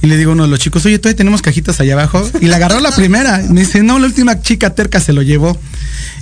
Y 0.03 0.07
le 0.07 0.17
digo 0.17 0.31
a 0.31 0.33
uno 0.33 0.43
de 0.43 0.49
los 0.49 0.59
chicos, 0.59 0.85
oye, 0.85 0.99
todavía 0.99 1.15
tenemos 1.15 1.41
cajitas 1.41 1.79
allá 1.79 1.93
abajo. 1.93 2.29
Y 2.41 2.47
la 2.47 2.57
agarró 2.57 2.81
la 2.81 2.91
primera. 2.95 3.41
Me 3.49 3.61
dice, 3.61 3.81
no, 3.83 3.99
la 3.99 4.05
última 4.07 4.41
chica 4.41 4.75
terca 4.75 4.99
se 4.99 5.13
lo 5.13 5.21
llevó. 5.21 5.57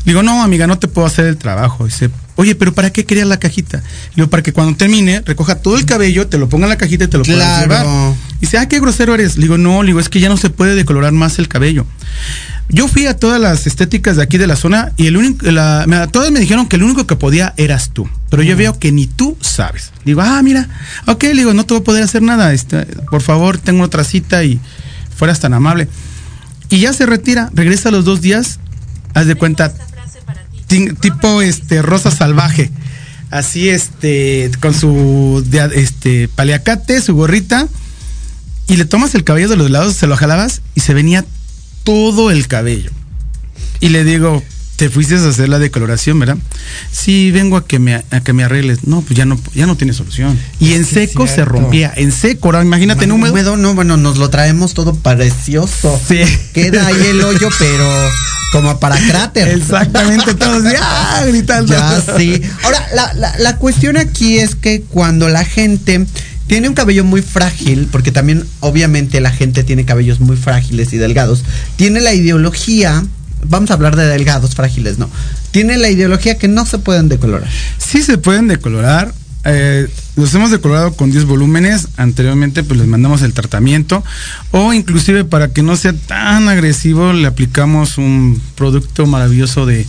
Le 0.05 0.13
digo, 0.13 0.21
no, 0.21 0.43
amiga, 0.43 0.67
no 0.67 0.77
te 0.77 0.87
puedo 0.87 1.07
hacer 1.07 1.25
el 1.25 1.35
trabajo. 1.37 1.85
Dice, 1.85 2.11
oye, 2.35 2.53
pero 2.53 2.73
¿para 2.75 2.91
qué 2.91 3.05
querías 3.07 3.27
la 3.27 3.39
cajita? 3.39 3.77
Le 3.79 4.17
digo, 4.17 4.29
para 4.29 4.43
que 4.43 4.53
cuando 4.53 4.77
termine, 4.77 5.21
recoja 5.25 5.55
todo 5.55 5.77
el 5.77 5.85
cabello, 5.87 6.27
te 6.27 6.37
lo 6.37 6.47
ponga 6.47 6.65
en 6.65 6.69
la 6.69 6.77
cajita 6.77 7.05
y 7.05 7.07
te 7.07 7.17
lo 7.17 7.23
puedas 7.23 7.65
Claro. 7.65 7.83
llevar. 7.83 8.15
Dice, 8.39 8.59
ah, 8.59 8.67
qué 8.67 8.79
grosero 8.79 9.15
eres. 9.15 9.35
Le 9.37 9.43
digo, 9.43 9.57
no, 9.57 9.81
le 9.81 9.87
digo, 9.87 9.99
es 9.99 10.09
que 10.09 10.19
ya 10.19 10.29
no 10.29 10.37
se 10.37 10.51
puede 10.51 10.75
decolorar 10.75 11.11
más 11.11 11.39
el 11.39 11.47
cabello. 11.47 11.87
Yo 12.73 12.87
fui 12.87 13.05
a 13.05 13.17
todas 13.17 13.39
las 13.39 13.67
estéticas 13.67 14.15
de 14.15 14.23
aquí 14.23 14.37
de 14.37 14.47
la 14.47 14.55
zona 14.55 14.93
y 14.95 15.07
el 15.07 15.17
único, 15.17 15.45
la, 15.51 15.83
me- 15.87 16.07
todas 16.07 16.31
me 16.31 16.39
dijeron 16.39 16.67
que 16.67 16.77
el 16.77 16.83
único 16.83 17.05
que 17.05 17.15
podía 17.17 17.53
eras 17.57 17.91
tú. 17.91 18.09
Pero 18.29 18.43
yo 18.43 18.55
veo 18.55 18.79
que 18.79 18.91
ni 18.93 19.07
tú 19.07 19.37
sabes. 19.41 19.91
Digo, 20.05 20.21
ah, 20.21 20.41
mira, 20.41 20.69
ok, 21.05 21.23
le 21.23 21.33
digo, 21.35 21.53
no 21.53 21.65
te 21.65 21.73
voy 21.73 21.81
a 21.81 21.83
poder 21.83 22.03
hacer 22.03 22.21
nada. 22.21 22.53
Este, 22.53 22.85
por 23.09 23.21
favor, 23.21 23.57
tengo 23.57 23.83
otra 23.83 24.03
cita 24.05 24.43
y 24.45 24.59
fueras 25.17 25.41
tan 25.41 25.53
amable. 25.53 25.89
Y 26.69 26.79
ya 26.79 26.93
se 26.93 27.05
retira, 27.05 27.49
regresa 27.53 27.89
a 27.89 27.91
los 27.91 28.05
dos 28.05 28.21
días, 28.21 28.59
haz 29.13 29.25
de 29.27 29.35
cuenta, 29.35 29.73
tipo 31.01 31.41
este 31.41 31.81
rosa 31.81 32.09
salvaje. 32.11 32.71
Así 33.29 33.69
este, 33.69 34.49
con 34.61 34.73
su 34.73 35.45
este 35.73 36.29
paliacate, 36.29 37.01
su 37.01 37.15
gorrita, 37.15 37.67
y 38.67 38.77
le 38.77 38.85
tomas 38.85 39.13
el 39.15 39.23
cabello 39.25 39.49
de 39.49 39.57
los 39.57 39.69
lados, 39.69 39.95
se 39.95 40.07
lo 40.07 40.15
jalabas 40.15 40.61
y 40.75 40.79
se 40.81 40.93
venía 40.93 41.25
todo 41.83 42.31
el 42.31 42.47
cabello. 42.47 42.91
Y 43.79 43.89
le 43.89 44.03
digo, 44.03 44.43
te 44.75 44.89
fuiste 44.89 45.15
a 45.15 45.27
hacer 45.27 45.49
la 45.49 45.59
decoloración, 45.59 46.19
¿verdad? 46.19 46.37
Sí, 46.91 47.31
vengo 47.31 47.57
a 47.57 47.65
que 47.65 47.79
me 47.79 47.95
a 47.95 48.21
que 48.23 48.33
me 48.33 48.43
arregles. 48.43 48.83
No, 48.87 49.01
pues 49.01 49.15
ya 49.17 49.25
no 49.25 49.39
ya 49.53 49.65
no 49.67 49.75
tiene 49.77 49.93
solución. 49.93 50.39
Y 50.59 50.73
en 50.73 50.85
Sí, 50.85 50.93
seco 50.93 51.27
se 51.27 51.45
rompía, 51.45 51.93
en 51.95 52.11
seco, 52.11 52.47
ahora 52.47 52.63
imagínate 52.63 53.03
en 53.05 53.11
húmedo. 53.11 53.57
no, 53.57 53.75
bueno, 53.75 53.97
nos 53.97 54.17
lo 54.17 54.29
traemos 54.29 54.73
todo 54.73 54.95
precioso. 54.95 55.99
Sí. 56.07 56.21
Queda 56.53 56.87
ahí 56.87 57.07
el 57.09 57.23
hoyo, 57.23 57.49
pero 57.59 57.87
como 58.51 58.79
para 58.79 58.97
cráter. 59.07 59.49
Exactamente, 59.49 60.33
todos 60.33 60.63
¡ah! 60.79 61.23
gritando. 61.27 61.73
Ya 61.73 62.03
sí. 62.17 62.41
Ahora, 62.63 62.85
la, 62.93 63.13
la, 63.13 63.37
la 63.37 63.57
cuestión 63.57 63.97
aquí 63.97 64.39
es 64.39 64.55
que 64.55 64.81
cuando 64.81 65.29
la 65.29 65.45
gente 65.45 66.05
tiene 66.51 66.67
un 66.67 66.73
cabello 66.73 67.05
muy 67.05 67.21
frágil, 67.21 67.87
porque 67.89 68.11
también 68.11 68.43
obviamente 68.59 69.21
la 69.21 69.31
gente 69.31 69.63
tiene 69.63 69.85
cabellos 69.85 70.19
muy 70.19 70.35
frágiles 70.35 70.91
y 70.91 70.97
delgados, 70.97 71.45
tiene 71.77 72.01
la 72.01 72.13
ideología, 72.13 73.05
vamos 73.45 73.71
a 73.71 73.75
hablar 73.75 73.95
de 73.95 74.05
delgados, 74.05 74.53
frágiles, 74.53 74.97
no, 74.97 75.09
tiene 75.51 75.77
la 75.77 75.89
ideología 75.89 76.37
que 76.37 76.49
no 76.49 76.65
se 76.65 76.77
pueden 76.77 77.07
decolorar. 77.07 77.47
Sí 77.77 78.03
se 78.03 78.17
pueden 78.17 78.49
decolorar. 78.49 79.13
eh, 79.45 79.87
los 80.21 80.33
hemos 80.35 80.51
decolorado 80.51 80.93
con 80.93 81.11
10 81.11 81.25
volúmenes. 81.25 81.87
Anteriormente, 81.97 82.63
pues 82.63 82.79
les 82.79 82.87
mandamos 82.87 83.21
el 83.23 83.33
tratamiento. 83.33 84.03
O 84.51 84.71
inclusive 84.73 85.25
para 85.25 85.49
que 85.49 85.63
no 85.63 85.75
sea 85.75 85.91
tan 85.93 86.47
agresivo, 86.47 87.11
le 87.13 87.27
aplicamos 87.27 87.97
un 87.97 88.41
producto 88.55 89.05
maravilloso 89.05 89.65
de 89.65 89.85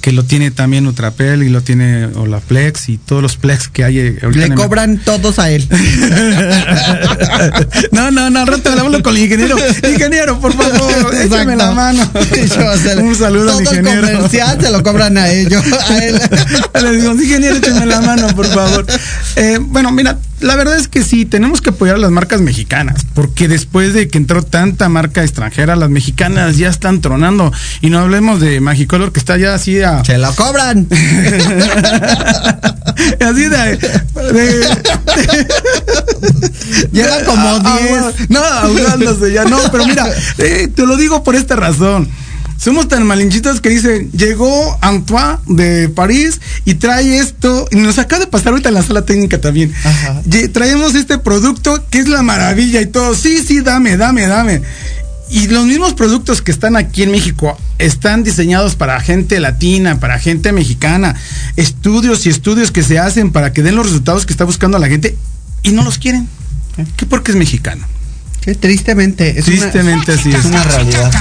que 0.00 0.10
lo 0.12 0.24
tiene 0.24 0.50
también 0.50 0.82
Nutrapel 0.82 1.44
y 1.44 1.48
lo 1.48 1.60
tiene 1.62 2.06
Olaplex 2.06 2.88
y 2.88 2.98
todos 2.98 3.22
los 3.22 3.36
Plex 3.36 3.68
que 3.68 3.84
hay. 3.84 3.98
eh, 4.00 4.18
Le 4.34 4.50
cobran 4.52 4.98
todos 4.98 5.38
a 5.38 5.48
él. 5.52 5.68
no, 7.92 8.10
no, 8.10 8.28
no, 8.28 8.40
al 8.40 8.46
rato 8.48 8.72
hablo 8.72 9.00
con 9.00 9.16
el 9.16 9.22
ingeniero. 9.22 9.56
Ingeniero, 9.88 10.40
por 10.40 10.54
favor, 10.54 11.14
échame 11.14 11.54
la 11.54 11.70
mano. 11.70 12.10
Un 13.00 13.14
saludo 13.14 13.56
al 13.56 13.62
todo 13.64 13.72
el 13.72 13.78
ingeniero. 13.78 14.12
comercial 14.12 14.58
se 14.60 14.70
lo 14.70 14.82
cobran 14.82 15.16
a 15.16 15.30
ellos. 15.30 15.62
A 15.88 15.98
él. 15.98 16.20
Le 16.82 16.92
digo, 16.92 17.12
ingeniero, 17.12 17.56
échame 17.56 17.86
la 17.86 18.00
mano, 18.00 18.26
por 18.34 18.46
favor. 18.46 18.84
Eh, 19.36 19.58
bueno, 19.72 19.90
mira, 19.90 20.18
la 20.40 20.54
verdad 20.56 20.76
es 20.78 20.86
que 20.88 21.02
sí, 21.02 21.24
tenemos 21.24 21.60
que 21.60 21.70
apoyar 21.70 21.96
a 21.96 21.98
las 21.98 22.10
marcas 22.10 22.40
mexicanas, 22.40 23.04
porque 23.14 23.48
después 23.48 23.92
de 23.94 24.08
que 24.08 24.18
entró 24.18 24.42
tanta 24.42 24.88
marca 24.88 25.22
extranjera, 25.24 25.74
las 25.76 25.88
mexicanas 25.90 26.58
ya 26.58 26.68
están 26.68 27.00
tronando. 27.00 27.52
Y 27.80 27.90
no 27.90 27.98
hablemos 27.98 28.40
de 28.40 28.60
Magicolor, 28.60 29.12
que 29.12 29.18
está 29.20 29.36
ya 29.38 29.54
así 29.54 29.80
a. 29.82 30.04
Se 30.04 30.18
lo 30.18 30.32
cobran. 30.34 30.86
así 33.20 33.48
de. 33.48 33.78
de- 34.32 34.78
Llega 36.92 37.24
como 37.24 37.42
Ah, 37.64 37.78
10. 37.80 37.92
ah, 38.02 38.12
No, 38.28 38.38
ahogándose 38.40 39.32
ya. 39.32 39.44
No, 39.44 39.58
pero 39.70 39.86
mira, 39.86 40.06
eh, 40.38 40.68
te 40.74 40.86
lo 40.86 40.96
digo 40.96 41.22
por 41.24 41.34
esta 41.34 41.56
razón. 41.56 42.08
Somos 42.62 42.86
tan 42.86 43.04
malinchitos 43.04 43.60
que 43.60 43.70
dicen, 43.70 44.12
llegó 44.12 44.78
Antoine 44.82 45.38
de 45.48 45.88
París 45.88 46.40
y 46.64 46.74
trae 46.74 47.18
esto, 47.18 47.66
y 47.72 47.76
nos 47.76 47.98
acaba 47.98 48.20
de 48.20 48.28
pasar 48.28 48.50
ahorita 48.50 48.68
en 48.68 48.76
la 48.76 48.84
sala 48.84 49.04
técnica 49.04 49.40
también. 49.40 49.74
Ajá. 49.82 50.22
Traemos 50.52 50.94
este 50.94 51.18
producto 51.18 51.84
que 51.90 51.98
es 51.98 52.08
la 52.08 52.22
maravilla 52.22 52.80
y 52.80 52.86
todo. 52.86 53.16
Sí, 53.16 53.42
sí, 53.44 53.62
dame, 53.62 53.96
dame, 53.96 54.28
dame. 54.28 54.62
Y 55.28 55.48
los 55.48 55.66
mismos 55.66 55.94
productos 55.94 56.40
que 56.40 56.52
están 56.52 56.76
aquí 56.76 57.02
en 57.02 57.10
México 57.10 57.58
están 57.78 58.22
diseñados 58.22 58.76
para 58.76 59.00
gente 59.00 59.40
latina, 59.40 59.98
para 59.98 60.20
gente 60.20 60.52
mexicana. 60.52 61.16
Estudios 61.56 62.26
y 62.26 62.28
estudios 62.28 62.70
que 62.70 62.84
se 62.84 63.00
hacen 63.00 63.32
para 63.32 63.52
que 63.52 63.64
den 63.64 63.74
los 63.74 63.86
resultados 63.86 64.24
que 64.24 64.32
está 64.32 64.44
buscando 64.44 64.78
la 64.78 64.86
gente 64.86 65.16
y 65.64 65.70
no 65.70 65.82
los 65.82 65.98
quieren. 65.98 66.28
¿Qué? 66.96 67.06
Porque 67.06 67.32
es 67.32 67.36
mexicano. 67.36 67.84
Sí, 68.44 68.54
tristemente. 68.54 69.36
Es 69.36 69.46
Tristemente 69.46 70.12
una, 70.12 70.20
así 70.20 70.30
es. 70.30 70.36
Es 70.36 70.44
una 70.44 70.62
realidad. 70.62 71.12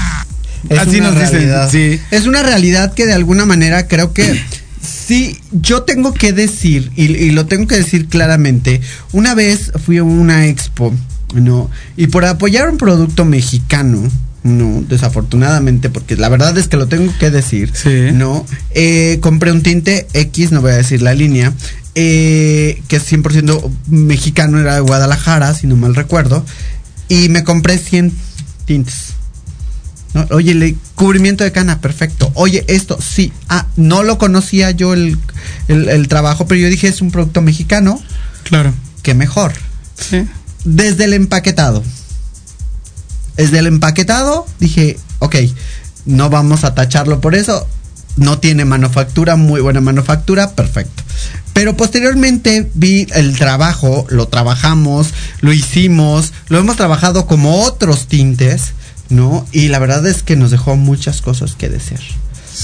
Es 0.70 0.80
Así 0.80 0.99
una 0.99 1.12
nos 1.12 1.20
dicen, 1.20 1.34
realidad. 1.34 1.70
sí. 1.72 1.99
Es 2.12 2.26
una 2.26 2.43
realidad 2.43 2.93
que 2.93 3.05
de 3.05 3.14
alguna 3.14 3.45
manera 3.45 3.88
creo 3.88 4.14
que 4.14 4.39
sí, 4.82 5.39
yo 5.51 5.84
tengo 5.84 6.14
que 6.14 6.34
decir, 6.34 6.91
y, 6.95 7.05
y 7.05 7.32
lo 7.32 7.45
tengo 7.45 7.68
que 7.68 7.76
decir 7.78 8.07
claramente, 8.07 8.82
una 9.12 9.34
vez 9.36 9.72
fui 9.86 9.97
a 9.97 10.03
una 10.03 10.47
expo, 10.47 10.93
¿no? 11.34 11.70
Y 11.97 12.07
por 12.07 12.26
apoyar 12.26 12.70
un 12.70 12.78
producto 12.78 13.26
mexicano, 13.26 14.01
no, 14.43 14.84
desafortunadamente, 14.89 15.89
porque 15.89 16.16
la 16.16 16.30
verdad 16.30 16.57
es 16.57 16.68
que 16.68 16.78
lo 16.78 16.88
tengo 16.88 17.14
que 17.20 17.30
decir, 17.30 17.72
Sí. 17.74 18.09
¿no? 18.14 18.45
Eh, 18.72 19.20
compré 19.22 19.51
un 19.51 19.62
tinte 19.64 20.07
X, 20.14 20.51
no 20.51 20.62
voy 20.62 20.72
a 20.72 20.78
decir 20.78 21.01
la 21.01 21.14
línea, 21.14 21.53
eh, 21.93 22.82
que 22.88 22.95
es 22.95 23.03
100% 23.12 23.70
mexicano, 23.88 24.59
era 24.59 24.76
de 24.76 24.82
Guadalajara, 24.82 25.53
si 25.53 25.68
no 25.68 25.76
mal 25.76 25.93
recuerdo, 25.95 26.43
y 27.09 27.30
me 27.30 27.43
compré 27.43 27.78
100 27.78 28.14
tintes. 28.66 29.11
¿No? 30.14 30.26
Oye, 30.32 30.53
le, 30.55 30.76
cubrimiento 30.95 31.43
de 31.43 31.51
cana, 31.51 31.80
perfecto. 31.82 32.32
Oye, 32.36 32.66
esto, 32.68 32.97
sí. 33.01 33.32
Ah, 33.49 33.68
no 33.78 34.03
lo 34.03 34.18
conocía 34.18 34.72
yo 34.72 34.93
el, 34.93 35.18
el- 35.68 35.89
el 35.89 36.07
trabajo, 36.07 36.47
pero 36.47 36.62
yo 36.62 36.70
dije, 36.70 36.88
es 36.88 37.01
un 37.01 37.12
producto 37.12 37.41
mexicano, 37.41 38.01
Claro. 38.43 38.74
que 39.03 39.14
mejor. 39.14 39.53
Sí. 39.97 40.26
Desde 40.66 41.05
el 41.05 41.14
empaquetado. 41.14 41.84
Desde 43.38 43.59
el 43.59 43.68
empaquetado 43.68 44.45
dije, 44.59 44.97
ok, 45.20 45.36
no 46.05 46.30
vamos 46.30 46.64
a 46.64 46.76
tacharlo 46.76 47.22
por 47.22 47.36
eso. 47.36 47.68
No 48.18 48.39
tiene 48.39 48.66
manufactura, 48.66 49.38
muy 49.38 49.62
buena 49.62 49.80
manufactura, 49.80 50.51
perfecto. 50.51 51.01
Pero 51.53 51.78
posteriormente 51.78 52.70
vi 52.74 53.07
el 53.16 53.38
trabajo, 53.38 54.05
lo 54.09 54.28
trabajamos, 54.28 55.07
lo 55.39 55.53
hicimos, 55.53 56.34
lo 56.49 56.59
hemos 56.59 56.76
trabajado 56.76 57.26
como 57.26 57.62
otros 57.64 58.07
tintes, 58.07 58.74
¿no? 59.12 59.45
Y 59.51 59.68
la 59.68 59.80
verdad 59.80 60.05
es 60.07 60.24
que 60.24 60.36
nos 60.36 60.51
dejó 60.51 60.76
muchas 60.76 61.22
cosas 61.22 61.55
que 61.55 61.70
desear. 61.70 62.01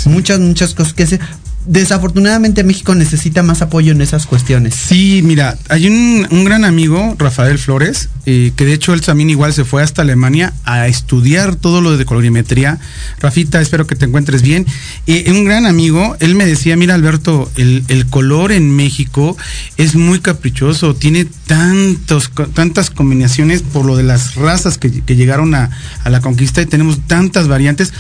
Muchas, 0.06 0.40
muchas 0.40 0.74
cosas 0.74 0.94
que 0.94 1.04
desear. 1.04 1.28
Desafortunadamente 1.68 2.64
México 2.64 2.96
necesita 2.96 3.44
más 3.44 3.62
apoyo 3.62 3.92
en 3.92 4.02
esas 4.02 4.26
cuestiones. 4.26 4.74
Sí, 4.74 5.22
mira, 5.24 5.58
hay 5.68 5.88
un, 5.88 6.26
un 6.32 6.46
gran 6.46 6.64
amigo, 6.64 7.16
Rafael 7.20 7.60
Flores, 7.60 8.08
eh, 8.26 8.54
que 8.56 8.66
de 8.66 8.74
hecho 8.74 8.94
él 8.94 9.02
también 9.02 9.30
igual 9.30 9.54
se 9.54 9.66
fue 9.66 9.84
hasta 9.84 10.02
Alemania 10.02 10.54
a 10.64 10.88
estudiar 10.88 11.56
todo 11.58 11.82
lo 11.82 11.98
de 11.98 12.06
colorimetría. 12.06 12.80
Rafita, 13.20 13.60
espero 13.60 13.86
que 13.86 13.96
te 13.96 14.06
encuentres 14.06 14.42
bien. 14.42 14.66
Eh, 15.08 15.30
un 15.30 15.44
gran 15.44 15.66
amigo, 15.66 16.16
él 16.22 16.36
me 16.36 16.46
decía, 16.46 16.78
mira 16.78 16.96
Alberto, 16.96 17.52
el, 17.58 17.84
el 17.90 18.08
color 18.08 18.54
en 18.54 18.74
México 18.74 19.36
es 19.76 19.96
muy 19.96 20.20
caprichoso, 20.20 20.96
tiene 20.96 21.26
tantos, 21.48 22.32
tantas 22.54 22.90
combinaciones 22.90 23.62
por 23.62 23.86
lo 23.86 23.98
de 23.98 24.04
las 24.04 24.36
razas 24.36 24.78
que, 24.78 25.02
que 25.02 25.16
llegaron 25.18 25.54
a, 25.54 25.70
a 26.04 26.10
la 26.10 26.22
conquista 26.22 26.62
y 26.62 26.66
tenemos 26.66 27.06
tantas 27.08 27.50
variantes 27.50 27.92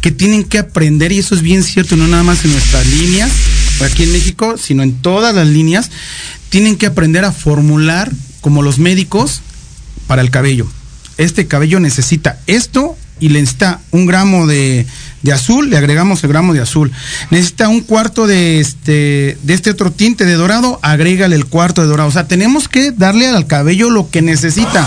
que 0.00 0.10
tienen 0.10 0.44
que 0.44 0.58
aprender 0.58 1.12
y 1.12 1.18
eso 1.18 1.34
es 1.34 1.42
bien 1.42 1.62
cierto, 1.62 1.96
no 1.96 2.06
nada 2.06 2.22
más 2.22 2.44
en 2.44 2.52
nuestras 2.52 2.86
líneas, 2.86 3.30
aquí 3.84 4.04
en 4.04 4.12
México, 4.12 4.56
sino 4.58 4.82
en 4.82 4.94
todas 4.94 5.34
las 5.34 5.46
líneas, 5.46 5.90
tienen 6.48 6.76
que 6.76 6.86
aprender 6.86 7.24
a 7.24 7.32
formular 7.32 8.10
como 8.40 8.62
los 8.62 8.78
médicos 8.78 9.42
para 10.06 10.22
el 10.22 10.30
cabello. 10.30 10.66
Este 11.18 11.46
cabello 11.46 11.80
necesita 11.80 12.38
esto 12.46 12.96
y 13.18 13.30
le 13.30 13.40
necesita 13.40 13.80
un 13.90 14.06
gramo 14.06 14.46
de, 14.46 14.86
de 15.22 15.32
azul, 15.32 15.70
le 15.70 15.76
agregamos 15.76 16.22
el 16.22 16.28
gramo 16.30 16.54
de 16.54 16.60
azul. 16.60 16.92
Necesita 17.30 17.68
un 17.68 17.80
cuarto 17.80 18.26
de 18.26 18.60
este, 18.60 19.38
de 19.42 19.54
este 19.54 19.70
otro 19.70 19.90
tinte 19.90 20.24
de 20.24 20.34
dorado, 20.34 20.78
agrégale 20.82 21.34
el 21.36 21.46
cuarto 21.46 21.82
de 21.82 21.88
dorado. 21.88 22.08
O 22.08 22.12
sea, 22.12 22.28
tenemos 22.28 22.68
que 22.68 22.92
darle 22.92 23.26
al 23.26 23.46
cabello 23.46 23.90
lo 23.90 24.10
que 24.10 24.22
necesita, 24.22 24.86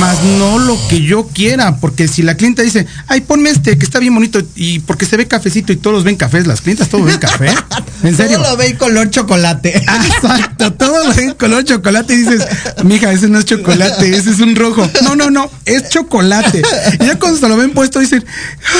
más 0.00 0.22
no 0.38 0.58
lo 0.58 0.78
que 0.88 1.02
yo 1.02 1.26
quiera, 1.28 1.76
porque 1.76 2.08
si 2.08 2.22
la 2.22 2.36
clienta 2.36 2.62
dice, 2.62 2.86
ay, 3.06 3.22
ponme 3.22 3.50
este 3.50 3.78
que 3.78 3.84
está 3.84 3.98
bien 3.98 4.14
bonito 4.14 4.40
y 4.54 4.80
porque 4.80 5.06
se 5.06 5.16
ve 5.16 5.26
cafecito 5.26 5.72
y 5.72 5.76
todos 5.76 6.04
ven 6.04 6.16
cafés, 6.16 6.46
las 6.46 6.60
clientas 6.60 6.88
todos 6.88 7.06
ven 7.06 7.18
café. 7.18 7.50
En 8.02 8.14
serio. 8.14 8.38
Todo 8.38 8.50
lo 8.50 8.56
ve 8.58 8.66
en 8.66 8.76
color 8.76 9.10
chocolate. 9.10 9.74
Exacto, 9.78 10.72
todo 10.74 11.02
lo 11.06 11.14
ven 11.14 11.32
color 11.32 11.64
chocolate 11.64 12.12
y 12.14 12.18
dices, 12.18 12.46
mija, 12.84 13.10
ese 13.10 13.26
no 13.26 13.38
es 13.38 13.46
chocolate, 13.46 14.14
ese 14.14 14.30
es 14.30 14.40
un 14.40 14.54
rojo. 14.54 14.88
No, 15.02 15.16
no, 15.16 15.30
no, 15.30 15.50
es 15.64 15.88
chocolate. 15.88 16.62
Y 17.00 17.06
ya 17.06 17.18
cuando 17.18 17.38
se 17.38 17.48
lo 17.48 17.56
ven 17.56 17.70
puesto 17.70 17.98
dicen, 17.98 18.24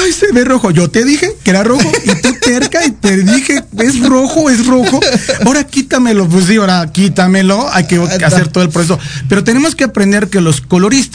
ay, 0.02 0.12
se 0.12 0.32
ve 0.32 0.44
rojo. 0.44 0.70
Yo 0.70 0.90
te 0.90 1.02
dije 1.04 1.34
que 1.42 1.50
era 1.50 1.64
rojo 1.64 1.90
y 2.04 2.20
tú 2.20 2.34
terca 2.40 2.84
y 2.84 2.90
te 2.90 3.16
dije, 3.22 3.64
es 3.78 4.00
rojo, 4.00 4.50
es 4.50 4.66
rojo. 4.66 5.00
Ahora 5.46 5.64
quítamelo, 5.64 6.28
pues 6.28 6.46
sí, 6.46 6.56
ahora 6.56 6.86
quítamelo, 6.92 7.72
hay 7.72 7.86
que 7.86 7.98
hacer 7.98 8.48
todo 8.48 8.64
el 8.64 8.70
proceso. 8.70 8.98
Pero 9.28 9.44
tenemos 9.44 9.74
que 9.74 9.84
aprender 9.84 10.28
que 10.28 10.40
los 10.40 10.60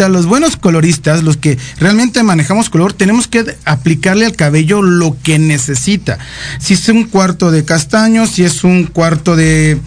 los 0.10 0.26
buenos 0.26 0.58
coloristas, 0.58 1.24
los 1.24 1.38
que 1.38 1.58
realmente 1.80 2.22
manejamos 2.24 2.70
color, 2.70 2.94
tenemos 2.94 3.28
que 3.28 3.58
aplicarle 3.66 4.26
al 4.26 4.36
cabello 4.36 4.82
lo 4.82 5.18
que 5.24 5.40
necesita. 5.40 6.20
Si 6.60 6.76
es 6.76 6.88
un 6.90 7.06
cuarto 7.06 7.52
de 7.52 7.66
castaño, 7.66 8.28
si 8.28 8.44
es 8.44 8.64
un 8.64 8.86
cuarto 8.86 9.36
de 9.36 9.80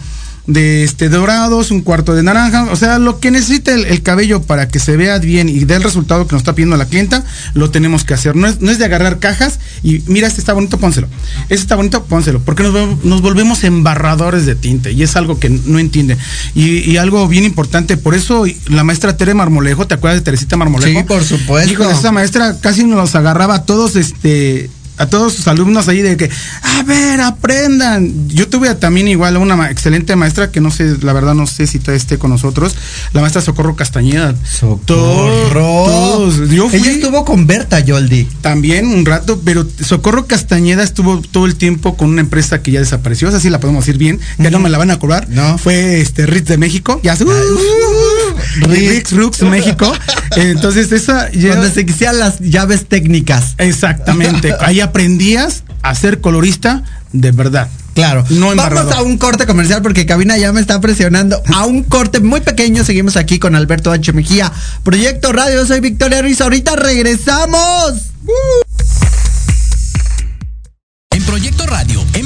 de 0.47 0.83
este 0.83 1.09
dorados, 1.09 1.71
un 1.71 1.81
cuarto 1.81 2.13
de 2.13 2.23
naranja, 2.23 2.67
o 2.71 2.75
sea, 2.75 2.99
lo 2.99 3.19
que 3.19 3.31
necesita 3.31 3.73
el, 3.73 3.85
el, 3.85 4.03
cabello 4.03 4.43
para 4.43 4.67
que 4.67 4.79
se 4.79 4.95
vea 4.95 5.17
bien 5.17 5.49
y 5.49 5.65
dé 5.65 5.75
el 5.75 5.83
resultado 5.83 6.27
que 6.27 6.33
nos 6.33 6.41
está 6.41 6.53
pidiendo 6.53 6.77
la 6.77 6.85
clienta, 6.85 7.23
lo 7.53 7.71
tenemos 7.71 8.03
que 8.03 8.13
hacer. 8.13 8.35
No 8.35 8.47
es, 8.47 8.61
no 8.61 8.71
es 8.71 8.77
de 8.77 8.85
agarrar 8.85 9.19
cajas 9.19 9.59
y 9.83 10.03
mira, 10.07 10.27
este 10.27 10.39
está 10.39 10.53
bonito, 10.53 10.77
pónselo. 10.77 11.07
Este 11.43 11.55
está 11.55 11.75
bonito, 11.75 12.03
pónselo. 12.05 12.39
Porque 12.41 12.63
nos, 12.63 13.03
nos 13.03 13.21
volvemos 13.21 13.63
embarradores 13.63 14.45
de 14.45 14.55
tinte 14.55 14.91
y 14.91 15.03
es 15.03 15.15
algo 15.15 15.39
que 15.39 15.49
no 15.49 15.79
entiende. 15.79 16.17
Y, 16.53 16.79
y, 16.91 16.97
algo 16.97 17.27
bien 17.27 17.43
importante, 17.43 17.97
por 17.97 18.15
eso 18.15 18.45
la 18.67 18.83
maestra 18.83 19.17
Tere 19.17 19.33
Marmolejo, 19.33 19.87
¿te 19.87 19.95
acuerdas 19.95 20.19
de 20.19 20.25
Teresita 20.25 20.57
Marmolejo? 20.57 20.99
Sí, 20.99 21.05
por 21.05 21.23
supuesto. 21.23 21.71
Hijo, 21.71 21.89
esa 21.89 22.11
maestra 22.11 22.57
casi 22.59 22.83
nos 22.83 23.15
agarraba 23.15 23.55
a 23.55 23.63
todos, 23.63 23.95
este, 23.95 24.69
a 24.97 25.05
todos 25.07 25.33
sus 25.33 25.47
alumnos 25.47 25.87
ahí 25.87 26.01
de 26.01 26.17
que, 26.17 26.29
a 26.61 26.83
ver, 26.83 27.21
aprendan. 27.21 28.29
Yo 28.29 28.47
tuve 28.47 28.73
también 28.75 29.07
igual 29.07 29.37
una 29.37 29.69
excelente 29.69 30.15
maestra 30.15 30.51
que 30.51 30.61
no 30.61 30.71
sé, 30.71 30.97
la 31.01 31.13
verdad 31.13 31.33
no 31.33 31.47
sé 31.47 31.67
si 31.67 31.79
todavía 31.79 31.97
esté 31.97 32.17
con 32.17 32.31
nosotros, 32.31 32.75
la 33.13 33.21
maestra 33.21 33.41
Socorro 33.41 33.75
Castañeda. 33.75 34.35
Socorro. 34.43 35.85
Todos, 35.85 36.49
yo 36.49 36.69
fui, 36.69 36.79
Ella 36.79 36.91
estuvo 36.91 37.25
con 37.25 37.47
Berta 37.47 37.79
Yoldi. 37.79 38.25
También 38.41 38.87
un 38.87 39.05
rato, 39.05 39.41
pero 39.43 39.65
Socorro 39.81 40.27
Castañeda 40.27 40.83
estuvo 40.83 41.21
todo 41.21 41.45
el 41.45 41.55
tiempo 41.55 41.97
con 41.97 42.09
una 42.09 42.21
empresa 42.21 42.61
que 42.61 42.71
ya 42.71 42.79
desapareció, 42.79 43.29
así 43.29 43.49
la 43.49 43.59
podemos 43.59 43.85
decir 43.85 43.97
bien, 43.97 44.19
ya 44.37 44.45
uh 44.45 44.47
-huh. 44.47 44.51
no 44.51 44.59
me 44.59 44.69
la 44.69 44.77
van 44.77 44.91
a 44.91 44.99
cobrar. 44.99 45.27
No. 45.29 45.57
Fue 45.57 46.01
este 46.01 46.25
Ritz 46.25 46.47
de 46.47 46.57
México, 46.57 46.99
ya 47.03 47.15
uh, 47.15 47.23
uh, 47.25 48.67
Ritz 48.67 49.11
Rux 49.11 49.41
México. 49.43 49.91
Entonces 50.35 50.91
esa 50.91 51.31
ya, 51.31 51.55
donde 51.55 51.71
se 51.71 51.85
quisieran 51.85 52.19
las 52.19 52.39
llaves 52.39 52.85
técnicas. 52.87 53.55
Exactamente. 53.57 54.53
Ahí 54.59 54.81
aprendías 54.85 55.63
a 55.81 55.93
ser 55.95 56.21
colorista 56.21 56.83
de 57.11 57.31
verdad. 57.31 57.69
Claro. 57.93 58.25
No 58.29 58.53
Vamos 58.55 58.93
a 58.93 59.01
un 59.03 59.17
corte 59.17 59.45
comercial 59.45 59.81
porque 59.81 60.05
Cabina 60.05 60.37
ya 60.37 60.51
me 60.51 60.59
está 60.59 60.81
presionando. 60.81 61.41
A 61.53 61.65
un 61.65 61.83
corte 61.83 62.19
muy 62.19 62.41
pequeño. 62.41 62.83
Seguimos 62.83 63.15
aquí 63.15 63.39
con 63.39 63.55
Alberto 63.55 63.89
H. 63.91 64.11
Mejía. 64.11 64.51
Proyecto 64.83 65.31
Radio. 65.31 65.65
Soy 65.65 65.79
Victoria 65.79 66.21
Ruiz. 66.21 66.41
Ahorita 66.41 66.75
regresamos. 66.75 67.93
Uh. 68.25 68.94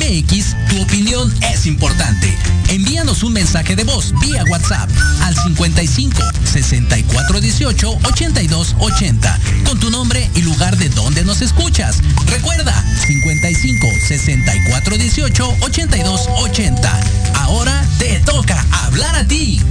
MX, 0.09 0.55
tu 0.67 0.81
opinión 0.81 1.31
es 1.53 1.67
importante. 1.67 2.35
Envíanos 2.69 3.21
un 3.21 3.31
mensaje 3.31 3.75
de 3.75 3.83
voz 3.83 4.11
vía 4.19 4.43
WhatsApp 4.49 4.89
al 5.21 5.35
55 5.35 6.19
64 6.45 7.39
18 7.39 7.99
82 8.03 8.75
80 8.79 9.39
con 9.65 9.79
tu 9.79 9.91
nombre 9.91 10.27
y 10.33 10.41
lugar 10.41 10.75
de 10.77 10.89
donde 10.89 11.23
nos 11.23 11.43
escuchas. 11.43 12.01
Recuerda 12.25 12.73
55 13.05 13.87
64 14.07 14.97
18 14.97 15.55
82 15.61 16.27
80. 16.37 16.99
Ahora 17.35 17.85
te 17.99 18.19
toca 18.21 18.65
hablar 18.71 19.15
a 19.15 19.27
ti. 19.27 19.61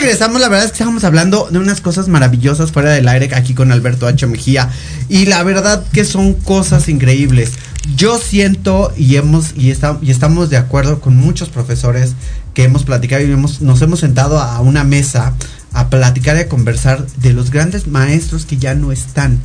Regresamos, 0.00 0.40
la 0.40 0.48
verdad 0.48 0.64
es 0.66 0.72
que 0.72 0.76
estábamos 0.76 1.04
hablando 1.04 1.48
de 1.50 1.58
unas 1.58 1.80
cosas 1.80 2.08
maravillosas 2.08 2.72
fuera 2.72 2.90
del 2.90 3.08
aire 3.08 3.30
aquí 3.34 3.54
con 3.54 3.72
Alberto 3.72 4.06
H. 4.06 4.26
Mejía. 4.26 4.70
Y 5.08 5.26
la 5.26 5.42
verdad 5.42 5.84
que 5.92 6.04
son 6.04 6.34
cosas 6.34 6.88
increíbles. 6.88 7.52
Yo 7.96 8.18
siento 8.18 8.92
y 8.96 9.16
hemos 9.16 9.52
y, 9.56 9.70
está- 9.70 9.98
y 10.02 10.10
estamos 10.10 10.50
de 10.50 10.56
acuerdo 10.58 11.00
con 11.00 11.16
muchos 11.16 11.48
profesores 11.48 12.12
que 12.54 12.64
hemos 12.64 12.84
platicado 12.84 13.22
y 13.22 13.30
hemos- 13.32 13.60
nos 13.62 13.80
hemos 13.82 14.00
sentado 14.00 14.38
a 14.40 14.60
una 14.60 14.84
mesa 14.84 15.34
a 15.72 15.88
platicar 15.88 16.36
y 16.36 16.40
a 16.40 16.48
conversar 16.48 17.06
de 17.18 17.32
los 17.32 17.50
grandes 17.50 17.86
maestros 17.86 18.44
que 18.44 18.56
ya 18.58 18.74
no 18.74 18.92
están. 18.92 19.38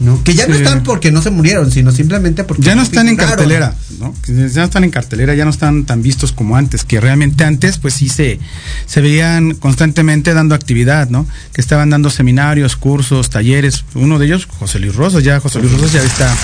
¿No? 0.00 0.22
Que 0.24 0.34
ya 0.34 0.46
no 0.46 0.54
están 0.54 0.82
porque 0.82 1.10
no 1.10 1.22
se 1.22 1.30
murieron, 1.30 1.70
sino 1.70 1.92
simplemente 1.92 2.44
porque 2.44 2.62
Ya 2.62 2.74
no 2.74 2.82
están 2.82 3.08
en 3.08 3.16
cartelera, 3.16 3.74
¿no? 3.98 4.14
Ya 4.26 4.60
no 4.60 4.64
están 4.64 4.84
en 4.84 4.90
cartelera, 4.90 5.34
ya 5.34 5.44
no 5.44 5.50
están 5.50 5.84
tan 5.84 6.02
vistos 6.02 6.32
como 6.32 6.56
antes, 6.56 6.84
que 6.84 7.00
realmente 7.00 7.44
antes 7.44 7.78
pues 7.78 7.94
sí 7.94 8.08
se, 8.08 8.38
se 8.86 9.00
veían 9.00 9.54
constantemente 9.54 10.34
dando 10.34 10.54
actividad, 10.54 11.08
¿no? 11.08 11.26
Que 11.52 11.60
estaban 11.60 11.90
dando 11.90 12.10
seminarios, 12.10 12.76
cursos, 12.76 13.30
talleres. 13.30 13.84
Uno 13.94 14.18
de 14.18 14.26
ellos, 14.26 14.46
José 14.46 14.78
Luis 14.78 14.94
Rosas, 14.94 15.22
ya 15.22 15.40
José 15.40 15.60
Luis 15.60 15.72
Rosas 15.72 15.92
ya 15.92 16.02
está 16.02 16.34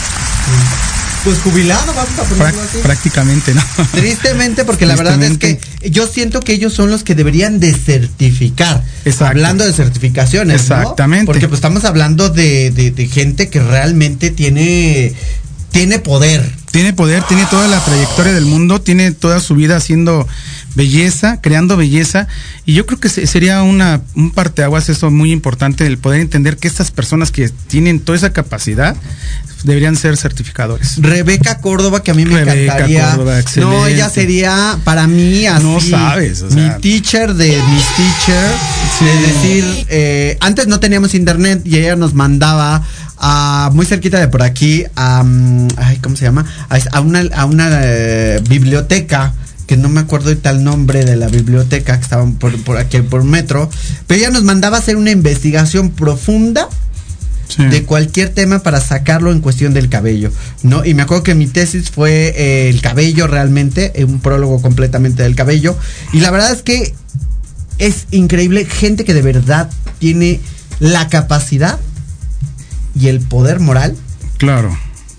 Pues 1.25 1.39
jubilado, 1.41 1.93
vamos 1.93 2.19
a 2.19 2.23
ponerlo 2.25 2.63
así. 2.63 2.79
prácticamente, 2.83 3.53
¿no? 3.55 3.63
Tristemente, 3.93 4.65
porque 4.65 4.87
la 4.87 4.97
verdad 4.97 5.23
es 5.23 5.37
que 5.39 5.61
yo 5.91 6.07
siento 6.07 6.41
que 6.41 6.55
ellos 6.55 6.73
son 6.73 6.91
los 6.91 7.05
que 7.05 7.15
deberían 7.15 7.61
de 7.61 7.75
certificar. 7.75 8.83
Exacto. 9.05 9.27
Hablando 9.27 9.65
de 9.67 9.73
certificaciones. 9.75 10.69
¿no? 10.71 10.77
Exactamente. 10.81 11.27
Porque 11.27 11.47
pues 11.47 11.59
estamos 11.59 11.85
hablando 11.85 12.31
de, 12.31 12.71
de- 12.71 12.91
de 12.91 13.07
gente 13.07 13.49
que 13.51 13.61
realmente 13.61 14.31
tiene, 14.31 15.13
tiene 15.71 15.99
poder. 15.99 16.51
Tiene 16.71 16.93
poder, 16.93 17.23
tiene 17.25 17.45
toda 17.51 17.67
la 17.67 17.83
trayectoria 17.85 18.33
del 18.33 18.45
mundo, 18.47 18.81
tiene 18.81 19.11
toda 19.11 19.41
su 19.41 19.57
vida 19.57 19.77
haciendo 19.77 20.27
belleza, 20.77 21.41
creando 21.41 21.77
belleza. 21.77 22.29
Y 22.65 22.75
yo 22.75 22.87
creo 22.87 23.01
que 23.01 23.09
se- 23.09 23.27
sería 23.27 23.63
una, 23.63 24.03
un 24.15 24.31
parteaguas 24.31 24.89
eso 24.89 25.11
muy 25.11 25.33
importante, 25.33 25.85
el 25.87 25.99
poder 25.99 26.21
entender 26.21 26.57
que 26.59 26.69
estas 26.69 26.93
personas 26.93 27.33
que 27.33 27.49
tienen 27.67 27.99
toda 27.99 28.17
esa 28.19 28.33
capacidad 28.33 28.95
deberían 29.65 29.97
ser 29.97 30.17
certificadores. 30.17 30.97
Rebeca 31.03 31.59
Córdoba, 31.61 32.03
que 32.05 32.13
a 32.13 32.15
mí 32.15 32.25
me 32.25 32.37
Rebeca 32.45 32.63
encantaría. 32.63 33.11
Córdoba, 33.11 33.41
no, 33.57 33.87
ella 33.89 34.09
sería 34.09 34.79
para 34.85 35.07
mí 35.09 35.47
así. 35.47 35.65
No 35.65 35.81
sabes, 35.81 36.43
o 36.43 36.47
mi 36.47 36.63
sea. 36.63 36.79
teacher 36.79 37.35
de 37.35 37.49
mis 37.49 37.85
teachers. 37.97 38.55
Es 39.01 39.35
decir, 39.35 39.87
eh, 39.89 40.37
antes 40.41 40.67
no 40.69 40.79
teníamos 40.81 41.15
internet 41.15 41.63
y 41.65 41.77
ella 41.79 41.97
nos 41.97 42.15
mandaba 42.15 42.87
a 43.21 43.71
muy 43.75 43.85
cerquita 43.87 44.19
de 44.19 44.29
por 44.29 44.43
aquí 44.43 44.85
a, 44.97 45.23
mm, 45.23 45.69
ay, 45.77 45.99
¿cómo 45.99 46.17
se 46.17 46.25
llama? 46.25 46.47
A, 46.69 47.01
una, 47.01 47.21
a 47.35 47.45
una 47.45 47.69
eh, 47.83 48.43
biblioteca 48.49 49.35
que 49.67 49.77
no 49.77 49.89
me 49.89 50.01
acuerdo 50.01 50.31
ahorita 50.31 50.51
el 50.51 50.65
nombre 50.65 51.05
de 51.05 51.15
la 51.17 51.29
biblioteca 51.29 51.97
que 51.97 52.03
estaban 52.03 52.35
por, 52.35 52.57
por 52.65 52.77
aquí 52.79 53.01
por 53.03 53.23
metro, 53.23 53.71
pero 54.07 54.19
ella 54.19 54.31
nos 54.31 54.43
mandaba 54.43 54.79
a 54.79 54.81
hacer 54.81 54.97
una 54.97 55.11
investigación 55.13 55.91
profunda 55.91 56.69
Sí. 57.49 57.65
de 57.65 57.83
cualquier 57.83 58.29
tema 58.29 58.61
para 58.61 58.81
sacarlo 58.81 59.33
en 59.33 59.41
cuestión 59.41 59.75
del 59.75 59.89
cabello, 59.89 60.31
¿no? 60.63 60.85
Y 60.85 60.95
me 60.95 61.03
acuerdo 61.03 61.25
que 61.25 61.35
mi 61.35 61.49
tesis 61.49 61.91
fue 61.91 62.33
eh, 62.37 62.69
el 62.69 62.81
cabello 62.81 63.27
realmente, 63.27 63.91
eh, 63.97 64.05
un 64.05 64.21
prólogo 64.21 64.63
completamente 64.63 65.25
del 65.25 65.35
cabello. 65.35 65.77
Y 66.13 66.21
la 66.21 66.31
verdad 66.31 66.53
es 66.53 66.63
que 66.63 66.95
es 67.79 68.07
increíble 68.13 68.67
gente 68.67 69.05
que 69.05 69.15
de 69.15 69.23
verdad 69.23 69.69
tiene 69.99 70.39
la 70.79 71.09
capacidad 71.09 71.81
y 73.01 73.09
el 73.09 73.21
poder 73.21 73.61
moral 73.61 73.97
Claro. 74.39 74.77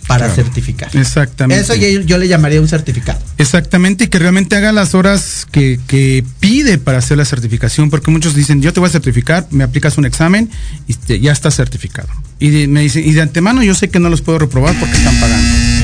para 0.08 0.26
claro. 0.28 0.36
certificar. 0.44 0.90
Exactamente. 0.96 1.62
Eso 1.64 1.76
yo, 1.76 2.02
yo 2.02 2.18
le 2.18 2.28
llamaría 2.28 2.60
un 2.62 2.68
certificado. 2.68 3.20
Exactamente, 3.38 4.06
y 4.06 4.08
que 4.08 4.20
realmente 4.20 4.56
haga 4.56 4.72
las 4.72 4.94
horas 4.94 5.48
que, 5.52 5.80
que 5.88 6.24
pide 6.40 6.78
para 6.78 6.98
hacer 7.00 7.18
la 7.18 7.26
certificación, 7.26 7.90
porque 7.90 8.12
muchos 8.12 8.36
dicen, 8.36 8.62
yo 8.62 8.74
te 8.74 8.80
voy 8.80 8.90
a 8.90 8.92
certificar, 8.92 9.48
me 9.52 9.64
aplicas 9.64 9.98
un 9.98 10.06
examen 10.06 10.50
y 10.88 10.94
te- 10.96 11.20
ya 11.20 11.32
estás 11.32 11.56
certificado. 11.56 12.10
Y 12.40 12.50
de- 12.50 12.68
me 12.68 12.82
dicen, 12.82 13.08
y 13.08 13.14
de 13.14 13.22
antemano 13.22 13.64
yo 13.64 13.74
sé 13.76 13.90
que 13.90 14.00
no 14.00 14.10
los 14.10 14.22
puedo 14.22 14.40
reprobar 14.40 14.76
porque 14.80 14.96
están 14.98 15.16
pagando. 15.20 15.81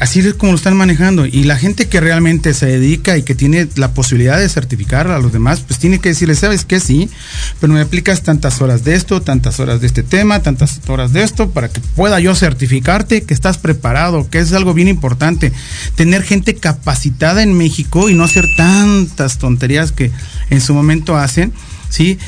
Así 0.00 0.20
es 0.20 0.34
como 0.34 0.52
lo 0.52 0.56
están 0.56 0.76
manejando. 0.76 1.26
Y 1.26 1.44
la 1.44 1.56
gente 1.56 1.88
que 1.88 2.00
realmente 2.00 2.54
se 2.54 2.66
dedica 2.66 3.16
y 3.16 3.22
que 3.22 3.34
tiene 3.34 3.68
la 3.76 3.92
posibilidad 3.94 4.38
de 4.38 4.48
certificar 4.48 5.08
a 5.08 5.18
los 5.18 5.32
demás, 5.32 5.60
pues 5.66 5.78
tiene 5.78 5.98
que 5.98 6.10
decirle, 6.10 6.34
¿sabes 6.34 6.64
qué? 6.64 6.80
Sí, 6.80 7.08
pero 7.60 7.72
me 7.72 7.80
aplicas 7.80 8.22
tantas 8.22 8.60
horas 8.60 8.84
de 8.84 8.94
esto, 8.94 9.22
tantas 9.22 9.60
horas 9.60 9.80
de 9.80 9.86
este 9.86 10.02
tema, 10.02 10.40
tantas 10.40 10.80
horas 10.88 11.12
de 11.12 11.22
esto, 11.22 11.50
para 11.50 11.68
que 11.68 11.80
pueda 11.80 12.20
yo 12.20 12.34
certificarte 12.34 13.22
que 13.22 13.34
estás 13.34 13.58
preparado, 13.58 14.28
que 14.28 14.38
es 14.38 14.52
algo 14.52 14.74
bien 14.74 14.88
importante. 14.88 15.52
Tener 15.94 16.22
gente 16.22 16.54
capacitada 16.54 17.42
en 17.42 17.54
México 17.54 18.10
y 18.10 18.14
no 18.14 18.24
hacer 18.24 18.46
tantas 18.56 19.38
tonterías 19.38 19.92
que 19.92 20.10
en 20.50 20.60
su 20.60 20.74
momento 20.74 21.16
hacen, 21.16 21.52
¿sí? 21.88 22.18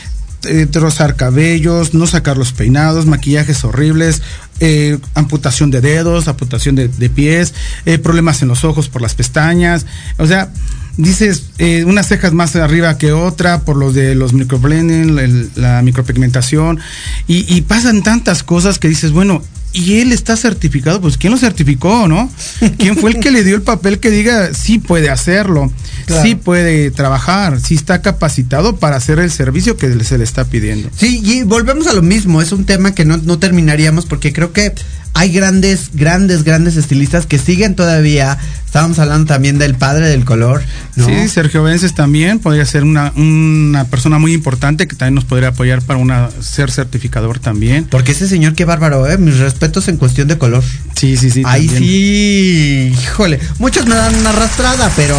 Eh, 0.47 0.67
trozar 0.67 1.17
cabellos, 1.17 1.95
no 1.95 2.07
sacar 2.07 2.37
los 2.37 2.53
peinados, 2.53 3.07
maquillajes 3.07 3.65
horribles, 3.65 4.23
eh, 4.61 4.99
amputación 5.15 5.71
de 5.71 5.81
dedos, 5.81 6.29
amputación 6.29 6.77
de, 6.77 6.89
pies, 7.11 7.55
eh, 7.87 7.99
problemas 7.99 8.41
en 8.43 8.49
los 8.49 8.65
ojos 8.65 8.89
por 8.89 9.03
las 9.03 9.15
pestañas, 9.15 9.85
o 10.17 10.27
sea, 10.27 10.51
dices 10.97 11.51
eh, 11.59 11.85
unas 11.85 12.07
cejas 12.07 12.33
más 12.33 12.55
arriba 12.55 12.97
que 12.97 13.13
otra 13.13 13.63
por 13.63 13.77
los 13.77 13.95
de 13.95 14.15
los 14.15 14.33
microblending, 14.33 15.51
la 15.57 15.83
micropigmentación. 15.83 16.79
Y 17.27 17.61
pasan 17.63 18.03
tantas 18.03 18.43
cosas 18.45 18.79
que 18.79 18.89
dices, 18.89 19.11
bueno, 19.11 19.43
y 19.75 20.01
él 20.01 20.13
está 20.13 20.37
certificado, 20.37 21.01
pues 21.01 21.19
¿quién 21.19 21.33
lo 21.33 21.39
certificó, 21.39 22.07
no? 22.09 22.33
¿Quién 22.79 22.97
fue 22.97 23.11
el 23.11 23.19
que 23.21 23.31
le 23.33 23.43
dio 23.43 23.57
el 23.57 23.63
papel 23.63 23.99
que 23.99 24.09
diga 24.11 24.55
sí 24.55 24.79
puede 24.79 25.11
hacerlo, 25.11 25.71
Claro. 26.07 26.23
sí 26.23 26.35
puede 26.37 26.91
trabajar, 26.91 27.61
sí 27.61 27.75
está 27.75 28.01
capacitado 28.01 28.77
para 28.77 28.97
hacer 28.97 29.19
el 29.19 29.31
servicio 29.31 29.77
que 29.77 29.93
se 30.05 30.17
le 30.17 30.25
está 30.25 30.45
pidiendo? 30.45 30.89
Sí, 30.97 31.21
y 31.25 31.43
volvemos 31.43 31.87
a 31.89 31.93
lo 31.93 32.03
mismo, 32.03 32.41
es 32.41 32.53
un 32.53 32.65
tema 32.67 32.95
que 32.95 33.05
no, 33.05 33.17
no 33.17 33.39
terminaríamos 33.39 34.07
porque 34.07 34.33
creo 34.33 34.53
que 34.53 34.73
hay 35.15 35.31
grandes, 35.31 35.91
grandes, 35.95 36.43
grandes 36.43 36.77
estilistas 36.77 37.25
que 37.25 37.39
siguen 37.39 37.77
todavía. 37.77 38.37
Estábamos 38.67 38.99
hablando 38.99 39.27
también 39.27 39.59
del 39.59 39.77
padre 39.77 40.09
del 40.09 40.25
color, 40.25 40.61
¿no? 40.97 41.07
Sí, 41.07 41.29
Sergio 41.29 41.63
Vences 41.63 41.95
también 41.95 42.41
podría 42.41 42.67
ser 42.67 42.83
una, 42.83 43.13
una 43.15 43.85
persona 43.85 44.19
muy 44.19 44.33
importante 44.33 44.89
que 44.89 44.97
también 44.97 45.15
nos 45.15 45.25
podría 45.25 45.51
apoyar 45.51 45.81
para 45.83 46.01
una 46.01 46.29
ser 46.41 46.73
certificador 46.73 47.39
también. 47.39 47.87
Porque 47.89 48.11
ese 48.11 48.27
señor, 48.27 48.55
qué 48.55 48.65
bárbaro, 48.65 49.09
¿eh? 49.09 49.17
Mis 49.17 49.39
respetos 49.39 49.87
en 49.87 49.97
cuestión 49.99 50.27
de 50.27 50.37
color. 50.37 50.65
Sí, 50.97 51.17
sí, 51.17 51.31
sí. 51.31 51.43
Ahí 51.47 51.69
también. 51.69 51.85
sí, 51.85 52.93
híjole. 53.01 53.39
Muchos 53.61 53.87
me 53.87 53.95
dan 53.95 54.17
una 54.17 54.31
arrastrada, 54.31 54.91
pero. 54.97 55.17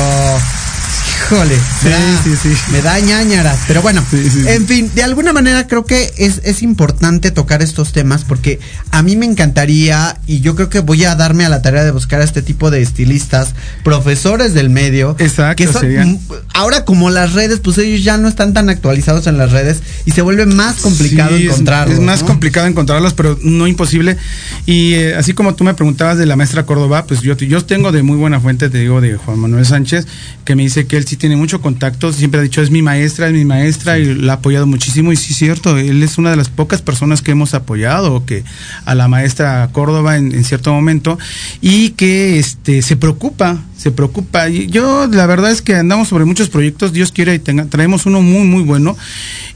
Híjole, 1.15 1.55
me, 1.55 1.61
Sí, 1.81 1.89
da, 1.89 2.23
sí, 2.23 2.35
sí. 2.41 2.71
me 2.71 2.81
da 2.81 2.99
ñañaras. 2.99 3.59
Pero 3.67 3.81
bueno, 3.81 4.03
Sí, 4.09 4.23
sí, 4.29 4.41
sí. 4.41 4.47
en 4.47 4.67
fin, 4.67 4.91
de 4.93 5.03
alguna 5.03 5.33
manera 5.33 5.65
creo 5.67 5.85
que 5.85 6.11
es, 6.17 6.41
es 6.43 6.61
importante 6.61 7.31
tocar 7.31 7.61
estos 7.61 7.91
temas 7.93 8.23
porque 8.23 8.59
a 8.91 9.01
mí 9.01 9.15
me 9.15 9.25
encantaría 9.25 10.17
y 10.27 10.41
yo 10.41 10.55
creo 10.55 10.69
que 10.69 10.79
voy 10.79 11.03
a 11.05 11.15
darme 11.15 11.45
a 11.45 11.49
la 11.49 11.61
tarea 11.61 11.83
de 11.83 11.91
buscar 11.91 12.21
a 12.21 12.23
este 12.23 12.41
tipo 12.41 12.69
de 12.69 12.81
estilistas, 12.81 13.55
profesores 13.83 14.53
del 14.53 14.69
medio. 14.69 15.15
Exacto, 15.19 15.55
que 15.55 15.71
son- 15.71 16.19
ahora 16.53 16.85
como 16.85 17.09
las 17.09 17.33
redes, 17.33 17.59
pues 17.59 17.77
ellos 17.77 18.03
ya 18.03 18.17
no 18.17 18.27
están 18.27 18.53
tan 18.53 18.69
actualizados 18.69 19.27
en 19.27 19.37
las 19.37 19.51
redes 19.51 19.79
y 20.05 20.11
se 20.11 20.21
vuelve 20.21 20.45
más 20.45 20.75
complicado 20.77 21.37
Sí, 21.37 21.43
es- 21.45 21.51
encontrarlos. 21.51 21.97
Es, 21.97 22.03
más 22.03 22.21
¿no? 22.21 22.27
complicado 22.27 22.67
encontrarlos, 22.67 23.13
pero 23.13 23.39
no 23.41 23.67
imposible. 23.67 24.17
Y 24.65 24.93
eh, 24.95 25.15
así 25.15 25.33
como 25.33 25.55
tú 25.55 25.63
me 25.63 25.73
preguntabas 25.73 26.17
de 26.17 26.25
la 26.25 26.35
maestra 26.35 26.65
Córdoba, 26.65 27.05
pues 27.07 27.21
yo, 27.21 27.35
yo 27.37 27.63
tengo 27.65 27.91
de 27.91 28.03
muy 28.03 28.17
buena 28.17 28.39
fuente, 28.39 28.69
te 28.69 28.79
digo, 28.79 29.01
de 29.01 29.15
Juan 29.15 29.39
Manuel 29.39 29.65
Sánchez, 29.65 30.05
que 30.43 30.55
me 30.55 30.63
dice 30.63 30.85
que 30.87 30.97
él 30.97 31.04
sí 31.05 31.17
tiene 31.17 31.35
mucho 31.35 31.61
contacto, 31.61 32.11
siempre 32.11 32.39
ha 32.39 32.43
dicho, 32.43 32.61
es 32.61 32.71
mi 32.71 32.81
maestra, 32.81 33.27
es 33.27 33.33
mi 33.33 33.45
maestra, 33.45 33.97
y 33.97 34.15
la 34.15 34.33
ha 34.33 34.35
apoyado 34.37 34.67
muchísimo. 34.67 35.11
Y 35.11 35.15
sí, 35.15 35.31
es 35.31 35.37
cierto, 35.37 35.77
él 35.77 36.01
es 36.03 36.17
una 36.17 36.31
de 36.31 36.35
las 36.35 36.49
pocas 36.49 36.81
personas 36.81 37.21
que 37.21 37.31
hemos 37.31 37.53
apoyado 37.53 38.25
que 38.25 38.43
a 38.85 38.95
la 38.95 39.07
maestra 39.07 39.69
Córdoba 39.71 40.17
en, 40.17 40.33
en 40.33 40.43
cierto 40.43 40.73
momento, 40.73 41.17
y 41.61 41.91
que 41.91 42.39
este 42.39 42.81
se 42.81 42.95
preocupa, 42.95 43.63
se 43.85 43.91
preocupa. 43.91 44.49
Y 44.49 44.65
yo, 44.65 45.05
la 45.05 45.27
verdad 45.27 45.51
es 45.51 45.61
que 45.61 45.75
andamos 45.75 46.07
sobre 46.07 46.25
muchos 46.25 46.49
proyectos, 46.49 46.91
Dios 46.91 47.11
quiere 47.11 47.35
y 47.35 47.39
tenga, 47.39 47.65
traemos 47.65 48.07
uno 48.07 48.23
muy, 48.23 48.41
muy 48.47 48.63
bueno. 48.63 48.97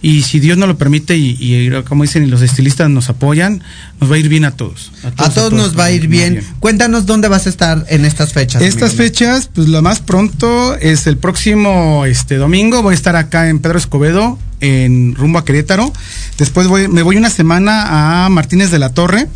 Y 0.04 0.22
si 0.22 0.40
Dios 0.40 0.56
nos 0.56 0.68
lo 0.68 0.78
permite 0.78 1.18
y, 1.18 1.36
y 1.40 1.72
como 1.82 2.04
dicen, 2.04 2.26
y 2.26 2.28
los 2.28 2.44
estilistas 2.44 2.92
nos 2.92 3.10
apoyan, 3.10 3.64
nos 4.00 4.12
va 4.12 4.18
a 4.18 4.20
ir 4.20 4.30
bien 4.30 4.46
a 4.46 4.52
todos. 4.52 4.92
A 5.18 5.32
todos, 5.32 5.52
nos 5.52 5.76
va 5.76 5.86
a 5.86 5.92
ir 5.92 6.08
bien. 6.08 6.44
Cuéntanos 6.60 7.08
dónde 7.08 7.28
vas 7.28 7.48
a 7.48 7.50
estar 7.50 7.88
en 7.90 8.06
estas 8.06 8.32
fechas. 8.32 8.62
Estas 8.62 8.94
fechas, 8.94 9.50
pues 9.52 9.68
lo 9.68 9.82
más 9.82 10.00
pronto 10.00 10.76
es 10.76 11.08
el 11.08 11.18
próximo 11.18 12.06
este 12.06 12.36
domingo. 12.36 12.84
Voy 12.84 12.92
a 12.92 12.96
estar 12.96 13.16
acá 13.16 13.50
en 13.50 13.58
Pedro 13.58 13.80
Escobedo, 13.80 14.38
en 14.60 15.16
rumbo 15.16 15.40
a 15.40 15.44
Querétaro. 15.44 15.92
Después 16.38 16.68
voy, 16.68 16.88
me 16.88 17.02
voy 17.02 17.18
una 17.18 17.32
semana 17.32 18.26
a 18.26 18.30
Martínez 18.30 18.70
de 18.70 18.78
la 18.78 18.90
Torre, 18.90 19.28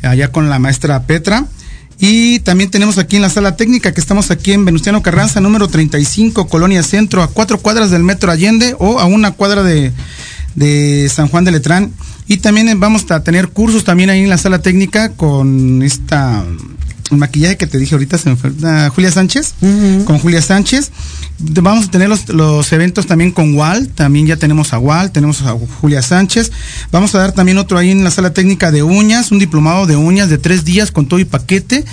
allá 0.00 0.32
con 0.32 0.48
la 0.48 0.58
maestra 0.58 1.02
Petra. 1.02 1.44
Y 2.00 2.38
también 2.40 2.70
tenemos 2.70 2.96
aquí 2.96 3.16
en 3.16 3.22
la 3.22 3.28
sala 3.28 3.56
técnica 3.56 3.92
que 3.92 4.00
estamos 4.00 4.30
aquí 4.30 4.52
en 4.52 4.64
Venustiano 4.64 5.02
Carranza, 5.02 5.40
número 5.40 5.68
35, 5.68 6.48
Colonia 6.48 6.82
Centro, 6.82 7.22
a 7.22 7.28
cuatro 7.28 7.58
cuadras 7.58 7.90
del 7.90 8.02
Metro 8.02 8.32
Allende 8.32 8.74
o 8.78 8.98
a 8.98 9.04
una 9.04 9.32
cuadra 9.32 9.62
de, 9.62 9.92
de 10.54 11.10
San 11.12 11.28
Juan 11.28 11.44
de 11.44 11.52
Letrán. 11.52 11.92
Y 12.26 12.38
también 12.38 12.80
vamos 12.80 13.10
a 13.10 13.22
tener 13.22 13.48
cursos 13.48 13.84
también 13.84 14.08
ahí 14.08 14.20
en 14.20 14.30
la 14.30 14.38
sala 14.38 14.62
técnica 14.62 15.10
con 15.10 15.82
esta 15.82 16.42
el 17.10 17.18
maquillaje 17.18 17.56
que 17.56 17.66
te 17.66 17.78
dije 17.78 17.94
ahorita, 17.94 18.18
se 18.18 18.30
me 18.30 18.36
fue, 18.36 18.50
ah, 18.64 18.90
Julia 18.94 19.10
Sánchez, 19.10 19.54
con 20.04 20.18
Julia 20.18 20.42
Sánchez. 20.42 20.90
Vamos 21.38 21.86
a 21.86 21.90
tener 21.90 22.08
los, 22.08 22.28
los 22.28 22.70
eventos 22.72 23.06
también 23.06 23.32
con 23.32 23.54
Wal, 23.54 23.88
también 23.88 24.26
ya 24.26 24.36
tenemos 24.36 24.72
a 24.72 24.78
Wal, 24.78 25.10
tenemos 25.10 25.42
a 25.42 25.56
Julia 25.80 26.02
Sánchez. 26.02 26.52
Vamos 26.92 27.14
a 27.14 27.18
dar 27.18 27.32
también 27.32 27.58
otro 27.58 27.78
ahí 27.78 27.90
en 27.90 28.04
la 28.04 28.10
sala 28.10 28.32
técnica 28.32 28.70
de 28.70 28.82
uñas, 28.82 29.32
un 29.32 29.38
diplomado 29.38 29.86
de 29.86 29.96
uñas 29.96 30.28
de 30.28 30.38
tres 30.38 30.64
días 30.64 30.92
con 30.92 31.06
todo 31.06 31.18
y 31.20 31.24
paquete. 31.24 31.84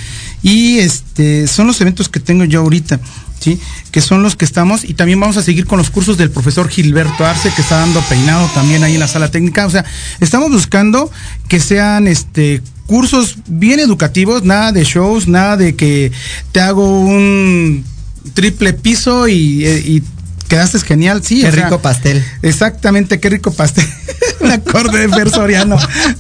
Y 0.44 0.80
este 0.80 1.48
son 1.48 1.68
los 1.68 1.80
eventos 1.82 2.10
que 2.10 2.20
tengo 2.20 2.44
yo 2.44 2.62
ahorita. 2.62 3.00
¿Sí? 3.40 3.60
que 3.92 4.02
son 4.02 4.24
los 4.24 4.36
que 4.36 4.46
estamos 4.46 4.84
y 4.84 4.94
también 4.94 5.20
vamos 5.20 5.38
a 5.38 5.44
seguir 5.44 5.66
con 5.68 5.78
los 5.78 5.90
cursos 5.90 6.18
del 6.18 6.32
profesor 6.32 6.70
Gilberto 6.70 7.26
Arce 7.26 7.52
que 7.56 7.62
está 7.62 7.78
dando 7.78 8.02
peinado 8.02 8.50
también 8.54 8.84
ahí 8.84 8.96
en 8.96 9.00
la 9.00 9.08
sala 9.08 9.30
técnica, 9.30 9.66
o 9.66 9.70
sea, 9.70 9.86
estamos 10.20 10.52
buscando 10.52 11.12
que 11.48 11.60
sean 11.60 12.08
este 12.08 12.62
cursos 12.88 13.38
bien 13.48 13.80
educativos, 13.80 14.44
nada 14.44 14.72
de 14.72 14.84
shows, 14.84 15.28
nada 15.28 15.58
de 15.58 15.76
que 15.76 16.12
te 16.52 16.62
hago 16.62 17.02
un 17.02 17.86
triple 18.34 18.74
piso 18.74 19.28
y, 19.28 19.66
eh, 19.66 19.84
y 19.86 20.04
quedaste 20.48 20.80
genial, 20.80 21.24
sí. 21.24 21.42
Qué 21.42 21.50
o 21.50 21.52
sea, 21.52 21.66
rico 21.66 21.80
pastel. 21.80 22.24
Exactamente, 22.42 23.20
qué 23.20 23.30
rico 23.30 23.52
pastel. 23.52 23.88
Me 24.42 24.54
acordé 24.54 25.08
de 25.08 25.10
Fer 25.14 25.30
Soriano. 25.30 25.78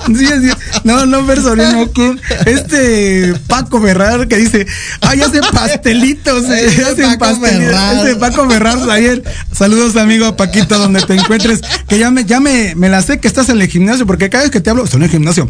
Sí, 0.08 0.26
sí. 0.26 0.50
No, 0.84 1.06
no 1.06 1.26
Fer 1.26 1.42
Soriano, 1.42 1.88
¿quién? 1.94 2.20
este 2.46 3.34
Paco 3.48 3.80
Berrar 3.80 4.28
que 4.28 4.38
dice, 4.38 4.66
ay, 5.02 5.22
hacen 5.22 5.42
pastelitos, 5.52 6.44
Ese 6.50 6.84
hacen 6.84 7.18
Paco 7.18 7.20
pastelitos. 7.20 7.60
Berrar. 7.60 8.08
Ese 8.08 8.16
Paco 8.16 8.48
Berrar, 8.48 8.90
ayer. 8.90 9.24
Saludos, 9.52 9.96
amigo 9.96 10.36
Paquito, 10.36 10.78
donde 10.78 11.02
te 11.02 11.16
encuentres. 11.16 11.62
Que 11.88 12.00
ya 12.00 12.12
me, 12.12 12.26
ya 12.26 12.40
me, 12.40 12.76
me 12.76 12.90
la 12.90 13.02
sé 13.02 13.20
que 13.20 13.28
estás 13.28 13.50
en 13.50 13.62
el 13.62 13.68
gimnasio, 13.68 14.06
porque 14.06 14.30
cada 14.30 14.44
vez 14.44 14.52
que 14.52 14.62
te 14.62 14.70
hablo, 14.70 14.84
estoy 14.84 15.00
en 15.00 15.04
el 15.04 15.10
gimnasio. 15.10 15.50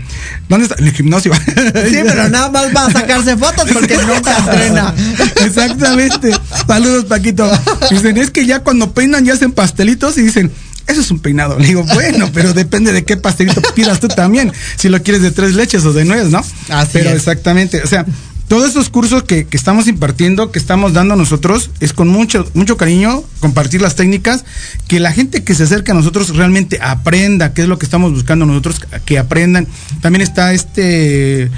¿Dónde 0.50 0.66
está? 0.66 0.76
En 0.80 0.88
el 0.88 0.94
gimnasio. 0.94 1.34
Sí, 1.34 2.00
pero 2.06 2.30
nada 2.30 2.50
más 2.50 2.76
va 2.76 2.86
a 2.86 2.92
sacarse 2.92 3.38
fotos 3.38 3.68
porque 3.72 3.98
nunca 3.98 4.38
entrena. 4.38 4.94
Exactamente. 5.46 6.32
Saludos, 6.68 7.06
Paquito. 7.06 7.50
Dicen, 7.90 8.18
es 8.18 8.32
que 8.32 8.46
ya 8.46 8.64
cuando 8.68 8.92
peinan 8.92 9.24
ya 9.24 9.32
hacen 9.32 9.54
pastelitos 9.54 10.18
y 10.18 10.24
dicen, 10.24 10.52
eso 10.88 11.00
es 11.00 11.10
un 11.10 11.20
peinado. 11.20 11.58
Le 11.58 11.68
digo, 11.68 11.86
bueno, 11.86 12.30
pero 12.34 12.54
depende 12.54 12.92
de 12.92 13.06
qué 13.06 13.16
pastelito 13.16 13.62
pidas 13.76 14.02
tú 14.02 14.10
también. 14.10 14.52
Si 14.76 14.90
lo 14.90 15.02
quieres 15.02 15.22
de 15.22 15.32
tres 15.32 15.56
leches 15.56 15.86
o 15.86 15.94
de 15.94 16.04
nuez, 16.04 16.28
¿no? 16.32 16.40
Así 16.68 16.90
pero 16.92 17.12
es. 17.12 17.16
exactamente. 17.16 17.82
O 17.82 17.88
sea, 17.88 18.06
todos 18.50 18.68
estos 18.68 18.90
cursos 18.90 19.24
que, 19.24 19.46
que 19.46 19.56
estamos 19.56 19.88
impartiendo, 19.88 20.52
que 20.52 20.60
estamos 20.60 20.92
dando 20.92 21.16
nosotros, 21.16 21.70
es 21.80 21.94
con 21.94 22.10
mucho, 22.10 22.46
mucho 22.56 22.76
cariño 22.76 23.24
compartir 23.40 23.82
las 23.82 23.96
técnicas, 23.96 24.44
que 24.90 25.00
la 25.00 25.14
gente 25.14 25.46
que 25.46 25.56
se 25.56 25.64
acerca 25.64 25.94
a 25.94 25.96
nosotros 25.96 26.36
realmente 26.36 26.80
aprenda, 26.82 27.54
qué 27.54 27.62
es 27.62 27.70
lo 27.70 27.80
que 27.80 27.86
estamos 27.86 28.12
buscando 28.12 28.46
nosotros, 28.46 28.82
que 29.06 29.18
aprendan. 29.18 29.66
También 30.02 30.24
está 30.24 30.52
este 30.52 31.50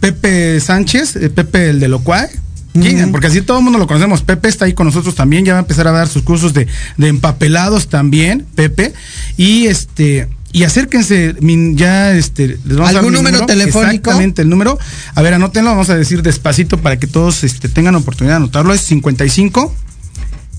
Pepe 0.00 0.60
Sánchez, 0.60 1.16
eh, 1.16 1.30
Pepe 1.30 1.70
el 1.70 1.80
de 1.80 1.88
Locuay. 1.88 2.28
¿Quién? 2.72 3.10
Porque 3.10 3.26
así 3.26 3.42
todo 3.42 3.58
el 3.58 3.64
mundo 3.64 3.78
lo 3.78 3.86
conocemos. 3.86 4.22
Pepe 4.22 4.48
está 4.48 4.66
ahí 4.66 4.74
con 4.74 4.86
nosotros 4.86 5.14
también, 5.14 5.44
ya 5.44 5.54
va 5.54 5.58
a 5.58 5.62
empezar 5.62 5.88
a 5.88 5.92
dar 5.92 6.08
sus 6.08 6.22
cursos 6.22 6.54
de, 6.54 6.66
de 6.96 7.08
empapelados 7.08 7.88
también, 7.88 8.46
Pepe. 8.54 8.92
Y 9.36 9.66
este, 9.66 10.28
y 10.50 10.64
acérquense, 10.64 11.34
ya 11.74 12.12
este, 12.12 12.48
les 12.48 12.76
vamos 12.76 12.90
a 12.90 12.92
dar 12.92 12.96
¿Algún 12.96 13.12
mi 13.12 13.18
número 13.18 13.44
telefónico? 13.44 14.10
Exactamente, 14.10 14.42
el 14.42 14.48
número. 14.48 14.78
A 15.14 15.22
ver, 15.22 15.34
anótenlo, 15.34 15.70
vamos 15.70 15.90
a 15.90 15.96
decir 15.96 16.22
despacito 16.22 16.78
para 16.78 16.98
que 16.98 17.06
todos 17.06 17.44
este, 17.44 17.68
tengan 17.68 17.94
oportunidad 17.96 18.34
de 18.34 18.44
anotarlo. 18.44 18.72
Es 18.72 18.80
55 18.82 19.74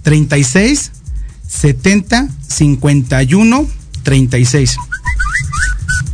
36 0.04 0.92
70 1.48 2.28
51 2.48 3.68
36. 4.04 4.78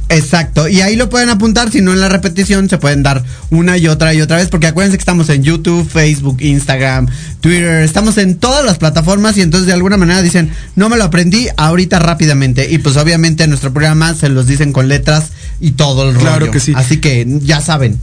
Exacto, 0.07 0.67
y 0.67 0.81
ahí 0.81 0.95
lo 0.95 1.09
pueden 1.09 1.29
apuntar, 1.29 1.71
si 1.71 1.81
no 1.81 1.91
en 1.91 1.99
la 1.99 2.09
repetición 2.09 2.69
se 2.69 2.77
pueden 2.77 3.01
dar 3.01 3.23
una 3.49 3.77
y 3.77 3.87
otra 3.87 4.13
y 4.13 4.21
otra 4.21 4.37
vez, 4.37 4.49
porque 4.49 4.67
acuérdense 4.67 4.97
que 4.97 5.01
estamos 5.01 5.29
en 5.29 5.43
YouTube, 5.43 5.89
Facebook, 5.89 6.37
Instagram, 6.41 7.07
Twitter, 7.41 7.81
estamos 7.83 8.17
en 8.19 8.35
todas 8.37 8.63
las 8.63 8.77
plataformas 8.77 9.35
y 9.37 9.41
entonces 9.41 9.65
de 9.65 9.73
alguna 9.73 9.97
manera 9.97 10.21
dicen, 10.21 10.51
no 10.75 10.89
me 10.89 10.97
lo 10.97 11.05
aprendí 11.05 11.47
ahorita 11.57 11.97
rápidamente, 11.99 12.67
y 12.69 12.77
pues 12.77 12.97
obviamente 12.97 13.43
en 13.45 13.49
nuestro 13.49 13.73
programa 13.73 14.13
se 14.13 14.29
los 14.29 14.45
dicen 14.45 14.73
con 14.73 14.87
letras 14.87 15.31
y 15.59 15.71
todo 15.71 16.09
el 16.09 16.15
Claro 16.17 16.39
rollo. 16.41 16.51
que 16.51 16.59
sí. 16.59 16.73
Así 16.75 16.97
que 16.97 17.25
ya 17.41 17.59
saben. 17.61 17.99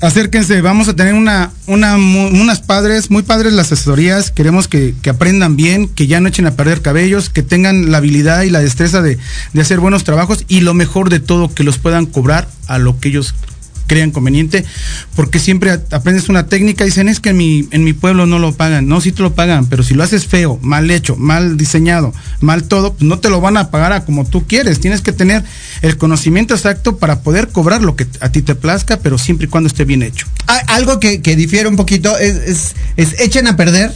Acérquense, 0.00 0.60
vamos 0.60 0.86
a 0.86 0.94
tener 0.94 1.14
una, 1.14 1.50
unas 1.66 2.60
padres, 2.60 3.10
muy 3.10 3.24
padres 3.24 3.52
las 3.52 3.72
asesorías. 3.72 4.30
Queremos 4.30 4.68
que, 4.68 4.94
que 5.02 5.10
aprendan 5.10 5.56
bien, 5.56 5.88
que 5.88 6.06
ya 6.06 6.20
no 6.20 6.28
echen 6.28 6.46
a 6.46 6.52
perder 6.52 6.82
cabellos, 6.82 7.30
que 7.30 7.42
tengan 7.42 7.90
la 7.90 7.98
habilidad 7.98 8.42
y 8.42 8.50
la 8.50 8.60
destreza 8.60 9.02
de, 9.02 9.18
de 9.52 9.60
hacer 9.60 9.80
buenos 9.80 10.04
trabajos 10.04 10.44
y 10.46 10.60
lo 10.60 10.72
mejor 10.72 11.10
de 11.10 11.18
todo, 11.18 11.52
que 11.52 11.64
los 11.64 11.78
puedan 11.78 12.06
cobrar 12.06 12.48
a 12.68 12.78
lo 12.78 13.00
que 13.00 13.08
ellos 13.08 13.34
crean 13.88 14.12
conveniente, 14.12 14.64
porque 15.16 15.40
siempre 15.40 15.72
aprendes 15.90 16.28
una 16.28 16.46
técnica 16.46 16.84
y 16.84 16.88
dicen 16.88 17.08
es 17.08 17.18
que 17.18 17.30
en 17.30 17.36
mi, 17.36 17.68
en 17.72 17.82
mi 17.82 17.92
pueblo 17.92 18.26
no 18.26 18.38
lo 18.38 18.52
pagan, 18.52 18.86
no, 18.86 19.00
sí 19.00 19.10
te 19.10 19.22
lo 19.22 19.34
pagan, 19.34 19.66
pero 19.66 19.82
si 19.82 19.94
lo 19.94 20.04
haces 20.04 20.26
feo, 20.26 20.60
mal 20.62 20.88
hecho, 20.92 21.16
mal 21.16 21.56
diseñado, 21.56 22.14
mal 22.40 22.64
todo, 22.64 22.92
pues 22.92 23.02
no 23.02 23.18
te 23.18 23.30
lo 23.30 23.40
van 23.40 23.56
a 23.56 23.70
pagar 23.70 23.92
a 23.92 24.04
como 24.04 24.24
tú 24.24 24.46
quieres, 24.46 24.78
tienes 24.78 25.00
que 25.00 25.12
tener 25.12 25.42
el 25.82 25.96
conocimiento 25.96 26.54
exacto 26.54 26.98
para 26.98 27.22
poder 27.22 27.48
cobrar 27.48 27.82
lo 27.82 27.96
que 27.96 28.06
a 28.20 28.30
ti 28.30 28.42
te 28.42 28.54
plazca, 28.54 29.00
pero 29.00 29.18
siempre 29.18 29.46
y 29.46 29.50
cuando 29.50 29.66
esté 29.66 29.84
bien 29.84 30.02
hecho. 30.02 30.26
Ah, 30.46 30.60
Algo 30.68 31.00
que, 31.00 31.20
que 31.22 31.34
difiere 31.34 31.68
un 31.68 31.76
poquito 31.76 32.16
es, 32.18 32.36
es, 32.36 32.76
es 32.96 33.18
echen 33.20 33.46
a 33.46 33.56
perder. 33.56 33.92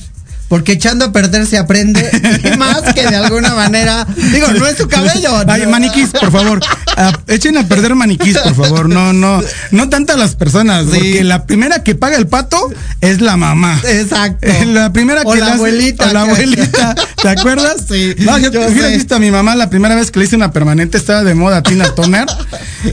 Porque 0.53 0.73
echando 0.73 1.07
a 1.07 1.13
perder 1.13 1.47
se 1.47 1.57
aprende 1.57 2.11
y 2.55 2.59
más 2.59 2.83
que 2.95 3.07
de 3.07 3.17
alguna 3.17 3.55
manera. 3.55 4.07
Digo, 4.35 4.49
no 4.49 4.67
es 4.67 4.77
su 4.77 4.87
cabello. 4.87 5.31
Ay, 5.49 5.63
no. 5.63 5.71
maniquís, 5.71 6.11
por 6.11 6.31
favor. 6.31 6.61
Ah, 6.95 7.11
echen 7.27 7.57
a 7.57 7.67
perder 7.67 7.95
maniquís, 7.95 8.37
por 8.37 8.55
favor. 8.55 8.87
No, 8.91 9.15
no, 9.15 9.43
no 9.71 9.89
tantas 9.89 10.19
las 10.19 10.35
personas, 10.35 10.85
Sí. 10.85 10.91
porque 10.93 11.25
la 11.25 11.47
primera 11.47 11.83
que 11.83 11.95
paga 11.95 12.19
el 12.19 12.27
pato 12.27 12.59
es 13.01 13.23
la 13.23 13.39
mamá. 13.39 13.81
Exacto. 13.89 14.47
Eh, 14.47 14.67
La 14.67 14.93
primera 14.93 15.23
O 15.25 15.33
que 15.33 15.39
la 15.41 15.47
le 15.47 15.51
hace- 15.53 15.55
abuelita. 15.59 16.11
o 16.11 16.13
la 16.13 16.21
abuelita, 16.25 16.95
¿te 17.23 17.29
acuerdas? 17.31 17.77
Sí, 17.89 18.15
No, 18.19 18.37
yo, 18.37 18.51
yo 18.53 18.67
hubiera 18.69 18.89
visto 18.89 19.15
a 19.15 19.19
mi 19.19 19.31
mamá 19.31 19.57
la 19.57 19.71
primera 19.71 19.95
vez 19.95 20.11
que 20.11 20.19
le 20.19 20.27
hice 20.27 20.37
una 20.37 20.53
permanente, 20.53 20.99
estaba 20.99 21.25
de 21.25 21.35
moda 21.35 21.63
Tina 21.63 21.95
Turner, 21.95 22.27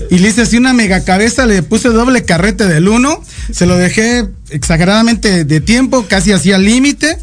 y 0.09 0.19
le 0.19 0.29
hice 0.29 0.43
así 0.43 0.55
una 0.55 0.71
mega 0.71 1.03
cabeza, 1.03 1.45
le 1.45 1.61
puse 1.61 1.89
doble 1.89 2.23
carrete 2.23 2.67
del 2.67 2.87
uno, 2.87 3.21
se 3.51 3.65
lo 3.65 3.77
dejé 3.77 4.27
exageradamente 4.49 5.45
de 5.45 5.61
tiempo, 5.61 6.05
casi 6.07 6.31
hacía 6.31 6.57
límite, 6.57 7.17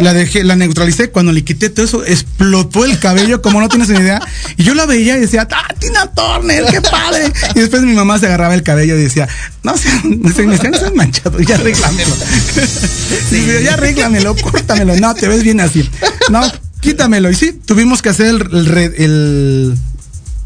la 0.00 0.12
dejé, 0.14 0.44
la 0.44 0.56
neutralicé, 0.56 1.10
cuando 1.10 1.32
le 1.32 1.44
quité 1.44 1.68
todo 1.70 1.84
eso, 1.84 2.04
explotó 2.04 2.84
el 2.84 2.98
cabello, 2.98 3.42
como 3.42 3.60
no 3.60 3.68
tienes 3.68 3.88
ni 3.90 3.98
idea, 3.98 4.20
y 4.56 4.62
yo 4.64 4.74
la 4.74 4.86
veía 4.86 5.16
y 5.16 5.20
decía, 5.20 5.46
¡ah, 5.50 5.74
Tina 5.78 6.10
Turner, 6.12 6.64
qué 6.70 6.80
padre! 6.80 7.32
Y 7.54 7.60
después 7.60 7.82
mi 7.82 7.92
mamá 7.92 8.18
se 8.18 8.26
agarraba 8.26 8.54
el 8.54 8.62
cabello 8.62 8.96
y 8.96 9.02
decía, 9.02 9.28
no, 9.62 9.76
se, 9.76 9.88
se 10.34 10.42
me 10.46 10.54
están 10.54 10.72
manchado, 10.94 11.38
ya 11.40 11.56
arréglamelo. 11.56 12.14
Dice, 13.30 13.62
ya 13.62 13.74
arréglamelo, 13.74 14.34
córtamelo, 14.36 14.96
no, 14.96 15.14
te 15.14 15.28
ves 15.28 15.42
bien 15.42 15.60
así. 15.60 15.88
No, 16.30 16.42
quítamelo. 16.80 17.30
Y 17.30 17.34
sí, 17.34 17.52
tuvimos 17.64 18.02
que 18.02 18.08
hacer 18.10 18.26
el, 18.26 18.40
el 18.52 18.66
re- 18.66 18.94
el 19.04 19.74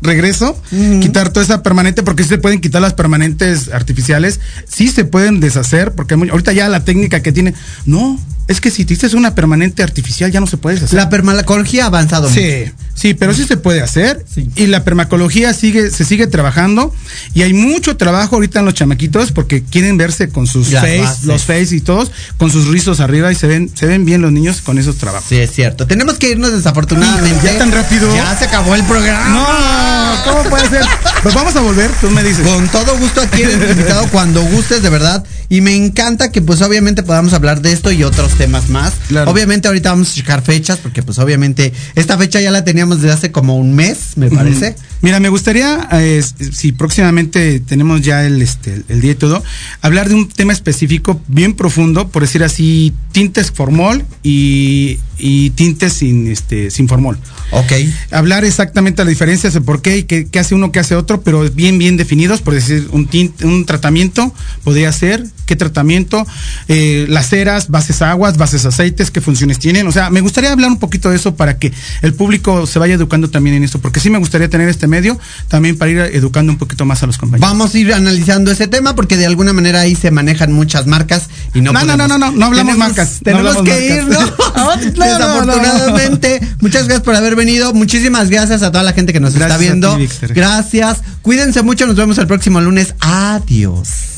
regreso, 0.01 0.61
quitar 1.01 1.31
toda 1.31 1.45
esa 1.45 1.63
permanente, 1.63 2.03
porque 2.03 2.23
sí 2.23 2.29
se 2.29 2.39
pueden 2.39 2.61
quitar 2.61 2.81
las 2.81 2.95
permanentes 2.95 3.69
artificiales, 3.73 4.41
sí 4.69 4.89
se 4.89 5.05
pueden 5.05 5.41
deshacer, 5.41 5.93
porque 5.93 6.15
ahorita 6.15 6.53
ya 6.53 6.69
la 6.69 6.85
técnica 6.85 7.21
que 7.21 7.33
tiene, 7.33 7.55
no, 7.85 8.19
es 8.49 8.63
que 8.63 8.71
si 8.71 8.87
te 8.87 8.95
hiciste 8.95 9.15
una 9.15 9.35
permanente 9.35 9.83
artificial 9.83 10.33
ya 10.33 10.41
no 10.41 10.47
se 10.47 10.57
puede 10.57 10.77
deshacer. 10.77 10.97
La 10.97 11.11
permacología 11.11 11.85
ha 11.85 11.87
avanzado 11.89 12.31
mucho. 12.31 12.41
Sí, 12.41 12.65
sí, 12.95 13.13
pero 13.13 13.35
sí 13.35 13.45
se 13.45 13.59
puede 13.59 13.83
hacer. 13.83 14.25
Sí. 14.33 14.51
Y 14.57 14.67
la 14.67 14.85
permacología 14.85 15.53
sigue, 15.53 15.91
se 15.91 16.07
sigue 16.07 16.27
trabajando. 16.27 16.95
Y 17.35 17.43
hay 17.43 17.53
mucho 17.53 17.99
trabajo 17.99 18.37
ahorita 18.37 18.61
en 18.61 18.65
los 18.65 18.73
chamaquitos 18.73 19.33
porque 19.33 19.63
quieren 19.63 19.99
verse 19.99 20.31
con 20.31 20.47
sus 20.47 20.69
face, 20.69 21.01
bases. 21.01 21.25
los 21.25 21.43
face 21.45 21.77
y 21.77 21.81
todos, 21.83 22.11
con 22.39 22.51
sus 22.51 22.69
rizos 22.69 23.01
arriba 23.01 23.31
y 23.31 23.35
se 23.35 23.47
ven, 23.47 23.71
se 23.75 23.85
ven 23.85 24.07
bien 24.07 24.23
los 24.23 24.33
niños 24.33 24.63
con 24.63 24.79
esos 24.79 24.97
trabajos. 24.97 25.29
Sí, 25.29 25.37
es 25.37 25.53
cierto. 25.53 25.87
Tenemos 25.87 26.15
que 26.15 26.31
irnos 26.31 26.51
desafortunadamente. 26.51 27.45
¿Ya 27.45 27.59
tan 27.59 27.71
rápido? 27.71 28.15
Ya 28.15 28.35
se 28.35 28.47
acabó 28.47 28.75
el 28.75 28.85
programa. 28.85 29.29
No, 29.29 30.25
¿cómo 30.33 30.49
puede 30.49 30.71
ser? 30.71 30.87
Pues 31.23 31.35
vamos 31.35 31.55
a 31.55 31.61
volver, 31.61 31.91
tú 32.01 32.11
me 32.11 32.25
dices. 32.25 32.47
Con 32.47 32.67
todo 32.69 32.97
gusto 32.97 33.21
aquí 33.21 33.43
eres 33.43 33.71
invitado 33.71 34.09
cuando 34.09 34.43
gustes, 34.43 34.83
de 34.83 34.89
verdad. 34.89 35.23
Y 35.51 35.61
me 35.61 35.77
encanta 35.77 36.33
que 36.33 36.41
pues 36.41 36.63
obviamente 36.63 37.03
podamos 37.03 37.35
hablar 37.35 37.61
de 37.61 37.73
esto 37.73 37.93
y 37.93 38.05
otros 38.05 38.38
temas 38.39 38.71
más. 38.71 38.95
Claro. 39.09 39.31
Obviamente 39.31 39.69
ahorita 39.69 39.91
vamos 39.91 40.11
a 40.13 40.15
checar 40.15 40.43
fechas 40.43 40.79
porque 40.79 41.03
pues 41.03 41.19
obviamente 41.19 41.73
esta 41.97 42.17
fecha 42.17 42.41
ya 42.41 42.51
la 42.51 42.65
teníamos 42.65 43.03
desde 43.03 43.13
hace 43.13 43.33
como 43.33 43.57
un 43.57 43.75
mes, 43.75 44.17
me 44.17 44.31
parece. 44.31 44.77
Mira, 45.03 45.21
me 45.21 45.29
gustaría, 45.29 45.89
eh, 45.93 46.23
si 46.53 46.73
próximamente 46.73 47.61
tenemos 47.61 48.01
ya 48.01 48.25
el, 48.25 48.41
este, 48.41 48.83
el 48.89 49.01
día 49.01 49.13
y 49.13 49.15
todo, 49.17 49.43
hablar 49.81 50.09
de 50.09 50.15
un 50.15 50.29
tema 50.29 50.53
específico 50.53 51.21
bien 51.29 51.55
profundo, 51.55 52.09
por 52.09 52.23
decir 52.23 52.43
así, 52.43 52.93
tintes 53.13 53.51
formol 53.51 54.05
y, 54.23 54.99
y 55.19 55.51
tintes 55.51 55.93
sin, 55.93 56.29
este, 56.29 56.71
sin 56.71 56.89
formol. 56.89 57.19
Ok. 57.51 57.73
Hablar 58.11 58.45
exactamente 58.45 59.05
la 59.05 59.11
diferencia 59.11 59.51
de 59.51 59.61
por 59.61 59.83
qué 59.83 59.99
y 59.99 60.03
qué, 60.05 60.27
qué 60.27 60.39
hace 60.39 60.55
uno, 60.55 60.73
qué 60.73 60.81
hace 60.81 60.95
otro, 60.95 61.23
pero 61.23 61.49
bien, 61.51 61.79
bien 61.79 61.97
definidos, 61.97 62.41
por 62.41 62.55
decir, 62.55 62.89
un, 62.91 63.07
tinte, 63.07 63.47
un 63.47 63.67
tratamiento 63.67 64.35
podría 64.65 64.93
ser, 64.93 65.25
qué 65.47 65.57
tratamiento, 65.57 66.27
eh, 66.69 67.07
las 67.09 67.29
ceras, 67.29 67.69
bases 67.69 68.03
agua, 68.03 68.28
aguas, 68.29 68.37
bases 68.37 68.65
aceites, 68.67 69.11
qué 69.11 69.21
funciones 69.21 69.59
tienen. 69.59 69.87
O 69.87 69.93
sea, 69.93 70.11
me 70.11 70.21
gustaría 70.21 70.53
hablar 70.53 70.71
un 70.71 70.79
poquito 70.79 71.09
de 71.11 71.17
eso 71.17 71.35
para 71.35 71.59
que 71.59 71.73
el 72.03 72.13
público 72.15 72.67
se 72.67 72.79
vaya 72.79 72.95
educando 72.95 73.31
también 73.31 73.57
en 73.57 73.65
esto, 73.65 73.79
porque 73.81 74.01
sí 74.01 74.11
me 74.11 74.19
gustaría 74.19 74.49
tener 74.51 74.69
este 74.69 74.87
medio 74.87 75.19
también 75.49 75.79
para 75.79 75.91
ir 75.91 75.99
educando 75.99 76.53
un 76.53 76.59
poquito 76.59 76.85
más 76.85 77.03
a 77.03 77.07
los 77.07 77.17
compañeros. 77.19 77.49
Vamos 77.51 77.75
a 77.75 77.79
ir 77.79 77.93
analizando 77.95 78.51
ese 78.51 78.69
tema 78.69 78.95
porque 78.95 79.17
de 79.17 79.27
alguna 79.27 79.53
manera 79.53 79.81
ahí 79.81 79.95
se 79.97 80.11
manejan 80.11 80.53
muchas 80.53 80.87
marcas 80.87 81.29
y 81.55 81.61
no 81.61 81.73
No, 81.73 81.81
no, 81.85 81.87
podemos- 81.95 82.09
no, 82.09 82.19
no, 82.19 82.31
no, 82.31 82.37
no 82.39 82.47
hablamos 82.47 82.75
Tenemos- 82.75 82.79
marcas, 82.79 83.13
no 83.15 83.25
Tenemos 83.25 83.57
hablamos 83.57 83.71
que 83.79 83.87
ir, 83.97 84.05
¿no? 84.09 84.21
No, 84.21 84.27
no, 84.27 84.75
no, 84.77 85.05
Desafortunadamente, 85.05 86.41
muchas 86.61 86.85
gracias 86.85 87.03
por 87.03 87.15
haber 87.15 87.35
venido. 87.37 87.73
Muchísimas 87.73 88.29
gracias 88.31 88.63
a 88.63 88.71
toda 88.71 88.85
la 88.85 88.93
gente 88.93 89.13
que 89.13 89.21
nos 89.21 89.35
Gracias 89.35 89.53
está 89.53 89.59
viendo. 89.63 89.97
ti, 89.97 90.09
gracias. 90.35 90.99
Cuídense 91.23 91.63
mucho. 91.63 91.87
Nos 91.87 91.97
vemos 91.97 92.19
el 92.19 92.27
próximo 92.27 92.61
lunes. 92.61 92.95
Adiós. 93.01 94.18